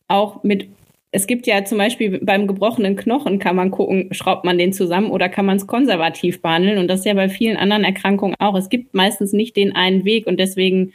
auch 0.08 0.42
mit 0.42 0.68
es 1.14 1.26
gibt 1.26 1.46
ja 1.46 1.62
zum 1.64 1.76
Beispiel 1.76 2.18
beim 2.22 2.46
gebrochenen 2.46 2.96
Knochen 2.96 3.38
kann 3.38 3.54
man 3.54 3.70
gucken, 3.70 4.08
schraubt 4.12 4.44
man 4.44 4.56
den 4.56 4.72
zusammen 4.72 5.10
oder 5.10 5.28
kann 5.28 5.44
man 5.44 5.58
es 5.58 5.66
konservativ 5.66 6.40
behandeln. 6.40 6.78
Und 6.78 6.88
das 6.88 7.00
ist 7.00 7.06
ja 7.06 7.12
bei 7.12 7.28
vielen 7.28 7.58
anderen 7.58 7.84
Erkrankungen 7.84 8.34
auch. 8.38 8.56
Es 8.56 8.70
gibt 8.70 8.94
meistens 8.94 9.34
nicht 9.34 9.54
den 9.56 9.76
einen 9.76 10.06
Weg 10.06 10.26
und 10.26 10.40
deswegen 10.40 10.94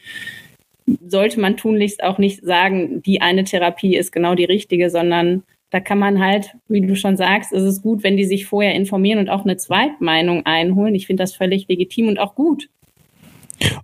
sollte 1.06 1.40
man 1.40 1.56
tunlichst 1.56 2.04
auch 2.04 2.18
nicht 2.18 2.44
sagen, 2.44 3.04
die 3.04 3.22
eine 3.22 3.44
Therapie 3.44 3.96
ist 3.96 4.12
genau 4.12 4.34
die 4.34 4.46
richtige, 4.46 4.90
sondern 4.90 5.44
da 5.70 5.80
kann 5.82 6.00
man 6.00 6.20
halt, 6.20 6.56
wie 6.68 6.82
du 6.82 6.96
schon 6.96 7.16
sagst, 7.16 7.54
ist 7.54 7.64
es 7.64 7.84
gut, 7.84 8.02
wenn 8.02 8.18
die 8.18 8.26
sich 8.26 8.48
vorher 8.48 8.74
informieren 8.74 9.20
und 9.20 9.30
auch 9.30 9.44
eine 9.44 9.58
Zweitmeinung 9.58 10.46
einholen. 10.48 10.96
Ich 10.96 11.06
finde 11.06 11.24
das 11.24 11.36
völlig 11.36 11.68
legitim 11.68 12.08
und 12.08 12.20
auch 12.20 12.34
gut. 12.34 12.70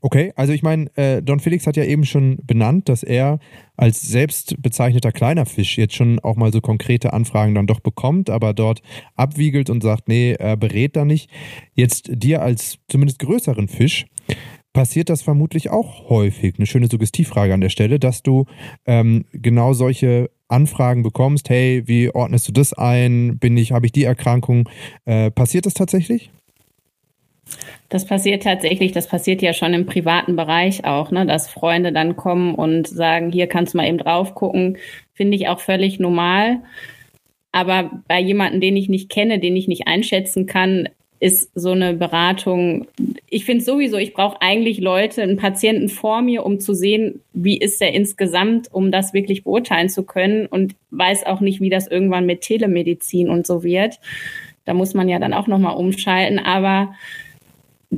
Okay, 0.02 0.34
also 0.36 0.54
ich 0.54 0.64
meine, 0.64 0.96
äh, 0.98 1.22
Don 1.22 1.40
Felix 1.40 1.66
hat 1.66 1.78
ja 1.78 1.84
eben 1.84 2.06
schon 2.06 2.38
benannt, 2.44 2.90
dass 2.90 3.04
er 3.04 3.40
als 3.76 4.02
selbst 4.02 4.62
bezeichneter 4.62 5.12
kleiner 5.12 5.46
Fisch 5.46 5.78
jetzt 5.78 5.96
schon 5.96 6.20
auch 6.20 6.36
mal 6.36 6.52
so 6.52 6.62
konkrete 6.62 7.14
Anfragen 7.14 7.56
dann 7.56 7.68
doch 7.68 7.80
bekommt, 7.80 8.30
aber 8.30 8.54
dort 8.54 8.82
abwiegelt 9.16 9.70
und 9.70 9.82
sagt, 9.82 10.08
nee, 10.08 10.34
er 10.34 10.58
berät 10.58 10.96
da 10.96 11.06
nicht. 11.06 11.30
Jetzt 11.74 12.10
dir 12.12 12.42
als 12.42 12.78
zumindest 12.88 13.20
größeren 13.20 13.68
Fisch 13.68 14.06
passiert 14.74 15.10
das 15.10 15.22
vermutlich 15.22 15.70
auch 15.70 16.10
häufig. 16.10 16.56
Eine 16.58 16.66
schöne 16.66 16.88
Suggestivfrage 16.90 17.54
an 17.54 17.62
der 17.62 17.70
Stelle, 17.70 18.00
dass 18.00 18.24
du 18.24 18.46
ähm, 18.86 19.26
genau 19.32 19.74
solche 19.74 20.30
Anfragen 20.48 21.04
bekommst. 21.04 21.50
Hey, 21.50 21.84
wie 21.86 22.10
ordnest 22.10 22.48
du 22.48 22.52
das 22.52 22.74
ein? 22.74 23.38
Bin 23.40 23.56
ich, 23.56 23.72
habe 23.72 23.86
ich 23.86 23.92
die 23.92 24.04
Erkrankung? 24.04 24.68
Äh, 25.06 25.32
passiert 25.32 25.66
das 25.66 25.74
tatsächlich? 25.74 26.32
Das 27.90 28.06
passiert 28.06 28.44
tatsächlich, 28.44 28.92
das 28.92 29.08
passiert 29.08 29.42
ja 29.42 29.54
schon 29.54 29.74
im 29.74 29.86
privaten 29.86 30.36
Bereich 30.36 30.86
auch, 30.86 31.12
ne, 31.12 31.26
dass 31.26 31.50
Freunde 31.50 31.92
dann 31.92 32.16
kommen 32.16 32.56
und 32.56 32.88
sagen, 32.88 33.32
hier 33.32 33.48
kannst 33.48 33.74
du 33.74 33.78
mal 33.78 33.88
eben 33.88 33.98
drauf 33.98 34.36
gucken, 34.36 34.78
finde 35.14 35.36
ich 35.36 35.48
auch 35.48 35.60
völlig 35.60 36.00
normal. 36.00 36.60
Aber 37.52 37.92
bei 38.08 38.20
jemandem, 38.20 38.62
den 38.62 38.78
ich 38.78 38.90
nicht 38.90 39.10
kenne, 39.10 39.40
den 39.40 39.56
ich 39.56 39.68
nicht 39.68 39.88
einschätzen 39.88 40.48
kann, 40.48 40.90
ist 41.24 41.52
so 41.56 41.72
eine 41.72 41.94
Beratung. 41.94 42.86
Ich 43.30 43.46
finde 43.46 43.64
sowieso, 43.64 43.96
ich 43.96 44.14
brauche 44.14 44.42
eigentlich 44.42 44.80
Leute, 44.80 45.22
einen 45.22 45.38
Patienten 45.38 45.88
vor 45.88 46.22
mir, 46.22 46.46
um 46.46 46.60
zu 46.60 46.74
sehen, 46.74 47.22
wie 47.32 47.58
ist 47.58 47.80
der 47.80 47.94
insgesamt, 47.94 48.74
um 48.74 48.92
das 48.92 49.14
wirklich 49.14 49.46
beurteilen 49.46 49.88
zu 49.88 50.04
können 50.04 50.48
und 50.48 50.76
weiß 50.92 51.26
auch 51.26 51.40
nicht, 51.40 51.62
wie 51.62 51.70
das 51.70 51.88
irgendwann 51.88 52.26
mit 52.26 52.42
Telemedizin 52.42 53.30
und 53.30 53.48
so 53.48 53.64
wird. 53.64 54.00
Da 54.66 54.74
muss 54.74 54.94
man 54.94 55.08
ja 55.08 55.18
dann 55.18 55.34
auch 55.34 55.48
nochmal 55.48 55.78
umschalten. 55.78 56.40
Aber 56.40 56.94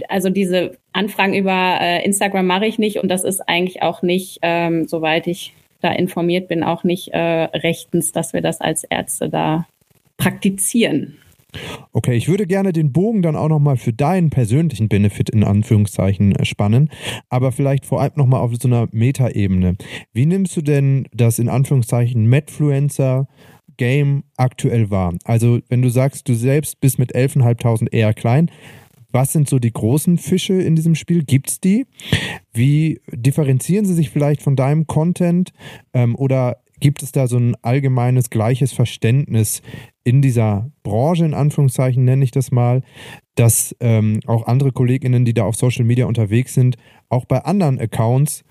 also 0.10 0.30
diese 0.30 0.78
Anfragen 0.94 1.34
über 1.34 1.78
äh, 1.80 2.06
Instagram 2.06 2.48
mache 2.48 2.66
ich 2.66 2.80
nicht 2.80 2.98
und 2.98 3.10
das 3.10 3.24
ist 3.24 3.42
eigentlich 3.42 3.82
auch 3.82 4.02
nicht, 4.02 4.40
ähm, 4.42 4.88
soweit 4.88 5.28
ich 5.28 5.54
da 5.82 5.92
informiert 5.92 6.48
bin, 6.48 6.64
auch 6.64 6.84
nicht 6.84 7.10
äh, 7.10 7.20
rechtens, 7.20 8.12
dass 8.12 8.34
wir 8.34 8.42
das 8.42 8.62
als 8.62 8.84
Ärzte 8.84 9.30
da 9.30 9.68
praktizieren. 10.18 11.18
Okay, 11.94 12.16
ich 12.16 12.28
würde 12.28 12.48
gerne 12.48 12.74
den 12.74 12.92
Bogen 12.92 13.22
dann 13.22 13.36
auch 13.36 13.48
nochmal 13.48 13.78
für 13.78 13.94
deinen 13.94 14.30
persönlichen 14.30 14.90
Benefit 14.90 15.30
in 15.30 15.44
Anführungszeichen 15.44 16.36
äh, 16.36 16.46
spannen, 16.46 16.90
aber 17.30 17.52
vielleicht 17.52 17.86
vor 17.86 18.02
allem 18.02 18.14
nochmal 18.16 18.42
auf 18.42 18.52
so 18.60 18.68
einer 18.68 18.88
Metaebene. 18.92 19.78
Wie 20.14 20.26
nimmst 20.26 20.56
du 20.58 20.62
denn 20.62 21.08
das 21.14 21.40
in 21.40 21.50
Anführungszeichen 21.50 22.26
Medfluencer 22.26 23.28
Game 23.78 24.24
aktuell 24.38 24.90
wahr? 24.90 25.14
Also, 25.24 25.60
wenn 25.70 25.82
du 25.82 25.90
sagst, 25.90 26.28
du 26.28 26.34
selbst 26.34 26.80
bist 26.80 27.00
mit 27.00 27.16
11.500 27.16 27.92
eher 27.92 28.14
klein, 28.14 28.50
was 29.16 29.32
sind 29.32 29.48
so 29.48 29.60
die 29.60 29.72
großen 29.72 30.18
Fische 30.18 30.62
in 30.62 30.76
diesem 30.76 30.94
Spiel? 30.94 31.24
Gibt 31.24 31.50
es 31.50 31.60
die? 31.62 31.88
Wie 32.52 33.00
differenzieren 33.12 33.86
sie 33.86 33.94
sich 33.94 34.10
vielleicht 34.10 34.42
von 34.42 34.58
deinem 34.58 34.88
Content? 34.88 35.54
Ähm, 35.94 36.16
oder 36.16 36.58
gibt 36.82 37.02
es 37.02 37.14
da 37.14 37.28
so 37.28 37.38
ein 37.38 37.56
allgemeines 37.62 38.30
gleiches 38.30 38.74
Verständnis 38.74 39.62
in 40.04 40.22
dieser 40.22 40.70
Branche, 40.84 41.24
in 41.24 41.34
Anführungszeichen 41.34 42.04
nenne 42.04 42.26
ich 42.26 42.32
das 42.32 42.52
mal, 42.52 42.84
dass 43.36 43.74
ähm, 43.80 44.20
auch 44.28 44.48
andere 44.48 44.74
KollegInnen, 44.74 45.24
die 45.24 45.34
da 45.34 45.46
auf 45.46 45.56
Social 45.56 45.86
Media 45.86 46.06
unterwegs 46.06 46.54
sind, 46.54 46.76
auch 47.08 47.24
bei 47.24 47.40
anderen 47.40 47.80
Accounts 47.80 48.44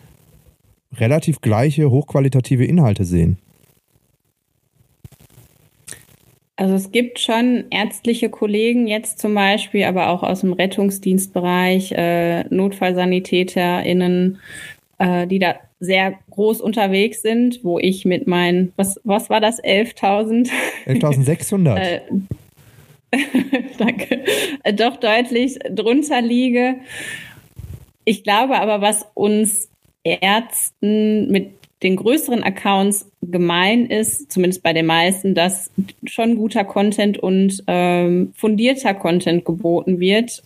relativ 0.95 1.43
gleiche, 1.43 1.91
hochqualitative 1.91 2.65
Inhalte 2.65 3.05
sehen? 3.05 3.39
Also 6.57 6.75
es 6.75 6.93
gibt 6.93 7.19
schon 7.19 7.65
ärztliche 7.71 8.31
Kollegen 8.31 8.87
jetzt 8.87 9.19
zum 9.19 9.35
Beispiel, 9.35 9.85
aber 9.85 10.11
auch 10.11 10.23
aus 10.23 10.43
dem 10.43 10.53
Rettungsdienstbereich, 10.53 11.93
äh, 11.93 12.45
NotfallsanitäterInnen, 12.45 14.39
äh, 14.99 15.27
die 15.27 15.41
da 15.41 15.57
sehr 15.81 16.15
groß 16.31 16.61
unterwegs 16.61 17.23
sind, 17.23 17.61
wo 17.65 17.79
ich 17.79 18.05
mit 18.05 18.29
meinen, 18.29 18.73
was, 18.77 19.01
was 19.03 19.31
war 19.31 19.41
das, 19.41 19.63
11.000? 19.63 20.49
11.600. 20.87 21.77
äh, 21.77 22.01
danke, 23.79 24.25
äh, 24.63 24.73
doch 24.73 24.97
deutlich 24.97 25.59
drunter 25.71 26.23
liege. 26.23 26.77
Ich 28.05 28.23
glaube 28.23 28.61
aber, 28.61 28.81
was 28.81 29.07
uns 29.15 29.69
Ärzten 30.05 31.31
mit 31.31 31.53
den 31.83 31.97
größeren 31.97 32.43
Accounts 32.43 33.11
gemein 33.23 33.87
ist, 33.87 34.33
zumindest 34.33 34.63
bei 34.63 34.73
den 34.73 34.87
meisten, 34.87 35.35
dass 35.35 35.71
schon 36.07 36.37
guter 36.37 36.65
Content 36.65 37.19
und 37.19 37.63
ähm, 37.67 38.33
fundierter 38.35 38.95
Content 38.95 39.45
geboten 39.45 40.01
wird. 40.01 40.43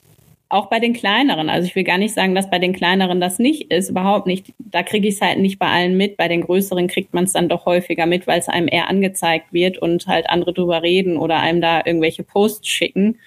Auch 0.50 0.70
bei 0.70 0.80
den 0.80 0.94
kleineren. 0.94 1.50
Also 1.50 1.66
ich 1.66 1.76
will 1.76 1.84
gar 1.84 1.98
nicht 1.98 2.14
sagen, 2.14 2.34
dass 2.34 2.48
bei 2.48 2.58
den 2.58 2.72
kleineren 2.72 3.20
das 3.20 3.38
nicht 3.38 3.70
ist, 3.70 3.90
überhaupt 3.90 4.26
nicht. 4.26 4.54
Da 4.58 4.82
kriege 4.82 5.06
ich 5.06 5.16
es 5.16 5.20
halt 5.20 5.38
nicht 5.38 5.58
bei 5.58 5.66
allen 5.66 5.96
mit. 5.96 6.16
Bei 6.16 6.26
den 6.26 6.40
größeren 6.40 6.88
kriegt 6.88 7.12
man 7.12 7.24
es 7.24 7.34
dann 7.34 7.50
doch 7.50 7.66
häufiger 7.66 8.06
mit, 8.06 8.26
weil 8.26 8.38
es 8.38 8.48
einem 8.48 8.66
eher 8.66 8.88
angezeigt 8.88 9.52
wird 9.52 9.76
und 9.76 10.06
halt 10.06 10.30
andere 10.30 10.54
drüber 10.54 10.82
reden 10.82 11.18
oder 11.18 11.38
einem 11.40 11.60
da 11.60 11.82
irgendwelche 11.84 12.22
Posts 12.22 12.66
schicken. 12.66 13.18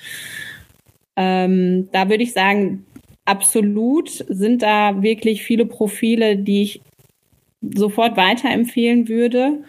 Ähm, 1.15 1.89
da 1.91 2.09
würde 2.09 2.23
ich 2.23 2.33
sagen, 2.33 2.85
absolut 3.25 4.09
sind 4.09 4.63
da 4.63 5.01
wirklich 5.03 5.43
viele 5.43 5.65
Profile, 5.65 6.37
die 6.37 6.63
ich 6.63 6.81
sofort 7.61 8.17
weiterempfehlen 8.17 9.07
würde. 9.07 9.63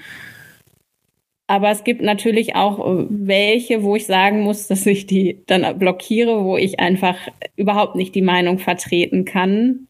Aber 1.46 1.70
es 1.70 1.84
gibt 1.84 2.00
natürlich 2.00 2.56
auch 2.56 2.78
äh, 2.78 3.06
welche, 3.10 3.82
wo 3.82 3.96
ich 3.96 4.06
sagen 4.06 4.40
muss, 4.40 4.66
dass 4.68 4.86
ich 4.86 5.06
die 5.06 5.42
dann 5.46 5.78
blockiere, 5.78 6.44
wo 6.44 6.56
ich 6.56 6.80
einfach 6.80 7.16
überhaupt 7.56 7.96
nicht 7.96 8.14
die 8.14 8.22
Meinung 8.22 8.58
vertreten 8.58 9.24
kann, 9.24 9.86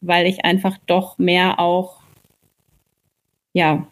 weil 0.00 0.26
ich 0.26 0.44
einfach 0.44 0.76
doch 0.86 1.18
mehr 1.18 1.58
auch, 1.58 2.00
ja, 3.52 3.86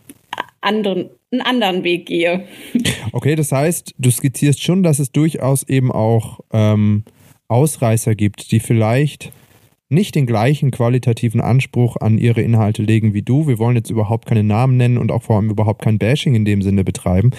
anderen, 0.61 1.11
einen 1.31 1.41
anderen 1.41 1.85
Weg 1.85 2.07
gehe. 2.07 2.47
Okay, 3.13 3.35
das 3.35 3.51
heißt, 3.51 3.95
du 3.97 4.11
skizzierst 4.11 4.63
schon, 4.63 4.83
dass 4.83 4.99
es 4.99 5.11
durchaus 5.11 5.63
eben 5.63 5.91
auch 5.91 6.41
ähm, 6.53 7.05
Ausreißer 7.49 8.15
gibt, 8.15 8.51
die 8.51 8.61
vielleicht 8.61 9.33
nicht 9.89 10.15
den 10.15 10.27
gleichen 10.27 10.71
qualitativen 10.71 11.41
Anspruch 11.41 11.97
an 11.97 12.19
ihre 12.19 12.43
Inhalte 12.43 12.83
legen 12.83 13.15
wie 13.15 13.23
du. 13.23 13.47
Wir 13.47 13.59
wollen 13.59 13.77
jetzt 13.77 13.91
überhaupt 13.91 14.27
keine 14.27 14.43
Namen 14.43 14.77
nennen 14.77 14.99
und 14.99 15.13
auch 15.13 15.23
vor 15.23 15.37
allem 15.37 15.51
überhaupt 15.51 15.83
kein 15.83 15.99
Bashing 15.99 16.35
in 16.35 16.45
dem 16.45 16.63
Sinne 16.63 16.83
betreiben. 16.83 17.31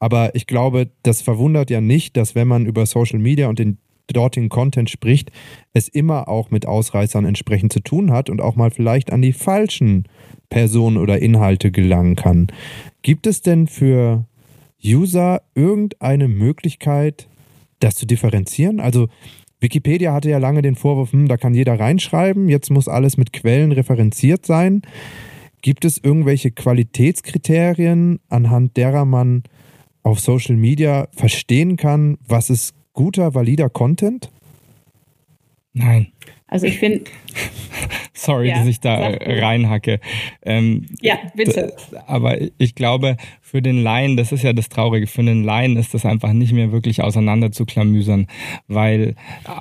Aber 0.00 0.34
ich 0.34 0.46
glaube, 0.46 0.90
das 1.02 1.22
verwundert 1.22 1.70
ja 1.70 1.80
nicht, 1.80 2.16
dass 2.16 2.34
wenn 2.34 2.48
man 2.48 2.66
über 2.66 2.86
Social 2.86 3.20
Media 3.20 3.48
und 3.48 3.58
den 3.58 3.78
dortigen 4.08 4.48
Content 4.48 4.90
spricht, 4.90 5.30
es 5.72 5.88
immer 5.88 6.28
auch 6.28 6.50
mit 6.50 6.66
Ausreißern 6.66 7.24
entsprechend 7.24 7.72
zu 7.72 7.80
tun 7.80 8.10
hat 8.12 8.30
und 8.30 8.40
auch 8.40 8.56
mal 8.56 8.70
vielleicht 8.70 9.12
an 9.12 9.22
die 9.22 9.32
falschen 9.32 10.08
Personen 10.50 10.96
oder 10.96 11.20
Inhalte 11.20 11.70
gelangen 11.70 12.16
kann. 12.16 12.48
Gibt 13.02 13.26
es 13.26 13.42
denn 13.42 13.68
für 13.68 14.26
User 14.84 15.42
irgendeine 15.54 16.28
Möglichkeit, 16.28 17.28
das 17.78 17.94
zu 17.94 18.06
differenzieren? 18.06 18.80
Also 18.80 19.08
Wikipedia 19.62 20.12
hatte 20.12 20.30
ja 20.30 20.38
lange 20.38 20.62
den 20.62 20.74
Vorwurf, 20.74 21.12
hm, 21.12 21.28
da 21.28 21.36
kann 21.36 21.54
jeder 21.54 21.78
reinschreiben, 21.78 22.48
jetzt 22.48 22.70
muss 22.70 22.88
alles 22.88 23.16
mit 23.16 23.32
Quellen 23.32 23.72
referenziert 23.72 24.44
sein. 24.44 24.82
Gibt 25.62 25.84
es 25.84 25.98
irgendwelche 25.98 26.50
Qualitätskriterien, 26.50 28.18
anhand 28.28 28.76
derer 28.76 29.04
man 29.04 29.44
auf 30.02 30.18
Social 30.18 30.56
Media 30.56 31.08
verstehen 31.12 31.76
kann, 31.76 32.18
was 32.26 32.50
ist 32.50 32.74
guter, 32.92 33.34
valider 33.34 33.70
Content? 33.70 34.30
Nein. 35.72 36.08
Also 36.52 36.66
ich 36.66 36.78
finde. 36.78 37.04
Sorry, 38.12 38.50
ja, 38.50 38.58
dass 38.58 38.66
ich 38.66 38.78
da 38.78 38.94
reinhacke. 38.98 40.00
Ähm, 40.42 40.86
ja, 41.00 41.14
bitte. 41.34 41.74
Aber 42.06 42.36
ich 42.58 42.74
glaube, 42.74 43.16
für 43.40 43.62
den 43.62 43.82
Laien, 43.82 44.18
das 44.18 44.32
ist 44.32 44.44
ja 44.44 44.52
das 44.52 44.68
Traurige, 44.68 45.06
für 45.06 45.22
den 45.22 45.44
Laien 45.44 45.78
ist 45.78 45.94
das 45.94 46.04
einfach 46.04 46.34
nicht 46.34 46.52
mehr 46.52 46.70
wirklich 46.70 47.02
auseinander 47.02 47.52
zu 47.52 47.64
klamüsern, 47.64 48.26
weil 48.68 49.14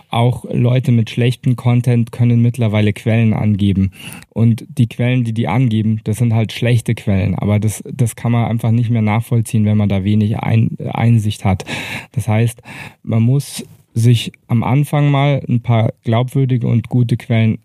auch 0.09 0.43
Leute 0.51 0.91
mit 0.91 1.09
schlechtem 1.09 1.55
Content 1.55 2.11
können 2.11 2.41
mittlerweile 2.41 2.91
Quellen 2.91 3.33
angeben. 3.33 3.91
Und 4.29 4.65
die 4.67 4.87
Quellen, 4.87 5.23
die 5.23 5.33
die 5.33 5.47
angeben, 5.47 6.01
das 6.03 6.17
sind 6.17 6.33
halt 6.33 6.51
schlechte 6.51 6.93
Quellen. 6.93 7.35
Aber 7.35 7.57
das, 7.57 7.81
das 7.89 8.17
kann 8.17 8.33
man 8.33 8.45
einfach 8.45 8.71
nicht 8.71 8.89
mehr 8.89 9.01
nachvollziehen, 9.01 9.63
wenn 9.63 9.77
man 9.77 9.87
da 9.87 10.03
wenig 10.03 10.37
Ein 10.39 10.75
Einsicht 10.91 11.45
hat. 11.45 11.63
Das 12.11 12.27
heißt, 12.27 12.61
man 13.01 13.23
muss 13.23 13.63
sich 13.93 14.31
am 14.47 14.63
Anfang 14.63 15.11
mal 15.11 15.43
ein 15.47 15.61
paar 15.61 15.93
glaubwürdige 16.03 16.67
und 16.67 16.89
gute 16.89 17.17
Quellen 17.17 17.59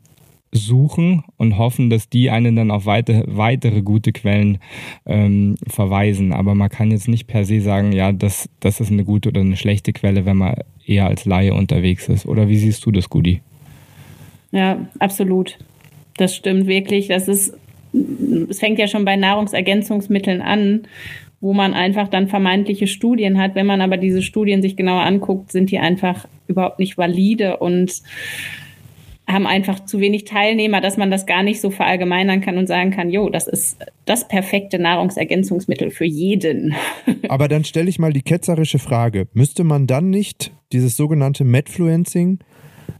suchen 0.52 1.24
und 1.36 1.58
hoffen, 1.58 1.90
dass 1.90 2.08
die 2.08 2.30
einen 2.30 2.56
dann 2.56 2.70
auf 2.70 2.86
weite, 2.86 3.24
weitere 3.26 3.82
gute 3.82 4.12
Quellen 4.12 4.58
ähm, 5.04 5.56
verweisen. 5.66 6.32
Aber 6.32 6.54
man 6.54 6.68
kann 6.68 6.90
jetzt 6.90 7.08
nicht 7.08 7.26
per 7.26 7.44
se 7.44 7.60
sagen, 7.60 7.92
ja, 7.92 8.12
das, 8.12 8.48
das 8.60 8.80
ist 8.80 8.90
eine 8.90 9.04
gute 9.04 9.28
oder 9.28 9.40
eine 9.40 9.56
schlechte 9.56 9.92
Quelle, 9.92 10.24
wenn 10.24 10.36
man 10.36 10.56
eher 10.84 11.06
als 11.06 11.24
Laie 11.24 11.54
unterwegs 11.54 12.08
ist. 12.08 12.26
Oder 12.26 12.48
wie 12.48 12.58
siehst 12.58 12.84
du 12.86 12.90
das, 12.90 13.10
Gudi? 13.10 13.40
Ja, 14.52 14.86
absolut. 14.98 15.58
Das 16.16 16.34
stimmt 16.34 16.66
wirklich. 16.66 17.08
Das 17.08 17.28
ist, 17.28 17.54
es 18.50 18.58
fängt 18.58 18.78
ja 18.78 18.88
schon 18.88 19.04
bei 19.04 19.16
Nahrungsergänzungsmitteln 19.16 20.40
an, 20.40 20.86
wo 21.46 21.54
man 21.54 21.74
einfach 21.74 22.08
dann 22.08 22.26
vermeintliche 22.26 22.88
Studien 22.88 23.38
hat. 23.40 23.54
Wenn 23.54 23.66
man 23.66 23.80
aber 23.80 23.96
diese 23.96 24.20
Studien 24.20 24.62
sich 24.62 24.74
genauer 24.74 25.02
anguckt, 25.02 25.52
sind 25.52 25.70
die 25.70 25.78
einfach 25.78 26.26
überhaupt 26.48 26.80
nicht 26.80 26.98
valide 26.98 27.58
und 27.58 28.02
haben 29.28 29.46
einfach 29.46 29.84
zu 29.84 30.00
wenig 30.00 30.24
Teilnehmer, 30.24 30.80
dass 30.80 30.96
man 30.96 31.10
das 31.10 31.24
gar 31.24 31.44
nicht 31.44 31.60
so 31.60 31.70
verallgemeinern 31.70 32.40
kann 32.40 32.58
und 32.58 32.66
sagen 32.66 32.90
kann, 32.90 33.10
jo, 33.10 33.28
das 33.28 33.46
ist 33.46 33.78
das 34.06 34.26
perfekte 34.26 34.80
Nahrungsergänzungsmittel 34.80 35.90
für 35.90 36.04
jeden. 36.04 36.74
Aber 37.28 37.46
dann 37.46 37.62
stelle 37.62 37.88
ich 37.88 38.00
mal 38.00 38.12
die 38.12 38.22
ketzerische 38.22 38.80
Frage, 38.80 39.28
müsste 39.32 39.62
man 39.62 39.86
dann 39.86 40.10
nicht 40.10 40.50
dieses 40.72 40.96
sogenannte 40.96 41.44
Medfluencing 41.44 42.40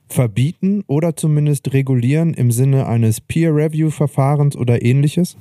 verbieten 0.07 0.85
oder 0.87 1.17
zumindest 1.17 1.73
regulieren 1.73 2.33
im 2.33 2.53
Sinne 2.53 2.87
eines 2.87 3.21
Peer-Review-Verfahrens 3.21 4.57
oder 4.57 4.85
ähnliches? 4.85 5.37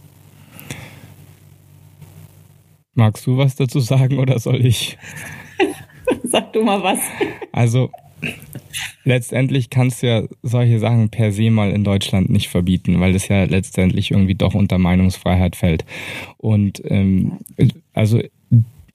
Magst 2.95 3.27
du 3.27 3.37
was 3.37 3.55
dazu 3.55 3.79
sagen 3.79 4.19
oder 4.19 4.39
soll 4.39 4.65
ich? 4.65 4.97
Sag 6.23 6.53
du 6.53 6.63
mal 6.63 6.81
was. 6.81 6.99
Also 7.51 7.91
letztendlich 9.03 9.69
kannst 9.69 10.01
du 10.01 10.07
ja 10.07 10.23
solche 10.43 10.79
Sachen 10.79 11.09
per 11.09 11.31
se 11.31 11.51
mal 11.51 11.71
in 11.71 11.83
Deutschland 11.83 12.29
nicht 12.29 12.49
verbieten, 12.49 12.99
weil 12.99 13.13
das 13.13 13.27
ja 13.27 13.43
letztendlich 13.43 14.11
irgendwie 14.11 14.35
doch 14.35 14.55
unter 14.55 14.77
Meinungsfreiheit 14.77 15.55
fällt. 15.55 15.85
Und 16.37 16.81
ähm, 16.85 17.39
also 17.93 18.21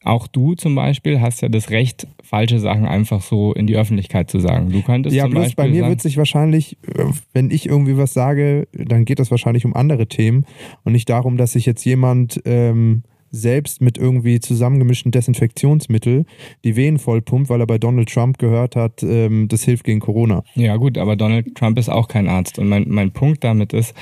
auch 0.03 0.27
du 0.27 0.55
zum 0.55 0.75
Beispiel 0.75 1.21
hast 1.21 1.43
ja 1.43 1.51
das 1.51 1.69
Recht, 1.71 2.07
falsche 2.23 2.59
Sachen 2.59 2.87
einfach 2.87 3.21
so 3.21 3.53
in 3.53 3.67
die 3.67 3.77
Öffentlichkeit 3.77 4.31
zu 4.31 4.41
sagen. 4.41 4.73
Du 4.73 4.81
könntest 4.83 5.15
ja, 5.15 5.25
zum 5.25 5.33
bloß 5.33 5.45
Beispiel 5.45 5.65
bei 5.65 5.71
mir 5.71 5.89
wird 5.89 6.01
sich 6.01 6.17
wahrscheinlich, 6.17 6.79
äh, 6.87 7.05
wenn 7.35 7.51
ich 7.51 7.67
irgendwie 7.67 7.99
was 7.99 8.15
sage, 8.15 8.67
dann 8.73 9.05
geht 9.05 9.19
das 9.19 9.31
wahrscheinlich 9.31 9.67
um 9.67 9.75
andere 9.75 10.07
Themen 10.07 10.47
und 10.85 10.93
nicht 10.93 11.09
darum, 11.11 11.37
dass 11.37 11.53
sich 11.53 11.67
jetzt 11.67 11.85
jemand 11.85 12.41
ähm, 12.47 13.03
selbst 13.31 13.81
mit 13.81 13.99
irgendwie 13.99 14.41
zusammengemischten 14.41 15.13
Desinfektionsmittel 15.13 16.27
die 16.65 16.77
Venen 16.77 16.99
vollpumpt, 16.99 17.49
weil 17.49 17.61
er 17.61 17.67
bei 17.67 17.79
Donald 17.79 18.09
Trump 18.09 18.39
gehört 18.39 18.77
hat, 18.77 19.03
ähm, 19.03 19.49
das 19.49 19.65
hilft 19.65 19.85
gegen 19.85 20.01
Corona. 20.01 20.43
Ja 20.55 20.77
gut, 20.77 20.99
aber 20.99 21.17
Donald 21.17 21.55
Trump 21.55 21.79
ist 21.79 21.89
auch 21.89 22.09
kein 22.09 22.29
Arzt. 22.29 22.59
Und 22.59 22.69
mein, 22.69 22.87
mein 22.89 23.13
Punkt 23.13 23.45
damit 23.45 23.73
ist, 23.73 23.95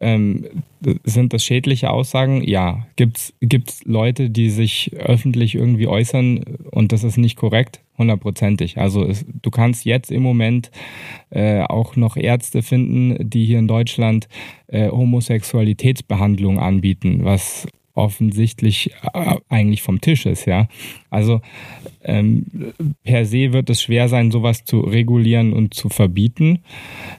ähm, 0.00 0.46
sind 1.04 1.32
das 1.32 1.44
schädliche 1.44 1.90
Aussagen? 1.90 2.42
Ja. 2.42 2.86
Gibt 2.96 3.18
es 3.68 3.84
Leute, 3.84 4.30
die 4.30 4.50
sich 4.50 4.92
öffentlich 4.94 5.54
irgendwie 5.54 5.88
äußern 5.88 6.44
und 6.70 6.92
das 6.92 7.04
ist 7.04 7.16
nicht 7.16 7.36
korrekt? 7.36 7.80
Hundertprozentig. 7.98 8.78
Also 8.78 9.04
es, 9.04 9.24
du 9.42 9.50
kannst 9.50 9.86
jetzt 9.86 10.12
im 10.12 10.22
Moment 10.22 10.70
äh, 11.30 11.62
auch 11.62 11.96
noch 11.96 12.16
Ärzte 12.16 12.62
finden, 12.62 13.16
die 13.30 13.46
hier 13.46 13.58
in 13.58 13.68
Deutschland 13.68 14.28
äh, 14.66 14.90
Homosexualitätsbehandlung 14.90 16.58
anbieten, 16.58 17.20
was 17.22 17.66
offensichtlich 17.96 18.92
äh, 19.12 19.36
eigentlich 19.48 19.82
vom 19.82 20.00
Tisch 20.00 20.26
ist, 20.26 20.46
ja. 20.46 20.68
Also 21.10 21.40
ähm, 22.04 22.46
per 23.02 23.26
se 23.26 23.52
wird 23.52 23.70
es 23.70 23.82
schwer 23.82 24.08
sein, 24.08 24.30
sowas 24.30 24.64
zu 24.64 24.80
regulieren 24.80 25.52
und 25.52 25.74
zu 25.74 25.88
verbieten. 25.88 26.60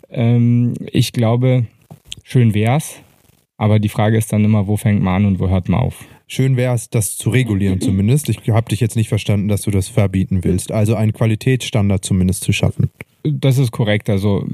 Ähm, 0.09 0.73
ich 0.91 1.11
glaube, 1.11 1.67
schön 2.23 2.53
wär's, 2.53 3.01
aber 3.57 3.79
die 3.79 3.89
Frage 3.89 4.17
ist 4.17 4.31
dann 4.31 4.45
immer, 4.45 4.67
wo 4.67 4.77
fängt 4.77 5.01
man 5.01 5.15
an 5.15 5.25
und 5.25 5.39
wo 5.39 5.49
hört 5.49 5.69
man 5.69 5.79
auf? 5.79 6.05
Schön 6.27 6.57
wäre 6.57 6.75
es, 6.75 6.89
das 6.89 7.17
zu 7.17 7.29
regulieren 7.29 7.79
zumindest. 7.79 8.27
Ich 8.27 8.49
habe 8.49 8.69
dich 8.69 8.81
jetzt 8.81 8.97
nicht 8.97 9.07
verstanden, 9.07 9.47
dass 9.47 9.61
du 9.61 9.71
das 9.71 9.87
verbieten 9.87 10.43
willst. 10.43 10.73
Also 10.73 10.95
einen 10.95 11.13
Qualitätsstandard 11.13 12.03
zumindest 12.03 12.43
zu 12.43 12.51
schaffen. 12.51 12.89
Das 13.23 13.57
ist 13.57 13.71
korrekt. 13.71 14.09
Also 14.09 14.45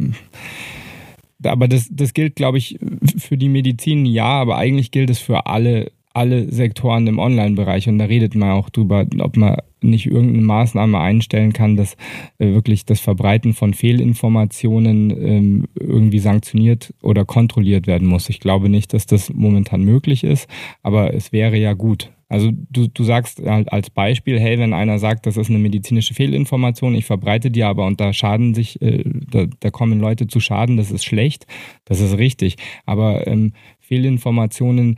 aber 1.43 1.67
das, 1.67 1.87
das 1.91 2.13
gilt, 2.13 2.35
glaube 2.35 2.57
ich, 2.57 2.79
für 3.17 3.37
die 3.37 3.49
Medizin 3.49 4.05
ja, 4.05 4.25
aber 4.25 4.57
eigentlich 4.57 4.91
gilt 4.91 5.09
es 5.09 5.19
für 5.19 5.45
alle 5.45 5.91
alle 6.13 6.51
Sektoren 6.51 7.07
im 7.07 7.17
Online-Bereich 7.19 7.89
und 7.89 7.97
da 7.97 8.05
redet 8.05 8.35
man 8.35 8.51
auch 8.51 8.69
drüber, 8.69 9.05
ob 9.19 9.35
man 9.35 9.57
nicht 9.81 10.05
irgendeine 10.05 10.45
Maßnahme 10.45 10.99
einstellen 10.99 11.53
kann, 11.53 11.75
dass 11.75 11.95
äh, 12.37 12.53
wirklich 12.53 12.85
das 12.85 12.99
Verbreiten 12.99 13.53
von 13.53 13.73
Fehlinformationen 13.73 15.09
ähm, 15.11 15.67
irgendwie 15.77 16.19
sanktioniert 16.19 16.93
oder 17.01 17.25
kontrolliert 17.25 17.87
werden 17.87 18.07
muss. 18.07 18.29
Ich 18.29 18.39
glaube 18.39 18.69
nicht, 18.69 18.93
dass 18.93 19.05
das 19.05 19.33
momentan 19.33 19.83
möglich 19.83 20.23
ist, 20.23 20.47
aber 20.83 21.13
es 21.13 21.31
wäre 21.31 21.57
ja 21.57 21.73
gut. 21.73 22.11
Also 22.29 22.49
du, 22.51 22.87
du 22.87 23.03
sagst 23.03 23.43
halt 23.45 23.71
als 23.71 23.91
Beispiel, 23.91 24.39
hey, 24.39 24.57
wenn 24.57 24.73
einer 24.73 24.97
sagt, 24.97 25.27
das 25.27 25.37
ist 25.37 25.49
eine 25.49 25.59
medizinische 25.59 26.15
Fehlinformation, 26.15 26.95
ich 26.95 27.05
verbreite 27.05 27.51
die 27.51 27.63
aber 27.63 27.85
und 27.85 28.01
da 28.01 28.11
schaden 28.11 28.55
sich, 28.55 28.81
äh, 28.81 29.03
da, 29.29 29.45
da 29.59 29.69
kommen 29.69 29.99
Leute 29.99 30.25
zu 30.25 30.39
Schaden, 30.39 30.77
das 30.77 30.89
ist 30.89 31.05
schlecht, 31.05 31.45
das 31.85 31.99
ist 31.99 32.17
richtig. 32.17 32.55
Aber 32.85 33.27
ähm, 33.27 33.53
Fehlinformationen 33.79 34.97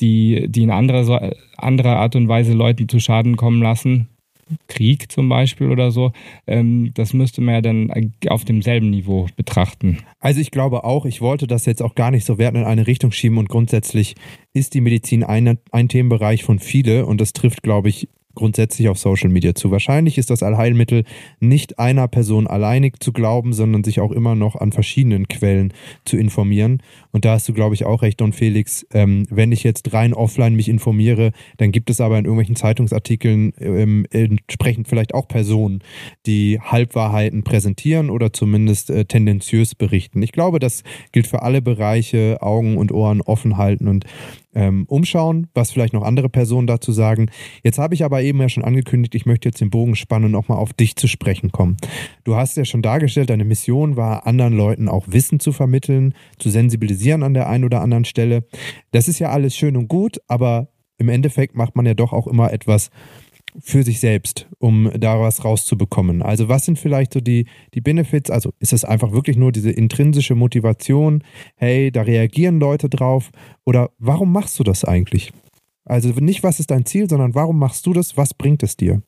die, 0.00 0.46
die 0.48 0.62
in 0.62 0.70
anderer, 0.70 1.32
anderer 1.56 1.96
Art 1.96 2.16
und 2.16 2.28
Weise 2.28 2.52
Leuten 2.52 2.88
zu 2.88 3.00
Schaden 3.00 3.36
kommen 3.36 3.62
lassen, 3.62 4.08
Krieg 4.68 5.10
zum 5.10 5.28
Beispiel 5.28 5.70
oder 5.70 5.90
so, 5.90 6.12
ähm, 6.46 6.92
das 6.94 7.12
müsste 7.12 7.40
man 7.40 7.54
ja 7.56 7.60
dann 7.60 8.12
auf 8.28 8.44
demselben 8.44 8.90
Niveau 8.90 9.26
betrachten. 9.36 9.98
Also 10.20 10.40
ich 10.40 10.50
glaube 10.50 10.84
auch, 10.84 11.04
ich 11.04 11.20
wollte 11.20 11.46
das 11.46 11.66
jetzt 11.66 11.82
auch 11.82 11.94
gar 11.94 12.10
nicht 12.10 12.24
so 12.24 12.38
werten 12.38 12.58
in 12.58 12.64
eine 12.64 12.86
Richtung 12.86 13.10
schieben 13.10 13.38
und 13.38 13.48
grundsätzlich 13.48 14.14
ist 14.52 14.74
die 14.74 14.80
Medizin 14.80 15.24
ein, 15.24 15.58
ein 15.72 15.88
Themenbereich 15.88 16.44
von 16.44 16.58
viele 16.58 17.06
und 17.06 17.20
das 17.20 17.32
trifft, 17.32 17.62
glaube 17.62 17.88
ich, 17.88 18.08
grundsätzlich 18.36 18.88
auf 18.88 18.98
Social 18.98 19.30
Media 19.30 19.54
zu. 19.54 19.72
Wahrscheinlich 19.72 20.18
ist 20.18 20.30
das 20.30 20.44
Allheilmittel 20.44 21.02
nicht 21.40 21.80
einer 21.80 22.06
Person 22.06 22.46
alleinig 22.46 23.00
zu 23.00 23.12
glauben, 23.12 23.52
sondern 23.52 23.82
sich 23.82 23.98
auch 23.98 24.12
immer 24.12 24.36
noch 24.36 24.54
an 24.54 24.70
verschiedenen 24.70 25.26
Quellen 25.26 25.72
zu 26.04 26.16
informieren. 26.16 26.80
Und 27.10 27.24
da 27.24 27.32
hast 27.32 27.48
du, 27.48 27.52
glaube 27.52 27.74
ich, 27.74 27.84
auch 27.84 28.02
recht, 28.02 28.20
Don 28.20 28.32
Felix. 28.32 28.86
Ähm, 28.92 29.26
wenn 29.30 29.50
ich 29.50 29.64
jetzt 29.64 29.92
rein 29.92 30.14
offline 30.14 30.54
mich 30.54 30.68
informiere, 30.68 31.32
dann 31.56 31.72
gibt 31.72 31.90
es 31.90 32.00
aber 32.00 32.18
in 32.18 32.24
irgendwelchen 32.24 32.56
Zeitungsartikeln 32.56 33.52
ähm, 33.58 34.06
entsprechend 34.10 34.86
vielleicht 34.86 35.14
auch 35.14 35.26
Personen, 35.26 35.80
die 36.26 36.60
Halbwahrheiten 36.60 37.42
präsentieren 37.42 38.10
oder 38.10 38.32
zumindest 38.32 38.90
äh, 38.90 39.04
tendenziös 39.06 39.74
berichten. 39.74 40.22
Ich 40.22 40.32
glaube, 40.32 40.58
das 40.58 40.84
gilt 41.12 41.26
für 41.26 41.42
alle 41.42 41.62
Bereiche, 41.62 42.38
Augen 42.40 42.76
und 42.76 42.92
Ohren 42.92 43.22
offen 43.22 43.56
halten 43.56 43.88
und 43.88 44.04
ähm, 44.56 44.86
umschauen, 44.88 45.46
was 45.54 45.70
vielleicht 45.70 45.92
noch 45.92 46.02
andere 46.02 46.28
Personen 46.28 46.66
dazu 46.66 46.90
sagen. 46.90 47.30
Jetzt 47.62 47.78
habe 47.78 47.94
ich 47.94 48.04
aber 48.04 48.22
eben 48.22 48.40
ja 48.40 48.48
schon 48.48 48.64
angekündigt, 48.64 49.14
ich 49.14 49.26
möchte 49.26 49.48
jetzt 49.48 49.60
den 49.60 49.70
Bogen 49.70 49.94
spannen 49.94 50.26
und 50.26 50.32
nochmal 50.32 50.58
auf 50.58 50.72
dich 50.72 50.96
zu 50.96 51.06
sprechen 51.06 51.52
kommen. 51.52 51.76
Du 52.24 52.34
hast 52.34 52.56
ja 52.56 52.64
schon 52.64 52.82
dargestellt, 52.82 53.30
deine 53.30 53.44
Mission 53.44 53.96
war, 53.96 54.26
anderen 54.26 54.56
Leuten 54.56 54.88
auch 54.88 55.06
Wissen 55.08 55.38
zu 55.38 55.52
vermitteln, 55.52 56.14
zu 56.38 56.48
sensibilisieren 56.48 57.22
an 57.22 57.34
der 57.34 57.48
einen 57.48 57.64
oder 57.64 57.82
anderen 57.82 58.06
Stelle. 58.06 58.44
Das 58.90 59.06
ist 59.06 59.18
ja 59.18 59.28
alles 59.30 59.54
schön 59.54 59.76
und 59.76 59.88
gut, 59.88 60.18
aber 60.26 60.68
im 60.98 61.10
Endeffekt 61.10 61.54
macht 61.54 61.76
man 61.76 61.84
ja 61.84 61.92
doch 61.92 62.14
auch 62.14 62.26
immer 62.26 62.52
etwas 62.52 62.90
für 63.60 63.82
sich 63.82 64.00
selbst, 64.00 64.46
um 64.58 64.90
da 64.98 65.20
was 65.20 65.44
rauszubekommen? 65.44 66.22
Also 66.22 66.48
was 66.48 66.64
sind 66.64 66.78
vielleicht 66.78 67.12
so 67.12 67.20
die, 67.20 67.46
die 67.74 67.80
Benefits? 67.80 68.30
Also 68.30 68.52
ist 68.60 68.72
es 68.72 68.84
einfach 68.84 69.12
wirklich 69.12 69.36
nur 69.36 69.52
diese 69.52 69.70
intrinsische 69.70 70.34
Motivation, 70.34 71.22
hey, 71.56 71.90
da 71.90 72.02
reagieren 72.02 72.60
Leute 72.60 72.88
drauf? 72.88 73.30
Oder 73.64 73.90
warum 73.98 74.32
machst 74.32 74.58
du 74.58 74.64
das 74.64 74.84
eigentlich? 74.84 75.32
Also 75.84 76.08
nicht, 76.10 76.42
was 76.42 76.60
ist 76.60 76.70
dein 76.70 76.84
Ziel, 76.84 77.08
sondern 77.08 77.34
warum 77.34 77.58
machst 77.58 77.86
du 77.86 77.92
das? 77.92 78.16
Was 78.16 78.34
bringt 78.34 78.62
es 78.62 78.76
dir? 78.76 79.02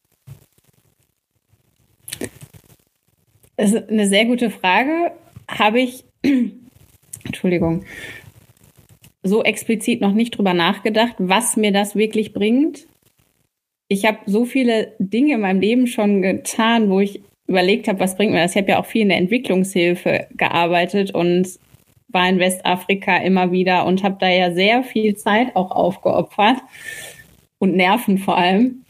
Das 3.57 3.73
ist 3.73 3.89
eine 3.89 4.07
sehr 4.07 4.25
gute 4.27 4.51
Frage. 4.51 5.13
Habe 5.49 5.81
ich, 5.81 6.05
Entschuldigung, 7.25 7.85
so 9.23 9.43
explizit 9.43 10.01
noch 10.01 10.13
nicht 10.13 10.39
drüber 10.39 10.55
nachgedacht, 10.55 11.17
was 11.19 11.57
mir 11.57 11.73
das 11.73 11.97
wirklich 11.97 12.33
bringt 12.33 12.87
ich 13.89 14.05
habe 14.05 14.19
so 14.27 14.45
viele 14.45 14.93
Dinge 14.99 15.35
in 15.35 15.41
meinem 15.41 15.61
Leben 15.61 15.87
schon 15.87 16.23
getan, 16.23 16.91
wo 16.91 17.01
ich 17.01 17.23
überlegt 17.47 17.89
habe, 17.89 18.01
was 18.01 18.17
bringt 18.17 18.33
mir 18.33 18.43
das. 18.43 18.53
Ich 18.53 18.59
habe 18.59 18.71
ja 18.71 18.81
auch 18.81 18.87
viel 18.87 19.03
in 19.03 19.09
der 19.09 19.19
Entwicklungshilfe 19.19 20.27
gearbeitet 20.37 21.15
und 21.15 21.49
war 22.09 22.29
in 22.29 22.39
Westafrika 22.39 23.17
immer 23.19 23.51
wieder 23.51 23.87
und 23.87 24.03
habe 24.03 24.17
da 24.21 24.29
ja 24.29 24.53
sehr 24.53 24.83
viel 24.83 25.17
Zeit 25.17 25.57
auch 25.57 25.71
aufgeopfert 25.71 26.59
und 27.59 27.75
Nerven 27.75 28.19
vor 28.19 28.37
allem. 28.37 28.85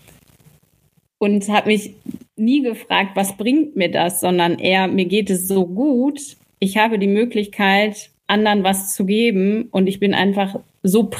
Und 1.21 1.49
habe 1.49 1.69
mich 1.69 1.95
nie 2.37 2.63
gefragt, 2.63 3.13
was 3.15 3.37
bringt 3.37 3.75
mir 3.75 3.91
das, 3.91 4.21
sondern 4.21 4.59
eher, 4.59 4.87
mir 4.87 5.07
geht 5.07 5.31
es 5.31 5.49
so 5.49 5.67
gut, 5.67 6.21
ich 6.61 6.77
habe 6.77 6.99
die 6.99 7.09
Möglichkeit, 7.09 8.11
anderen 8.29 8.63
was 8.63 8.95
zu 8.95 9.05
geben 9.05 9.69
und 9.73 9.89
ich 9.89 9.99
bin 9.99 10.15
einfach 10.15 10.61
so, 10.85 11.11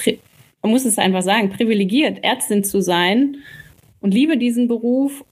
man 0.63 0.71
muss 0.71 0.85
es 0.85 0.99
einfach 0.99 1.23
sagen, 1.23 1.51
privilegiert, 1.51 2.23
Ärztin 2.23 2.63
zu 2.63 2.81
sein 2.81 3.39
und 4.01 4.15
liebe 4.15 4.37
diesen 4.37 4.69
Beruf 4.69 5.25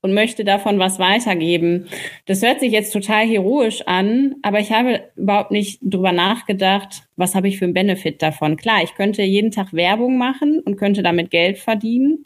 und 0.00 0.14
möchte 0.14 0.44
davon 0.44 0.78
was 0.78 0.98
weitergeben. 0.98 1.88
Das 2.26 2.42
hört 2.42 2.60
sich 2.60 2.72
jetzt 2.72 2.92
total 2.92 3.26
heroisch 3.26 3.82
an, 3.82 4.36
aber 4.42 4.60
ich 4.60 4.72
habe 4.72 5.02
überhaupt 5.16 5.50
nicht 5.50 5.80
drüber 5.82 6.12
nachgedacht, 6.12 7.02
was 7.16 7.34
habe 7.34 7.48
ich 7.48 7.58
für 7.58 7.64
einen 7.64 7.74
Benefit 7.74 8.22
davon. 8.22 8.56
Klar, 8.56 8.82
ich 8.84 8.94
könnte 8.94 9.22
jeden 9.22 9.50
Tag 9.50 9.72
Werbung 9.72 10.16
machen 10.16 10.60
und 10.60 10.76
könnte 10.76 11.02
damit 11.02 11.30
Geld 11.30 11.58
verdienen, 11.58 12.24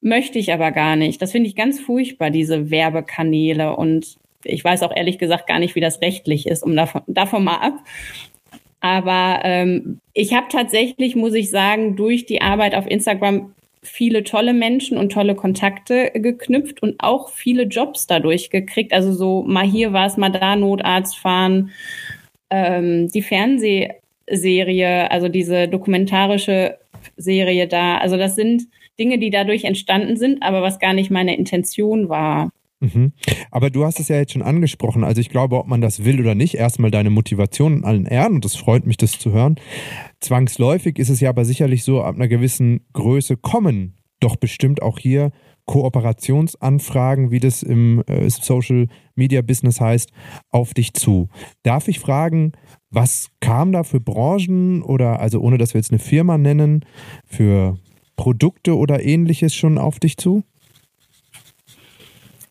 möchte 0.00 0.38
ich 0.38 0.52
aber 0.52 0.72
gar 0.72 0.96
nicht. 0.96 1.22
Das 1.22 1.32
finde 1.32 1.48
ich 1.48 1.56
ganz 1.56 1.80
furchtbar, 1.80 2.30
diese 2.30 2.70
Werbekanäle 2.70 3.76
und 3.76 4.16
ich 4.44 4.62
weiß 4.62 4.82
auch 4.82 4.94
ehrlich 4.94 5.18
gesagt 5.18 5.46
gar 5.46 5.58
nicht, 5.58 5.74
wie 5.74 5.80
das 5.80 6.02
rechtlich 6.02 6.46
ist, 6.46 6.62
um 6.62 6.76
davon, 6.76 7.00
davon 7.06 7.44
mal 7.44 7.56
ab. 7.56 7.78
Aber 8.80 9.40
ähm, 9.44 10.00
ich 10.12 10.34
habe 10.34 10.48
tatsächlich, 10.50 11.16
muss 11.16 11.32
ich 11.32 11.48
sagen, 11.48 11.96
durch 11.96 12.26
die 12.26 12.42
Arbeit 12.42 12.74
auf 12.74 12.86
Instagram 12.86 13.54
viele 13.84 14.24
tolle 14.24 14.54
Menschen 14.54 14.98
und 14.98 15.12
tolle 15.12 15.34
Kontakte 15.34 16.10
geknüpft 16.14 16.82
und 16.82 16.96
auch 16.98 17.30
viele 17.30 17.64
Jobs 17.64 18.06
dadurch 18.06 18.50
gekriegt. 18.50 18.92
Also 18.92 19.12
so 19.12 19.42
mal 19.42 19.66
hier 19.66 19.92
war 19.92 20.06
es, 20.06 20.16
mal 20.16 20.30
da 20.30 20.56
Notarzt 20.56 21.16
fahren. 21.18 21.70
Ähm, 22.50 23.08
die 23.08 23.22
Fernsehserie, 23.22 25.10
also 25.10 25.28
diese 25.28 25.68
dokumentarische 25.68 26.78
Serie 27.16 27.68
da. 27.68 27.98
Also 27.98 28.16
das 28.16 28.34
sind 28.34 28.64
Dinge, 28.98 29.18
die 29.18 29.30
dadurch 29.30 29.64
entstanden 29.64 30.16
sind, 30.16 30.42
aber 30.42 30.62
was 30.62 30.78
gar 30.78 30.94
nicht 30.94 31.10
meine 31.10 31.36
Intention 31.36 32.08
war. 32.08 32.50
Mhm. 32.84 33.12
Aber 33.50 33.70
du 33.70 33.84
hast 33.84 34.00
es 34.00 34.08
ja 34.08 34.16
jetzt 34.16 34.32
schon 34.32 34.42
angesprochen. 34.42 35.04
Also 35.04 35.20
ich 35.20 35.30
glaube, 35.30 35.58
ob 35.58 35.66
man 35.66 35.80
das 35.80 36.04
will 36.04 36.20
oder 36.20 36.34
nicht, 36.34 36.54
erstmal 36.54 36.90
deine 36.90 37.10
Motivation 37.10 37.78
in 37.78 37.84
allen 37.84 38.06
Ehren 38.06 38.34
und 38.34 38.44
es 38.44 38.56
freut 38.56 38.86
mich, 38.86 38.96
das 38.96 39.18
zu 39.18 39.32
hören. 39.32 39.56
Zwangsläufig 40.20 40.98
ist 40.98 41.08
es 41.08 41.20
ja 41.20 41.30
aber 41.30 41.44
sicherlich 41.44 41.84
so, 41.84 42.02
ab 42.02 42.14
einer 42.14 42.28
gewissen 42.28 42.86
Größe 42.92 43.36
kommen 43.36 43.94
doch 44.20 44.36
bestimmt 44.36 44.82
auch 44.82 44.98
hier 44.98 45.32
Kooperationsanfragen, 45.66 47.30
wie 47.30 47.40
das 47.40 47.62
im 47.62 48.02
äh, 48.06 48.28
Social 48.28 48.88
Media 49.14 49.42
Business 49.42 49.80
heißt, 49.80 50.10
auf 50.50 50.74
dich 50.74 50.94
zu. 50.94 51.28
Darf 51.62 51.88
ich 51.88 52.00
fragen, 52.00 52.52
was 52.90 53.28
kam 53.40 53.72
da 53.72 53.82
für 53.82 54.00
Branchen 54.00 54.82
oder 54.82 55.20
also 55.20 55.40
ohne 55.40 55.58
dass 55.58 55.74
wir 55.74 55.78
jetzt 55.78 55.90
eine 55.90 55.98
Firma 55.98 56.38
nennen, 56.38 56.84
für 57.24 57.78
Produkte 58.16 58.76
oder 58.76 59.02
ähnliches 59.02 59.54
schon 59.54 59.78
auf 59.78 59.98
dich 59.98 60.16
zu? 60.16 60.44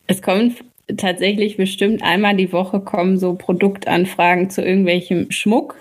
Es 0.07 0.21
kommen 0.21 0.55
tatsächlich 0.97 1.57
bestimmt 1.57 2.03
einmal 2.03 2.35
die 2.35 2.51
Woche 2.51 2.79
kommen 2.81 3.17
so 3.17 3.35
Produktanfragen 3.35 4.49
zu 4.49 4.61
irgendwelchem 4.61 5.31
Schmuck. 5.31 5.75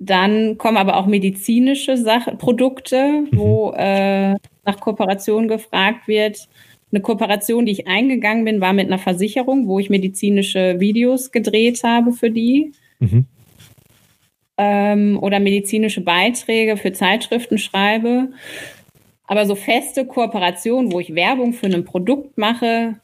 Dann 0.00 0.58
kommen 0.58 0.76
aber 0.76 0.96
auch 0.96 1.06
medizinische 1.06 1.96
Sach 1.96 2.26
Produkte, 2.38 3.24
wo 3.32 3.72
mhm. 3.72 3.78
äh, 3.78 4.34
nach 4.64 4.80
Kooperation 4.80 5.48
gefragt 5.48 6.06
wird. 6.06 6.48
Eine 6.90 7.02
Kooperation, 7.02 7.66
die 7.66 7.72
ich 7.72 7.86
eingegangen 7.86 8.44
bin, 8.44 8.60
war 8.60 8.72
mit 8.72 8.86
einer 8.86 8.98
Versicherung, 8.98 9.66
wo 9.66 9.78
ich 9.78 9.90
medizinische 9.90 10.78
Videos 10.78 11.32
gedreht 11.32 11.82
habe 11.84 12.12
für 12.12 12.30
die. 12.30 12.72
Mhm. 13.00 13.26
Ähm, 14.56 15.18
oder 15.20 15.38
medizinische 15.40 16.00
Beiträge 16.00 16.76
für 16.76 16.92
Zeitschriften 16.92 17.58
schreibe. 17.58 18.30
Aber 19.28 19.44
so 19.44 19.54
feste 19.54 20.06
Kooperation, 20.06 20.90
wo 20.90 21.00
ich 21.00 21.14
Werbung 21.14 21.52
für 21.52 21.66
ein 21.66 21.84
Produkt 21.84 22.38
mache, 22.38 22.96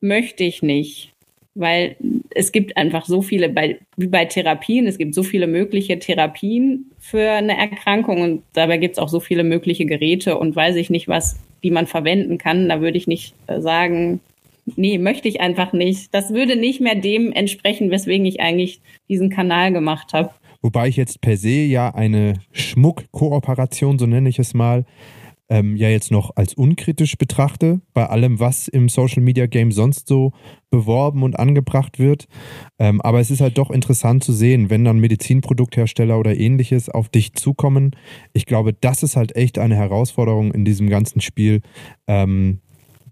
möchte 0.00 0.44
ich 0.44 0.62
nicht. 0.62 1.12
Weil 1.54 1.96
es 2.34 2.52
gibt 2.52 2.76
einfach 2.76 3.06
so 3.06 3.22
viele, 3.22 3.48
bei, 3.48 3.80
wie 3.96 4.06
bei 4.06 4.26
Therapien, 4.26 4.86
es 4.86 4.98
gibt 4.98 5.14
so 5.14 5.22
viele 5.22 5.46
mögliche 5.46 5.98
Therapien 5.98 6.90
für 6.98 7.32
eine 7.32 7.56
Erkrankung 7.56 8.20
und 8.20 8.42
dabei 8.52 8.76
gibt 8.76 8.96
es 8.96 8.98
auch 8.98 9.08
so 9.08 9.20
viele 9.20 9.42
mögliche 9.42 9.86
Geräte 9.86 10.38
und 10.38 10.54
weiß 10.54 10.76
ich 10.76 10.90
nicht 10.90 11.08
was, 11.08 11.40
die 11.64 11.70
man 11.70 11.86
verwenden 11.86 12.38
kann. 12.38 12.68
Da 12.68 12.80
würde 12.82 12.98
ich 12.98 13.06
nicht 13.06 13.34
äh, 13.46 13.60
sagen, 13.60 14.20
nee, 14.76 14.98
möchte 14.98 15.28
ich 15.28 15.40
einfach 15.40 15.72
nicht. 15.72 16.14
Das 16.14 16.32
würde 16.32 16.56
nicht 16.56 16.80
mehr 16.80 16.94
dem 16.94 17.32
entsprechen, 17.32 17.90
weswegen 17.90 18.26
ich 18.26 18.40
eigentlich 18.40 18.80
diesen 19.08 19.30
Kanal 19.30 19.72
gemacht 19.72 20.12
habe. 20.12 20.30
Wobei 20.62 20.88
ich 20.88 20.96
jetzt 20.96 21.22
per 21.22 21.38
se 21.38 21.48
ja 21.48 21.94
eine 21.94 22.34
Schmuckkooperation, 22.52 23.98
so 23.98 24.04
nenne 24.04 24.28
ich 24.28 24.38
es 24.38 24.52
mal, 24.52 24.84
ähm, 25.50 25.76
ja 25.76 25.88
jetzt 25.88 26.10
noch 26.10 26.36
als 26.36 26.54
unkritisch 26.54 27.18
betrachte, 27.18 27.80
bei 27.92 28.06
allem, 28.06 28.38
was 28.38 28.68
im 28.68 28.88
Social 28.88 29.22
Media 29.22 29.46
Game 29.46 29.72
sonst 29.72 30.06
so 30.08 30.32
beworben 30.70 31.24
und 31.24 31.38
angebracht 31.38 31.98
wird. 31.98 32.28
Ähm, 32.78 33.00
aber 33.00 33.20
es 33.20 33.30
ist 33.30 33.40
halt 33.40 33.58
doch 33.58 33.70
interessant 33.70 34.22
zu 34.22 34.32
sehen, 34.32 34.70
wenn 34.70 34.84
dann 34.84 35.00
Medizinprodukthersteller 35.00 36.18
oder 36.18 36.36
ähnliches 36.36 36.88
auf 36.88 37.08
dich 37.08 37.34
zukommen. 37.34 37.96
Ich 38.32 38.46
glaube, 38.46 38.72
das 38.72 39.02
ist 39.02 39.16
halt 39.16 39.34
echt 39.36 39.58
eine 39.58 39.74
Herausforderung 39.74 40.52
in 40.52 40.64
diesem 40.64 40.88
ganzen 40.88 41.20
Spiel. 41.20 41.60
Ähm, 42.06 42.60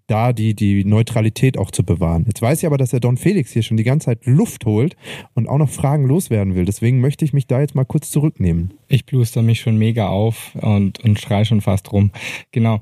da 0.09 0.33
die, 0.33 0.55
die 0.55 0.85
Neutralität 0.85 1.59
auch 1.59 1.71
zu 1.71 1.85
bewahren. 1.85 2.25
Jetzt 2.27 2.43
weiß 2.43 2.59
ich 2.59 2.67
aber, 2.67 2.79
dass 2.79 2.91
der 2.91 3.01
Don 3.01 3.17
Felix 3.17 3.53
hier 3.53 3.63
schon 3.63 3.77
die 3.77 3.85
ganze 3.85 4.07
Zeit 4.07 4.25
Luft 4.25 4.65
holt 4.65 4.97
und 5.35 5.49
auch 5.49 5.59
noch 5.59 5.69
Fragen 5.69 6.07
loswerden 6.07 6.55
will. 6.55 6.65
Deswegen 6.65 7.01
möchte 7.01 7.25
ich 7.25 7.33
mich 7.33 7.47
da 7.47 7.61
jetzt 7.61 7.75
mal 7.75 7.85
kurz 7.85 8.11
zurücknehmen. 8.11 8.75
Ich 8.89 9.05
bluster 9.05 9.43
mich 9.43 9.61
schon 9.61 9.77
mega 9.77 10.09
auf 10.09 10.55
und, 10.61 10.99
und 11.05 11.21
schrei 11.21 11.45
schon 11.45 11.61
fast 11.61 11.93
rum. 11.93 12.11
Genau. 12.53 12.81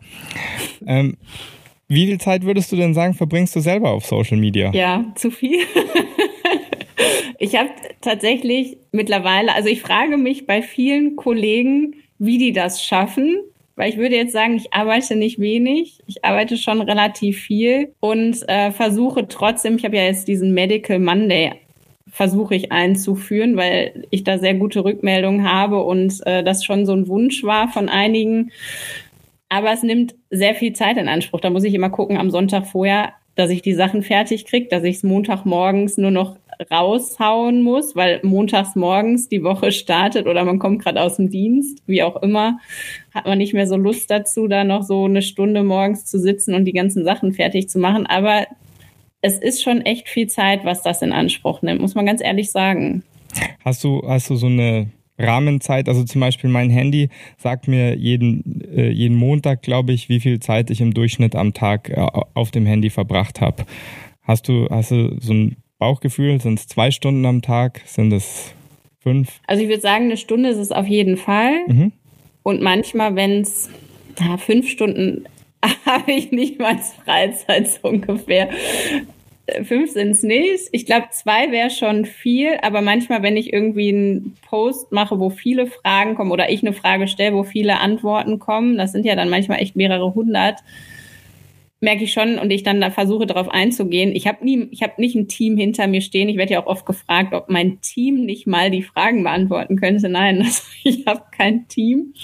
Ähm, 0.87 1.16
wie 1.89 2.07
viel 2.07 2.18
Zeit 2.18 2.45
würdest 2.45 2.70
du 2.72 2.77
denn 2.77 2.95
sagen, 2.95 3.14
verbringst 3.14 3.55
du 3.57 3.61
selber 3.61 3.91
auf 3.91 4.07
Social 4.07 4.39
Media? 4.39 4.72
Ja, 4.72 5.05
zu 5.16 5.31
viel. 5.31 5.59
ich 7.39 7.57
habe 7.57 7.70
tatsächlich 8.01 8.79
mittlerweile, 8.93 9.53
also 9.55 9.68
ich 9.68 9.83
frage 9.83 10.16
mich 10.16 10.47
bei 10.47 10.62
vielen 10.62 11.16
Kollegen, 11.16 11.95
wie 12.18 12.39
die 12.39 12.53
das 12.53 12.85
schaffen, 12.85 13.37
weil 13.77 13.91
ich 13.91 13.99
würde 13.99 14.16
jetzt 14.16 14.33
sagen, 14.33 14.57
ich 14.57 14.72
arbeite 14.72 15.14
nicht 15.14 15.39
wenig, 15.39 16.01
ich 16.07 16.24
arbeite 16.24 16.57
schon 16.57 16.81
relativ 16.81 17.41
viel 17.41 17.93
und 18.01 18.37
äh, 18.49 18.72
versuche 18.72 19.29
trotzdem, 19.29 19.77
ich 19.77 19.85
habe 19.85 19.97
ja 19.97 20.05
jetzt 20.05 20.27
diesen 20.27 20.55
Medical 20.55 20.99
Monday 20.99 21.53
versuche 22.09 22.55
ich 22.55 22.72
einzuführen, 22.72 23.57
weil 23.57 24.07
ich 24.11 24.24
da 24.24 24.39
sehr 24.39 24.55
gute 24.55 24.85
Rückmeldungen 24.85 25.51
habe 25.51 25.83
und 25.83 26.27
äh, 26.27 26.43
das 26.43 26.64
schon 26.64 26.87
so 26.87 26.95
ein 26.95 27.09
Wunsch 27.09 27.45
war 27.45 27.68
von 27.68 27.91
einigen. 27.91 28.53
Aber 29.51 29.70
es 29.72 29.83
nimmt 29.83 30.14
sehr 30.31 30.55
viel 30.55 30.72
Zeit 30.72 30.97
in 30.97 31.09
Anspruch. 31.09 31.41
Da 31.41 31.51
muss 31.51 31.64
ich 31.64 31.74
immer 31.74 31.91
gucken 31.91 32.16
am 32.16 32.31
Sonntag 32.31 32.66
vorher, 32.66 33.12
dass 33.35 33.51
ich 33.51 33.61
die 33.61 33.74
Sachen 33.74 34.03
fertig 34.03 34.47
kriege, 34.47 34.68
dass 34.68 34.83
ich 34.83 34.97
es 34.97 35.03
Montagmorgens 35.03 35.99
nur 35.99 36.11
noch 36.11 36.37
raushauen 36.71 37.63
muss, 37.63 37.97
weil 37.97 38.21
montags 38.23 38.77
morgens 38.77 39.29
die 39.29 39.43
Woche 39.43 39.73
startet 39.73 40.27
oder 40.27 40.45
man 40.45 40.59
kommt 40.59 40.83
gerade 40.83 41.01
aus 41.01 41.17
dem 41.17 41.31
Dienst, 41.31 41.83
wie 41.87 42.03
auch 42.03 42.23
immer, 42.23 42.59
hat 43.15 43.27
man 43.27 43.39
nicht 43.39 43.55
mehr 43.55 43.67
so 43.67 43.77
Lust 43.77 44.11
dazu, 44.11 44.49
da 44.49 44.65
noch 44.65 44.83
so 44.83 45.05
eine 45.05 45.23
Stunde 45.23 45.63
morgens 45.63 46.05
zu 46.05 46.19
sitzen 46.19 46.55
und 46.55 46.65
die 46.65 46.73
ganzen 46.73 47.05
Sachen 47.05 47.33
fertig 47.33 47.69
zu 47.69 47.79
machen. 47.79 48.07
Aber 48.07 48.47
es 49.23 49.39
ist 49.39 49.63
schon 49.63 49.81
echt 49.83 50.09
viel 50.09 50.29
Zeit, 50.29 50.65
was 50.65 50.83
das 50.83 51.03
in 51.03 51.13
Anspruch 51.13 51.63
nimmt, 51.63 51.81
muss 51.81 51.95
man 51.95 52.07
ganz 52.07 52.23
ehrlich 52.23 52.51
sagen. 52.51 53.03
Hast 53.65 53.83
du, 53.85 54.03
hast 54.07 54.31
du 54.31 54.37
so 54.37 54.47
eine 54.47 54.89
Rahmenzeit, 55.19 55.89
also 55.89 56.05
zum 56.05 56.21
Beispiel 56.21 56.51
mein 56.51 56.71
Handy 56.71 57.09
sagt 57.39 57.69
mir 57.69 57.97
jeden, 57.97 58.63
äh, 58.71 58.91
jeden 58.91 59.17
Montag, 59.17 59.63
glaube 59.63 59.93
ich, 59.93 60.09
wie 60.09 60.21
viel 60.21 60.41
Zeit 60.41 60.71
ich 60.71 60.81
im 60.81 60.93
Durchschnitt 60.93 61.35
am 61.35 61.55
Tag 61.55 61.91
äh, 61.91 62.07
auf 62.35 62.51
dem 62.51 62.67
Handy 62.67 62.91
verbracht 62.91 63.41
habe. 63.41 63.65
Hast 64.23 64.49
du, 64.49 64.69
hast 64.69 64.91
du 64.91 65.17
so 65.21 65.33
ein 65.33 65.57
Bauchgefühl? 65.79 66.41
Sind 66.41 66.59
es 66.59 66.66
zwei 66.66 66.91
Stunden 66.91 67.24
am 67.27 67.43
Tag? 67.43 67.83
Sind 67.85 68.12
es 68.12 68.55
fünf? 69.01 69.41
Also 69.47 69.62
ich 69.62 69.68
würde 69.68 69.83
sagen, 69.83 70.05
eine 70.05 70.16
Stunde 70.16 70.49
ist 70.49 70.59
es 70.59 70.72
auf 70.72 70.87
jeden 70.87 71.16
Fall. 71.16 71.66
Mhm. 71.66 71.93
Und 72.43 72.62
manchmal, 72.62 73.16
wenn 73.16 73.41
es 73.43 73.68
ja, 74.20 74.37
fünf 74.37 74.68
Stunden 74.68 75.27
habe 75.87 76.12
ich 76.12 76.31
nicht 76.31 76.59
mal 76.59 76.79
Freizeit 77.05 77.68
so 77.68 77.89
ungefähr. 77.89 78.49
Fünf 79.62 79.93
sind 79.93 80.11
es 80.11 80.24
nicht. 80.24 80.68
Ich 80.72 80.87
glaube, 80.87 81.07
zwei 81.12 81.53
wäre 81.53 81.70
schon 81.70 82.05
viel, 82.05 82.59
aber 82.62 82.81
manchmal, 82.81 83.22
wenn 83.22 83.37
ich 83.37 83.53
irgendwie 83.53 83.91
einen 83.91 84.37
Post 84.49 84.91
mache, 84.91 85.20
wo 85.20 85.31
viele 85.31 85.68
Fragen 85.68 86.16
kommen 86.16 86.33
oder 86.33 86.51
ich 86.51 86.62
eine 86.62 86.72
Frage 86.72 87.07
stelle, 87.07 87.37
wo 87.37 87.45
viele 87.45 87.79
Antworten 87.79 88.41
kommen, 88.41 88.77
das 88.77 88.91
sind 88.91 89.07
ja 89.07 89.14
dann 89.14 89.29
manchmal 89.29 89.61
echt 89.61 89.77
mehrere 89.77 90.14
hundert, 90.14 90.61
merke 91.81 92.05
ich 92.05 92.12
schon 92.12 92.39
und 92.39 92.51
ich 92.51 92.62
dann 92.62 92.81
da 92.81 92.91
versuche 92.91 93.27
darauf 93.27 93.49
einzugehen. 93.49 94.14
Ich 94.14 94.27
habe 94.27 94.45
nie, 94.45 94.68
ich 94.70 94.83
habe 94.83 94.95
nicht 94.97 95.14
ein 95.14 95.29
Team 95.29 95.57
hinter 95.57 95.87
mir 95.87 96.01
stehen. 96.01 96.29
Ich 96.29 96.37
werde 96.37 96.55
ja 96.55 96.62
auch 96.62 96.66
oft 96.66 96.87
gefragt, 96.87 97.35
ob 97.35 97.51
mein 97.51 97.81
Team 97.81 98.24
nicht 98.24 98.47
mal 98.47 98.70
die 98.70 98.83
Fragen 98.83 99.22
beantworten 99.22 99.77
könnte. 99.77 100.09
Nein, 100.09 100.39
also 100.43 100.62
ich 100.85 101.07
habe 101.07 101.22
kein 101.37 101.68
Team. 101.68 102.14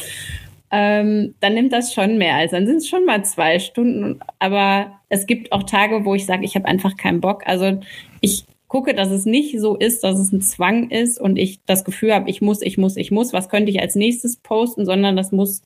Ähm, 0.70 1.34
dann 1.40 1.53
nimmt 1.53 1.72
das 1.72 1.92
schon 1.92 2.16
mehr. 2.16 2.36
Also 2.36 2.57
dann 2.57 2.66
sind 2.66 2.76
es 2.76 2.88
schon 2.88 3.05
mal 3.05 3.24
zwei 3.24 3.59
Stunden. 3.59 4.20
Aber 4.38 4.98
es 5.11 5.26
gibt 5.26 5.53
auch 5.53 5.64
Tage, 5.64 6.07
wo 6.07 6.14
ich 6.14 6.24
sage, 6.24 6.44
ich 6.44 6.55
habe 6.55 6.66
einfach 6.66 6.96
keinen 6.96 7.20
Bock. 7.20 7.42
Also 7.46 7.78
ich 8.22 8.46
gucke, 8.68 8.94
dass 8.94 9.11
es 9.11 9.26
nicht 9.26 9.61
so 9.61 9.76
ist, 9.76 10.03
dass 10.03 10.18
es 10.18 10.32
ein 10.32 10.40
Zwang 10.40 10.88
ist 10.88 11.20
und 11.20 11.36
ich 11.36 11.61
das 11.66 11.84
Gefühl 11.84 12.14
habe, 12.14 12.30
ich 12.30 12.40
muss, 12.40 12.62
ich 12.62 12.78
muss, 12.78 12.96
ich 12.96 13.11
muss. 13.11 13.34
Was 13.34 13.50
könnte 13.50 13.70
ich 13.70 13.82
als 13.82 13.96
nächstes 13.96 14.38
posten, 14.38 14.86
sondern 14.86 15.14
das 15.14 15.30
muss 15.30 15.62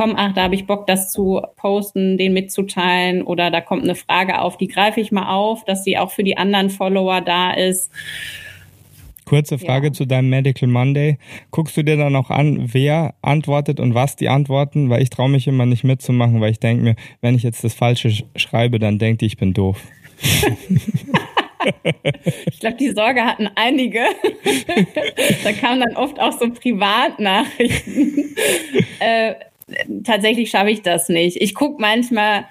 komm, 0.00 0.14
ach, 0.16 0.32
da 0.32 0.44
habe 0.44 0.54
ich 0.54 0.66
Bock, 0.66 0.86
das 0.86 1.12
zu 1.12 1.42
posten, 1.56 2.16
den 2.16 2.32
mitzuteilen 2.32 3.20
oder 3.20 3.50
da 3.50 3.60
kommt 3.60 3.82
eine 3.82 3.94
Frage 3.94 4.40
auf, 4.40 4.56
die 4.56 4.68
greife 4.68 4.98
ich 4.98 5.12
mal 5.12 5.30
auf, 5.30 5.62
dass 5.66 5.84
sie 5.84 5.98
auch 5.98 6.10
für 6.10 6.24
die 6.24 6.38
anderen 6.38 6.70
Follower 6.70 7.20
da 7.20 7.52
ist. 7.52 7.90
Kurze 9.26 9.58
Frage 9.58 9.88
ja. 9.88 9.92
zu 9.92 10.06
deinem 10.06 10.30
Medical 10.30 10.70
Monday. 10.70 11.18
Guckst 11.50 11.76
du 11.76 11.82
dir 11.82 11.98
dann 11.98 12.16
auch 12.16 12.30
an, 12.30 12.72
wer 12.72 13.12
antwortet 13.20 13.78
und 13.78 13.94
was 13.94 14.16
die 14.16 14.30
antworten? 14.30 14.88
Weil 14.88 15.02
ich 15.02 15.10
traue 15.10 15.28
mich 15.28 15.46
immer 15.46 15.66
nicht 15.66 15.84
mitzumachen, 15.84 16.40
weil 16.40 16.52
ich 16.52 16.60
denke 16.60 16.82
mir, 16.82 16.96
wenn 17.20 17.34
ich 17.34 17.42
jetzt 17.42 17.62
das 17.62 17.74
Falsche 17.74 18.10
schreibe, 18.36 18.78
dann 18.78 18.98
denkt 18.98 19.20
die, 19.20 19.26
ich 19.26 19.36
bin 19.36 19.52
doof. 19.52 19.82
ich 22.46 22.58
glaube, 22.58 22.78
die 22.78 22.92
Sorge 22.92 23.22
hatten 23.22 23.50
einige. 23.54 24.00
da 25.44 25.52
kamen 25.52 25.80
dann 25.80 25.94
oft 25.96 26.18
auch 26.18 26.32
so 26.32 26.50
Privatnachrichten. 26.50 28.34
äh, 29.00 29.34
tatsächlich 30.04 30.50
schaffe 30.50 30.70
ich 30.70 30.82
das 30.82 31.08
nicht. 31.08 31.36
Ich 31.40 31.54
gucke 31.54 31.80
manchmal 31.80 32.44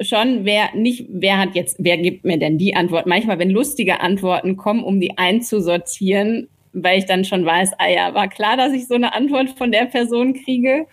schon, 0.00 0.44
wer 0.44 0.74
nicht, 0.74 1.06
wer 1.08 1.38
hat 1.38 1.54
jetzt, 1.54 1.76
wer 1.78 1.98
gibt 1.98 2.24
mir 2.24 2.38
denn 2.38 2.58
die 2.58 2.74
Antwort? 2.74 3.06
Manchmal, 3.06 3.38
wenn 3.38 3.50
lustige 3.50 4.00
Antworten 4.00 4.56
kommen, 4.56 4.84
um 4.84 5.00
die 5.00 5.18
einzusortieren, 5.18 6.48
weil 6.72 6.98
ich 6.98 7.06
dann 7.06 7.24
schon 7.24 7.44
weiß, 7.44 7.72
ah 7.78 7.88
ja, 7.88 8.14
war 8.14 8.28
klar, 8.28 8.56
dass 8.56 8.72
ich 8.72 8.86
so 8.86 8.94
eine 8.94 9.14
Antwort 9.14 9.50
von 9.50 9.72
der 9.72 9.86
Person 9.86 10.34
kriege. 10.34 10.86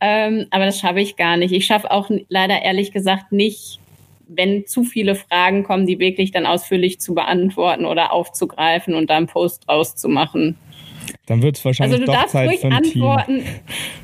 Ähm, 0.00 0.46
aber 0.50 0.66
das 0.66 0.80
schaffe 0.80 1.00
ich 1.00 1.16
gar 1.16 1.36
nicht. 1.36 1.52
Ich 1.52 1.66
schaffe 1.66 1.90
auch 1.90 2.10
leider 2.28 2.62
ehrlich 2.62 2.90
gesagt 2.90 3.30
nicht, 3.30 3.78
wenn 4.26 4.66
zu 4.66 4.82
viele 4.82 5.14
Fragen 5.14 5.62
kommen, 5.62 5.86
die 5.86 5.98
wirklich 5.98 6.32
dann 6.32 6.46
ausführlich 6.46 7.00
zu 7.00 7.14
beantworten 7.14 7.84
oder 7.84 8.12
aufzugreifen 8.12 8.94
und 8.94 9.10
da 9.10 9.16
einen 9.16 9.26
Post 9.26 9.68
draus 9.68 9.94
zu 9.94 10.08
machen. 10.08 10.56
Dann 11.26 11.42
wird 11.42 11.56
es 11.56 11.64
wahrscheinlich 11.64 12.00
also 12.00 12.06
du 12.06 12.12
doch 12.12 12.20
darfst 12.20 12.32
Zeit 12.32 12.48
ruhig 12.48 12.64
antworten. 12.64 13.44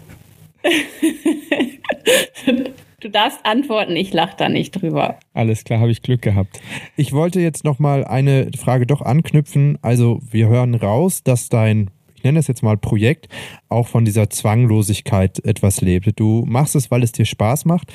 Du 3.01 3.09
darfst 3.09 3.47
antworten, 3.47 3.95
ich 3.95 4.13
lache 4.13 4.35
da 4.37 4.49
nicht 4.49 4.73
drüber. 4.73 5.21
Alles 5.33 5.63
klar, 5.63 5.79
habe 5.79 5.93
ich 5.93 6.03
Glück 6.03 6.21
gehabt. 6.21 6.61
Ich 6.97 7.13
wollte 7.13 7.41
jetzt 7.41 7.63
noch 7.63 7.79
mal 7.79 8.05
eine 8.05 8.51
Frage 8.59 8.89
doch 8.89 9.03
anknüpfen. 9.03 9.79
Also 9.83 10.21
wir 10.29 10.49
hören 10.49 10.75
raus, 10.75 11.23
dass 11.23 11.49
dein 11.49 11.91
ich 12.19 12.25
nenne 12.25 12.41
es 12.41 12.49
jetzt 12.49 12.65
mal 12.65 12.77
Projekt, 12.77 13.29
auch 13.69 13.87
von 13.87 14.05
dieser 14.05 14.29
Zwanglosigkeit 14.29 15.39
etwas 15.45 15.81
lebt. 15.81 16.19
Du 16.19 16.45
machst 16.49 16.75
es, 16.75 16.91
weil 16.91 17.05
es 17.05 17.13
dir 17.13 17.25
Spaß 17.25 17.65
macht. 17.65 17.93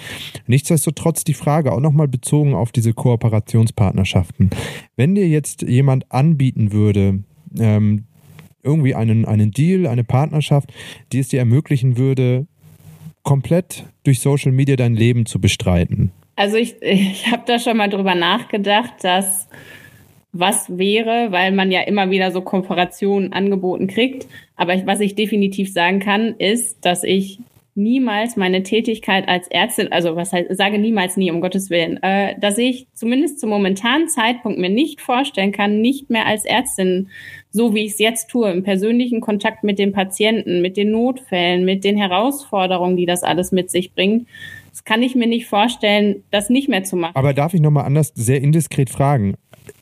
Nichtsdestotrotz 0.47 1.25
die 1.25 1.33
Frage 1.33 1.73
auch 1.73 1.81
nochmal 1.81 2.07
bezogen 2.07 2.55
auf 2.55 2.71
diese 2.71 2.93
Kooperationspartnerschaften. 2.93 4.49
Wenn 4.95 5.13
dir 5.13 5.27
jetzt 5.27 5.63
jemand 5.63 6.09
anbieten 6.09 6.71
würde, 6.71 7.25
ähm, 7.59 8.05
irgendwie 8.63 8.95
einen, 8.95 9.25
einen 9.25 9.51
Deal, 9.51 9.87
eine 9.87 10.05
Partnerschaft, 10.05 10.71
die 11.11 11.19
es 11.19 11.27
dir 11.27 11.39
ermöglichen 11.39 11.97
würde, 11.97 12.47
komplett 13.23 13.85
durch 14.03 14.19
Social 14.19 14.51
Media 14.51 14.75
dein 14.75 14.95
Leben 14.95 15.25
zu 15.25 15.39
bestreiten? 15.39 16.11
Also 16.35 16.57
ich, 16.57 16.75
ich 16.81 17.31
habe 17.31 17.43
da 17.45 17.59
schon 17.59 17.77
mal 17.77 17.89
drüber 17.89 18.15
nachgedacht, 18.15 18.93
dass 19.01 19.47
was 20.33 20.77
wäre, 20.77 21.31
weil 21.31 21.51
man 21.51 21.71
ja 21.71 21.81
immer 21.81 22.09
wieder 22.09 22.31
so 22.31 22.41
Kooperationen 22.41 23.33
angeboten 23.33 23.87
kriegt. 23.87 24.27
Aber 24.55 24.75
was 24.85 24.99
ich 24.99 25.13
definitiv 25.15 25.71
sagen 25.71 25.99
kann, 25.99 26.35
ist, 26.39 26.83
dass 26.83 27.03
ich 27.03 27.39
niemals 27.75 28.35
meine 28.35 28.63
Tätigkeit 28.63 29.27
als 29.27 29.47
Ärztin, 29.47 29.91
also 29.91 30.15
was 30.15 30.33
heißt, 30.33 30.55
sage 30.55 30.77
niemals 30.77 31.17
nie, 31.17 31.31
um 31.31 31.41
Gottes 31.41 31.69
Willen, 31.69 32.01
äh, 32.03 32.37
dass 32.39 32.57
ich 32.57 32.87
zumindest 32.93 33.39
zum 33.39 33.49
momentanen 33.49 34.07
Zeitpunkt 34.07 34.59
mir 34.59 34.69
nicht 34.69 35.01
vorstellen 35.01 35.51
kann, 35.51 35.81
nicht 35.81 36.09
mehr 36.09 36.25
als 36.25 36.45
Ärztin, 36.45 37.09
so 37.53 37.75
wie 37.75 37.85
ich 37.85 37.93
es 37.93 37.99
jetzt 37.99 38.29
tue, 38.29 38.51
im 38.51 38.63
persönlichen 38.63 39.21
Kontakt 39.21 39.63
mit 39.63 39.77
den 39.77 39.93
Patienten, 39.93 40.61
mit 40.61 40.75
den 40.75 40.91
Notfällen, 40.91 41.63
mit 41.63 41.83
den 41.83 41.97
Herausforderungen, 41.97 42.97
die 42.97 43.05
das 43.05 43.21
alles 43.21 43.51
mit 43.51 43.69
sich 43.69 43.93
bringt, 43.93 44.27
das 44.71 44.83
kann 44.83 45.03
ich 45.03 45.13
mir 45.13 45.27
nicht 45.27 45.45
vorstellen, 45.45 46.23
das 46.31 46.49
nicht 46.49 46.67
mehr 46.67 46.83
zu 46.83 46.95
machen. 46.95 47.15
Aber 47.15 47.33
darf 47.33 47.53
ich 47.53 47.61
nochmal 47.61 47.85
anders 47.85 48.11
sehr 48.15 48.41
indiskret 48.41 48.89
fragen? 48.89 49.35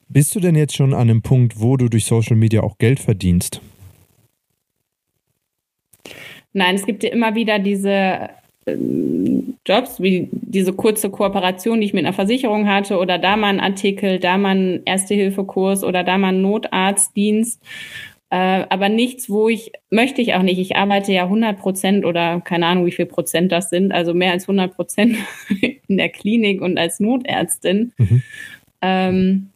Bist 0.10 0.36
du 0.36 0.42
denn 0.42 0.56
jetzt 0.56 0.76
schon 0.76 0.94
an 0.94 1.10
einem 1.10 1.22
Punkt, 1.22 1.62
wo 1.62 1.78
du 1.78 1.88
durch 1.88 2.04
Social 2.04 2.36
Media 2.36 2.62
auch 2.62 2.78
Geld 2.78 3.00
verdienst? 3.00 3.62
Nein, 6.52 6.76
es 6.76 6.86
gibt 6.86 7.04
ja 7.04 7.12
immer 7.12 7.36
wieder 7.36 7.58
diese 7.60 8.30
ähm, 8.66 9.56
Jobs, 9.66 10.02
wie 10.02 10.30
diese 10.32 10.74
kurze 10.74 11.10
Kooperation, 11.10 11.82
die 11.82 11.88
ich 11.88 11.94
mit 11.94 12.06
einer 12.06 12.14
Versicherung 12.14 12.68
hatte, 12.68 12.98
oder 12.98 13.18
da 13.18 13.38
mal 13.38 13.50
ein 13.50 13.60
Artikel, 13.60 14.20
da 14.20 14.38
mal 14.38 14.56
ein 14.56 14.82
Erste-Hilfe-Kurs 14.86 15.84
oder 15.84 16.04
da 16.04 16.18
mal 16.18 16.30
ein 16.30 16.42
Notarztdienst. 16.42 17.62
Äh, 18.30 18.66
aber 18.70 18.88
nichts, 18.88 19.30
wo 19.30 19.50
ich, 19.50 19.74
möchte 19.90 20.22
ich 20.22 20.34
auch 20.36 20.42
nicht. 20.42 20.58
Ich 20.58 20.78
arbeite 20.78 21.12
ja 21.12 21.24
100 21.24 21.60
Prozent 21.60 22.06
oder 22.06 22.40
keine 22.40 22.66
Ahnung, 22.66 22.86
wie 22.86 22.94
viel 22.94 23.06
Prozent 23.06 23.52
das 23.52 23.70
sind, 23.70 23.92
also 23.92 24.14
mehr 24.14 24.32
als 24.32 24.44
100 24.44 24.74
Prozent 24.74 25.18
in 25.88 25.98
der 25.98 26.10
Klinik 26.10 26.62
und 26.62 26.78
als 26.78 27.00
Notärztin. 27.00 27.92
Mhm. 27.98 28.24
Ähm, 28.82 29.50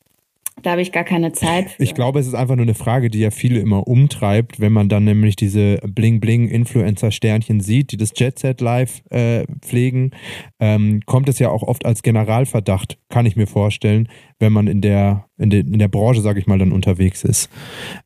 da 0.66 0.72
habe 0.72 0.82
ich 0.82 0.92
gar 0.92 1.04
keine 1.04 1.32
Zeit. 1.32 1.72
Für. 1.72 1.84
Ich 1.84 1.94
glaube, 1.94 2.20
es 2.20 2.28
ist 2.28 2.34
einfach 2.34 2.56
nur 2.56 2.66
eine 2.66 2.74
Frage, 2.74 3.10
die 3.10 3.20
ja 3.20 3.30
viele 3.30 3.60
immer 3.60 3.88
umtreibt, 3.88 4.60
wenn 4.60 4.74
man 4.74 4.90
dann 4.90 5.04
nämlich 5.04 5.36
diese 5.36 5.78
Bling-Bling-Influencer-Sternchen 5.84 7.60
sieht, 7.60 7.92
die 7.92 7.98
das 7.98 8.14
Jet 8.16 8.40
Set 8.40 8.62
Live 8.62 9.04
äh, 9.12 9.46
pflegen, 9.62 10.12
ähm, 10.60 11.02
kommt 11.06 11.30
es 11.30 11.40
ja 11.40 11.50
auch 11.50 11.64
oft 11.64 11.86
als 11.86 12.02
Generalverdacht, 12.02 12.98
kann 13.10 13.26
ich 13.26 13.36
mir 13.36 13.48
vorstellen, 13.48 14.10
wenn 14.40 14.54
man 14.54 14.68
in 14.68 14.82
der, 14.82 15.28
in 15.38 15.52
der, 15.52 15.60
in 15.60 15.80
der 15.80 15.88
Branche, 15.88 16.22
sage 16.22 16.40
ich 16.40 16.48
mal, 16.48 16.58
dann 16.58 16.72
unterwegs 16.72 17.24
ist. 17.24 17.50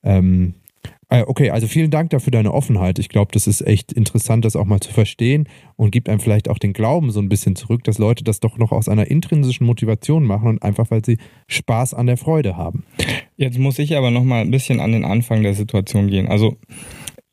Ähm, 0.03 0.55
äh, 0.55 0.68
okay, 1.09 1.49
also 1.49 1.67
vielen 1.67 1.89
Dank 1.89 2.11
dafür 2.11 2.31
deine 2.31 2.53
Offenheit. 2.53 2.99
Ich 2.99 3.09
glaube, 3.09 3.31
das 3.33 3.47
ist 3.47 3.65
echt 3.65 3.91
interessant, 3.91 4.45
das 4.45 4.55
auch 4.55 4.65
mal 4.65 4.79
zu 4.79 4.93
verstehen 4.93 5.49
und 5.75 5.91
gibt 5.91 6.07
einem 6.07 6.19
vielleicht 6.19 6.49
auch 6.49 6.59
den 6.59 6.73
Glauben 6.73 7.09
so 7.09 7.19
ein 7.19 7.29
bisschen 7.29 7.55
zurück, 7.55 7.83
dass 7.83 7.97
Leute 7.97 8.23
das 8.23 8.39
doch 8.39 8.57
noch 8.57 8.71
aus 8.71 8.87
einer 8.87 9.07
intrinsischen 9.07 9.65
Motivation 9.65 10.23
machen 10.23 10.47
und 10.47 10.63
einfach, 10.63 10.91
weil 10.91 11.03
sie 11.03 11.17
Spaß 11.47 11.95
an 11.95 12.05
der 12.05 12.17
Freude 12.17 12.57
haben. 12.57 12.83
Jetzt 13.37 13.57
muss 13.57 13.79
ich 13.79 13.97
aber 13.97 14.11
noch 14.11 14.23
mal 14.23 14.41
ein 14.41 14.51
bisschen 14.51 14.79
an 14.79 14.91
den 14.91 15.03
Anfang 15.03 15.41
der 15.41 15.55
Situation 15.55 16.09
gehen. 16.09 16.27
Also 16.27 16.57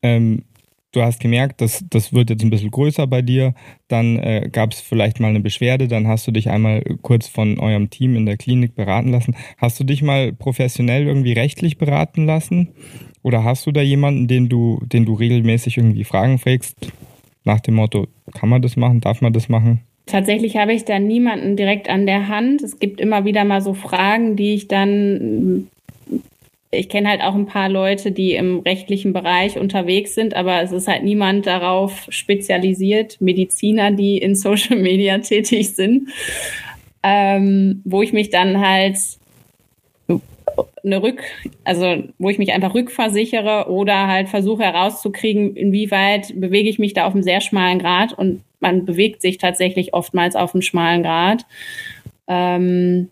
ähm, 0.01 0.43
du 0.91 1.03
hast 1.03 1.19
gemerkt, 1.19 1.61
dass 1.61 1.83
das 1.89 2.13
wird 2.13 2.29
jetzt 2.31 2.43
ein 2.43 2.49
bisschen 2.49 2.71
größer 2.71 3.05
bei 3.07 3.21
dir, 3.21 3.53
dann 3.87 4.17
äh, 4.17 4.49
gab 4.51 4.71
es 4.71 4.81
vielleicht 4.81 5.19
mal 5.19 5.27
eine 5.27 5.41
Beschwerde, 5.41 5.87
dann 5.87 6.07
hast 6.07 6.25
du 6.27 6.31
dich 6.31 6.49
einmal 6.49 6.81
kurz 7.01 7.27
von 7.27 7.59
eurem 7.59 7.89
Team 7.89 8.15
in 8.15 8.25
der 8.25 8.37
Klinik 8.37 8.75
beraten 8.75 9.11
lassen. 9.11 9.35
Hast 9.57 9.79
du 9.79 9.83
dich 9.83 10.01
mal 10.01 10.33
professionell 10.33 11.05
irgendwie 11.05 11.33
rechtlich 11.33 11.77
beraten 11.77 12.25
lassen? 12.25 12.69
Oder 13.27 13.43
hast 13.43 13.65
du 13.65 13.73
da 13.73 13.81
jemanden, 13.81 14.29
den 14.29 14.47
du, 14.47 14.79
den 14.85 15.03
du 15.03 15.13
regelmäßig 15.13 15.75
irgendwie 15.75 16.05
Fragen 16.05 16.39
fragst, 16.39 16.77
nach 17.43 17.59
dem 17.59 17.75
Motto, 17.75 18.07
kann 18.33 18.47
man 18.47 18.61
das 18.61 18.77
machen, 18.77 19.01
darf 19.01 19.19
man 19.19 19.33
das 19.33 19.49
machen? 19.49 19.81
Tatsächlich 20.05 20.55
habe 20.55 20.71
ich 20.71 20.85
da 20.85 20.97
niemanden 20.97 21.57
direkt 21.57 21.89
an 21.89 22.05
der 22.05 22.29
Hand. 22.29 22.61
Es 22.61 22.79
gibt 22.79 23.01
immer 23.01 23.25
wieder 23.25 23.43
mal 23.43 23.59
so 23.59 23.73
Fragen, 23.73 24.37
die 24.37 24.53
ich 24.53 24.69
dann 24.69 25.67
ich 26.71 26.87
kenne 26.87 27.09
halt 27.09 27.21
auch 27.21 27.35
ein 27.35 27.47
paar 27.47 27.67
Leute, 27.67 28.13
die 28.13 28.33
im 28.33 28.59
rechtlichen 28.59 29.11
Bereich 29.11 29.59
unterwegs 29.59 30.15
sind, 30.15 30.33
aber 30.33 30.61
es 30.61 30.71
ist 30.71 30.87
halt 30.87 31.03
niemand 31.03 31.47
darauf 31.47 32.07
spezialisiert, 32.07 33.19
Mediziner, 33.19 33.91
die 33.91 34.19
in 34.19 34.35
Social 34.35 34.77
Media 34.77 35.17
tätig 35.17 35.75
sind, 35.75 36.07
ähm, 37.03 37.81
wo 37.83 38.01
ich 38.01 38.13
mich 38.13 38.29
dann 38.29 38.65
halt 38.65 38.97
eine 40.83 41.01
Rück, 41.01 41.21
also 41.63 42.03
wo 42.17 42.29
ich 42.29 42.37
mich 42.37 42.53
einfach 42.53 42.73
rückversichere 42.73 43.69
oder 43.69 44.07
halt 44.07 44.29
versuche 44.29 44.63
herauszukriegen, 44.63 45.55
inwieweit 45.55 46.39
bewege 46.39 46.69
ich 46.69 46.79
mich 46.79 46.93
da 46.93 47.05
auf 47.05 47.13
einem 47.13 47.23
sehr 47.23 47.41
schmalen 47.41 47.79
Grad 47.79 48.13
und 48.13 48.41
man 48.59 48.85
bewegt 48.85 49.21
sich 49.21 49.37
tatsächlich 49.37 49.93
oftmals 49.93 50.35
auf 50.35 50.53
einem 50.53 50.61
schmalen 50.61 51.03
Grad. 51.03 51.45
Ähm, 52.27 53.09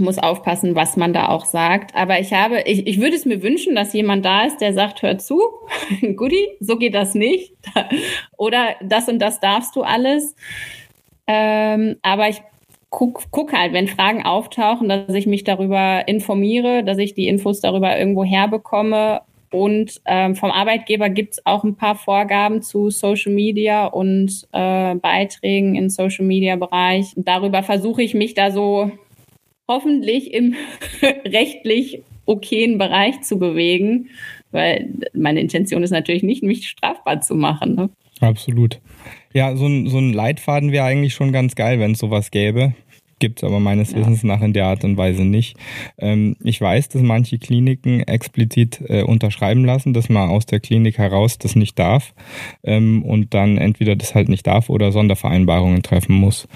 muss 0.00 0.18
aufpassen, 0.18 0.74
was 0.74 0.96
man 0.96 1.12
da 1.12 1.28
auch 1.28 1.44
sagt. 1.44 1.94
Aber 1.94 2.20
ich 2.20 2.32
habe, 2.32 2.62
ich, 2.66 2.86
ich 2.86 3.00
würde 3.00 3.16
es 3.16 3.24
mir 3.24 3.42
wünschen, 3.42 3.74
dass 3.74 3.92
jemand 3.92 4.24
da 4.24 4.44
ist, 4.44 4.60
der 4.60 4.72
sagt, 4.72 5.02
hör 5.02 5.18
zu, 5.18 5.40
Goodie, 6.16 6.48
so 6.60 6.76
geht 6.76 6.94
das 6.94 7.14
nicht. 7.14 7.52
Oder 8.36 8.76
das 8.82 9.08
und 9.08 9.18
das 9.18 9.40
darfst 9.40 9.74
du 9.76 9.82
alles. 9.82 10.34
Ähm, 11.26 11.96
aber 12.02 12.28
ich 12.28 12.40
guck, 12.90 13.30
guck 13.30 13.52
halt, 13.52 13.72
wenn 13.72 13.88
Fragen 13.88 14.24
auftauchen, 14.24 14.88
dass 14.88 15.14
ich 15.14 15.26
mich 15.26 15.44
darüber 15.44 16.06
informiere, 16.06 16.84
dass 16.84 16.98
ich 16.98 17.14
die 17.14 17.28
Infos 17.28 17.60
darüber 17.60 17.98
irgendwo 17.98 18.24
herbekomme. 18.24 19.20
Und 19.50 20.00
ähm, 20.04 20.36
vom 20.36 20.50
Arbeitgeber 20.50 21.08
gibt 21.08 21.34
es 21.34 21.46
auch 21.46 21.64
ein 21.64 21.76
paar 21.76 21.96
Vorgaben 21.96 22.60
zu 22.60 22.90
Social 22.90 23.32
Media 23.32 23.86
und 23.86 24.46
äh, 24.52 24.94
Beiträgen 24.96 25.74
im 25.74 25.88
Social 25.88 26.26
Media 26.26 26.56
Bereich. 26.56 27.12
Darüber 27.16 27.62
versuche 27.62 28.02
ich 28.02 28.14
mich 28.14 28.34
da 28.34 28.50
so 28.50 28.90
hoffentlich 29.66 30.34
im 30.34 30.54
rechtlich 31.24 32.02
okayen 32.26 32.76
Bereich 32.76 33.22
zu 33.22 33.38
bewegen, 33.38 34.10
weil 34.50 34.90
meine 35.14 35.40
Intention 35.40 35.82
ist 35.82 35.90
natürlich 35.90 36.22
nicht, 36.22 36.42
mich 36.42 36.68
strafbar 36.68 37.22
zu 37.22 37.34
machen. 37.34 37.74
Ne? 37.74 37.90
Absolut. 38.20 38.80
Ja, 39.32 39.54
so 39.56 39.66
ein, 39.66 39.88
so 39.88 39.98
ein 39.98 40.12
Leitfaden 40.12 40.72
wäre 40.72 40.84
eigentlich 40.84 41.14
schon 41.14 41.32
ganz 41.32 41.54
geil, 41.54 41.78
wenn 41.78 41.92
es 41.92 41.98
sowas 41.98 42.30
gäbe. 42.30 42.74
Gibt 43.18 43.38
es 43.38 43.44
aber 43.44 43.60
meines 43.60 43.92
ja. 43.92 43.98
Wissens 43.98 44.22
nach 44.22 44.42
in 44.42 44.52
der 44.52 44.66
Art 44.66 44.84
und 44.84 44.96
Weise 44.96 45.24
nicht. 45.24 45.56
Ähm, 45.98 46.36
ich 46.42 46.60
weiß, 46.60 46.88
dass 46.88 47.02
manche 47.02 47.38
Kliniken 47.38 48.00
explizit 48.00 48.80
äh, 48.86 49.02
unterschreiben 49.02 49.64
lassen, 49.64 49.92
dass 49.92 50.08
man 50.08 50.28
aus 50.28 50.46
der 50.46 50.60
Klinik 50.60 50.98
heraus 50.98 51.38
das 51.38 51.56
nicht 51.56 51.78
darf 51.78 52.14
ähm, 52.62 53.02
und 53.02 53.34
dann 53.34 53.58
entweder 53.58 53.96
das 53.96 54.14
halt 54.14 54.28
nicht 54.28 54.46
darf 54.46 54.70
oder 54.70 54.92
Sondervereinbarungen 54.92 55.82
treffen 55.82 56.14
muss. 56.14 56.48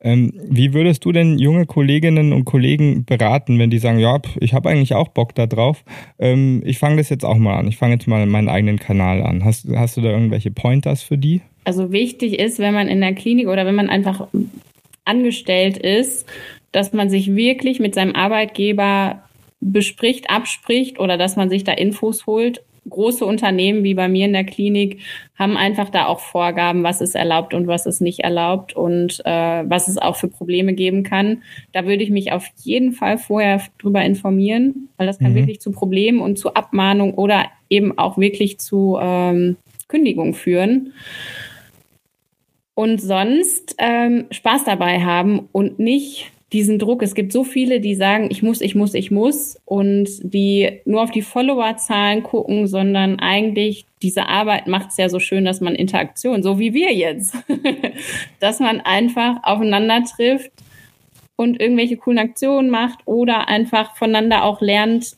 Ähm, 0.00 0.32
wie 0.48 0.72
würdest 0.72 1.04
du 1.04 1.12
denn 1.12 1.38
junge 1.38 1.66
Kolleginnen 1.66 2.32
und 2.32 2.44
Kollegen 2.44 3.04
beraten, 3.04 3.58
wenn 3.58 3.70
die 3.70 3.78
sagen, 3.78 3.98
ja, 3.98 4.18
ich 4.40 4.54
habe 4.54 4.68
eigentlich 4.68 4.94
auch 4.94 5.08
Bock 5.08 5.34
da 5.34 5.46
drauf, 5.46 5.84
ähm, 6.18 6.62
ich 6.64 6.78
fange 6.78 6.96
das 6.96 7.08
jetzt 7.08 7.24
auch 7.24 7.36
mal 7.36 7.58
an, 7.58 7.68
ich 7.68 7.76
fange 7.76 7.94
jetzt 7.94 8.06
mal 8.06 8.24
meinen 8.26 8.48
eigenen 8.48 8.78
Kanal 8.78 9.22
an. 9.22 9.44
Hast, 9.44 9.68
hast 9.74 9.96
du 9.96 10.00
da 10.00 10.10
irgendwelche 10.10 10.50
Pointers 10.50 11.02
für 11.02 11.18
die? 11.18 11.42
Also 11.64 11.92
wichtig 11.92 12.38
ist, 12.38 12.58
wenn 12.58 12.72
man 12.72 12.88
in 12.88 13.00
der 13.00 13.14
Klinik 13.14 13.48
oder 13.48 13.66
wenn 13.66 13.74
man 13.74 13.90
einfach 13.90 14.26
angestellt 15.08 15.78
ist, 15.78 16.26
dass 16.72 16.92
man 16.92 17.10
sich 17.10 17.34
wirklich 17.34 17.80
mit 17.80 17.94
seinem 17.94 18.14
Arbeitgeber 18.14 19.22
bespricht, 19.60 20.30
abspricht 20.30 21.00
oder 21.00 21.16
dass 21.16 21.36
man 21.36 21.50
sich 21.50 21.64
da 21.64 21.72
Infos 21.72 22.26
holt, 22.26 22.62
große 22.88 23.24
Unternehmen 23.24 23.84
wie 23.84 23.94
bei 23.94 24.08
mir 24.08 24.26
in 24.26 24.32
der 24.32 24.44
Klinik 24.44 25.00
haben 25.36 25.56
einfach 25.56 25.90
da 25.90 26.06
auch 26.06 26.20
Vorgaben, 26.20 26.82
was 26.82 27.00
ist 27.00 27.14
erlaubt 27.14 27.54
und 27.54 27.66
was 27.66 27.86
ist 27.86 28.00
nicht 28.00 28.20
erlaubt 28.20 28.74
und 28.74 29.20
äh, 29.24 29.64
was 29.68 29.88
es 29.88 29.98
auch 29.98 30.16
für 30.16 30.28
Probleme 30.28 30.74
geben 30.74 31.02
kann. 31.02 31.42
Da 31.72 31.86
würde 31.86 32.02
ich 32.02 32.10
mich 32.10 32.32
auf 32.32 32.46
jeden 32.62 32.92
Fall 32.92 33.18
vorher 33.18 33.62
drüber 33.78 34.02
informieren, 34.02 34.88
weil 34.96 35.06
das 35.06 35.18
kann 35.18 35.32
mhm. 35.32 35.36
wirklich 35.36 35.60
zu 35.60 35.70
Problemen 35.70 36.20
und 36.20 36.38
zu 36.38 36.54
Abmahnung 36.54 37.14
oder 37.14 37.46
eben 37.68 37.98
auch 37.98 38.18
wirklich 38.18 38.58
zu 38.58 38.98
ähm, 39.00 39.56
Kündigung 39.88 40.34
führen. 40.34 40.92
Und 42.78 43.02
sonst 43.02 43.74
ähm, 43.78 44.26
Spaß 44.30 44.62
dabei 44.62 45.00
haben 45.00 45.48
und 45.50 45.80
nicht 45.80 46.30
diesen 46.52 46.78
Druck. 46.78 47.02
Es 47.02 47.16
gibt 47.16 47.32
so 47.32 47.42
viele, 47.42 47.80
die 47.80 47.96
sagen, 47.96 48.28
ich 48.30 48.44
muss, 48.44 48.60
ich 48.60 48.76
muss, 48.76 48.94
ich 48.94 49.10
muss 49.10 49.60
und 49.64 50.08
die 50.22 50.78
nur 50.84 51.02
auf 51.02 51.10
die 51.10 51.22
Followerzahlen 51.22 52.22
gucken, 52.22 52.68
sondern 52.68 53.18
eigentlich 53.18 53.84
diese 54.00 54.28
Arbeit 54.28 54.68
macht 54.68 54.90
es 54.90 54.96
ja 54.96 55.08
so 55.08 55.18
schön, 55.18 55.44
dass 55.44 55.60
man 55.60 55.74
Interaktion, 55.74 56.44
so 56.44 56.60
wie 56.60 56.72
wir 56.72 56.94
jetzt, 56.94 57.34
dass 58.38 58.60
man 58.60 58.80
einfach 58.80 59.38
aufeinander 59.42 60.04
trifft 60.04 60.52
und 61.34 61.60
irgendwelche 61.60 61.96
coolen 61.96 62.20
Aktionen 62.20 62.70
macht 62.70 63.00
oder 63.06 63.48
einfach 63.48 63.96
voneinander 63.96 64.44
auch 64.44 64.60
lernt 64.60 65.16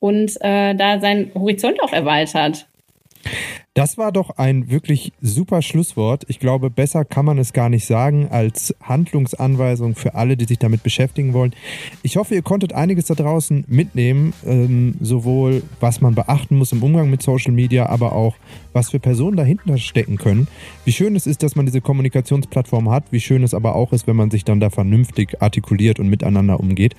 und 0.00 0.32
äh, 0.40 0.74
da 0.74 0.98
seinen 0.98 1.32
Horizont 1.32 1.80
auch 1.80 1.92
erweitert. 1.92 2.66
Das 3.74 3.98
war 3.98 4.10
doch 4.10 4.30
ein 4.30 4.68
wirklich 4.68 5.12
super 5.20 5.62
Schlusswort. 5.62 6.24
Ich 6.28 6.40
glaube, 6.40 6.70
besser 6.70 7.04
kann 7.04 7.24
man 7.24 7.38
es 7.38 7.52
gar 7.52 7.68
nicht 7.68 7.86
sagen 7.86 8.28
als 8.28 8.74
Handlungsanweisung 8.82 9.94
für 9.94 10.16
alle, 10.16 10.36
die 10.36 10.44
sich 10.44 10.58
damit 10.58 10.82
beschäftigen 10.82 11.32
wollen. 11.34 11.54
Ich 12.02 12.16
hoffe, 12.16 12.34
ihr 12.34 12.42
konntet 12.42 12.72
einiges 12.72 13.06
da 13.06 13.14
draußen 13.14 13.64
mitnehmen, 13.68 14.32
ähm, 14.44 14.96
sowohl 15.00 15.62
was 15.78 16.00
man 16.00 16.16
beachten 16.16 16.56
muss 16.56 16.72
im 16.72 16.82
Umgang 16.82 17.10
mit 17.10 17.22
Social 17.22 17.52
Media, 17.52 17.86
aber 17.86 18.12
auch 18.12 18.34
was 18.72 18.90
für 18.90 18.98
Personen 18.98 19.36
dahinter 19.36 19.78
stecken 19.78 20.16
können. 20.16 20.48
Wie 20.84 20.92
schön 20.92 21.14
es 21.14 21.28
ist, 21.28 21.44
dass 21.44 21.54
man 21.54 21.66
diese 21.66 21.80
Kommunikationsplattform 21.80 22.90
hat, 22.90 23.04
wie 23.12 23.20
schön 23.20 23.44
es 23.44 23.54
aber 23.54 23.76
auch 23.76 23.92
ist, 23.92 24.08
wenn 24.08 24.16
man 24.16 24.32
sich 24.32 24.44
dann 24.44 24.58
da 24.58 24.70
vernünftig 24.70 25.40
artikuliert 25.40 26.00
und 26.00 26.08
miteinander 26.08 26.58
umgeht. 26.58 26.96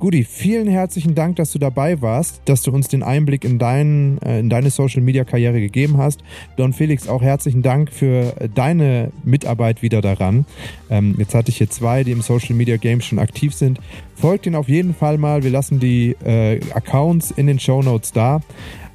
Gudi, 0.00 0.24
vielen 0.24 0.66
herzlichen 0.66 1.14
Dank, 1.14 1.36
dass 1.36 1.52
du 1.52 1.58
dabei 1.58 2.00
warst, 2.00 2.40
dass 2.46 2.62
du 2.62 2.72
uns 2.72 2.88
den 2.88 3.02
Einblick 3.02 3.44
in, 3.44 3.58
dein, 3.58 4.16
äh, 4.22 4.40
in 4.40 4.48
deine 4.48 4.70
Social-Media-Karriere 4.70 5.60
gegeben 5.60 5.98
hast. 5.98 6.22
Don 6.56 6.72
Felix, 6.72 7.06
auch 7.06 7.20
herzlichen 7.20 7.60
Dank 7.60 7.92
für 7.92 8.34
deine 8.54 9.12
Mitarbeit 9.24 9.82
wieder 9.82 10.00
daran. 10.00 10.46
Ähm, 10.88 11.16
jetzt 11.18 11.34
hatte 11.34 11.50
ich 11.50 11.58
hier 11.58 11.68
zwei, 11.68 12.02
die 12.02 12.12
im 12.12 12.22
Social-Media-Game 12.22 13.02
schon 13.02 13.18
aktiv 13.18 13.52
sind. 13.52 13.78
Folgt 14.16 14.46
ihnen 14.46 14.56
auf 14.56 14.70
jeden 14.70 14.94
Fall 14.94 15.18
mal. 15.18 15.42
Wir 15.42 15.50
lassen 15.50 15.80
die 15.80 16.16
äh, 16.24 16.60
Accounts 16.72 17.30
in 17.30 17.46
den 17.46 17.60
Show 17.60 17.82
Notes 17.82 18.12
da. 18.12 18.40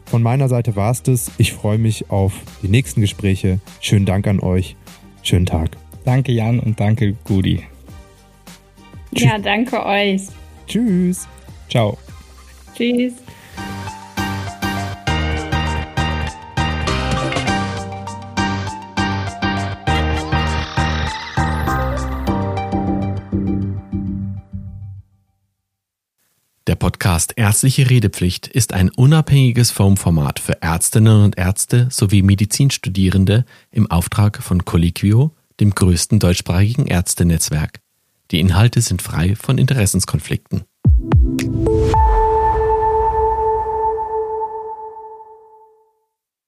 Von 0.05 0.23
meiner 0.23 0.49
Seite 0.49 0.75
war 0.75 0.89
es 0.89 1.03
das. 1.03 1.31
Ich 1.37 1.53
freue 1.53 1.77
mich 1.77 2.09
auf 2.09 2.33
die 2.63 2.67
nächsten 2.67 3.01
Gespräche. 3.01 3.59
Schönen 3.79 4.07
Dank 4.07 4.25
an 4.25 4.39
euch. 4.39 4.75
Schönen 5.21 5.45
Tag. 5.45 5.77
Danke 6.03 6.31
Jan 6.31 6.59
und 6.59 6.79
danke 6.79 7.13
Gudi. 7.25 7.61
Ja, 9.11 9.37
danke 9.37 9.85
euch. 9.85 10.21
Tschüss. 10.68 11.28
Ciao. 11.70 11.97
Tschüss. 12.76 13.13
Der 26.68 26.76
Podcast 26.76 27.34
Ärztliche 27.36 27.89
Redepflicht 27.89 28.47
ist 28.47 28.74
ein 28.74 28.89
unabhängiges 28.89 29.70
Formformat 29.70 30.39
für 30.39 30.61
Ärztinnen 30.63 31.24
und 31.24 31.38
Ärzte 31.38 31.88
sowie 31.91 32.24
Medizinstudierende 32.24 33.45
im 33.72 33.89
Auftrag 33.91 34.41
von 34.41 34.66
Colliquio, 34.66 35.32
dem 35.59 35.76
größten 35.76 36.20
deutschsprachigen 36.20 36.88
Ärztenetzwerk. 36.88 37.84
Die 38.32 38.39
Inhalte 38.39 38.82
sind 38.82 39.01
frei 39.01 39.36
von 39.36 39.57
Interessenskonflikten. 39.57 40.63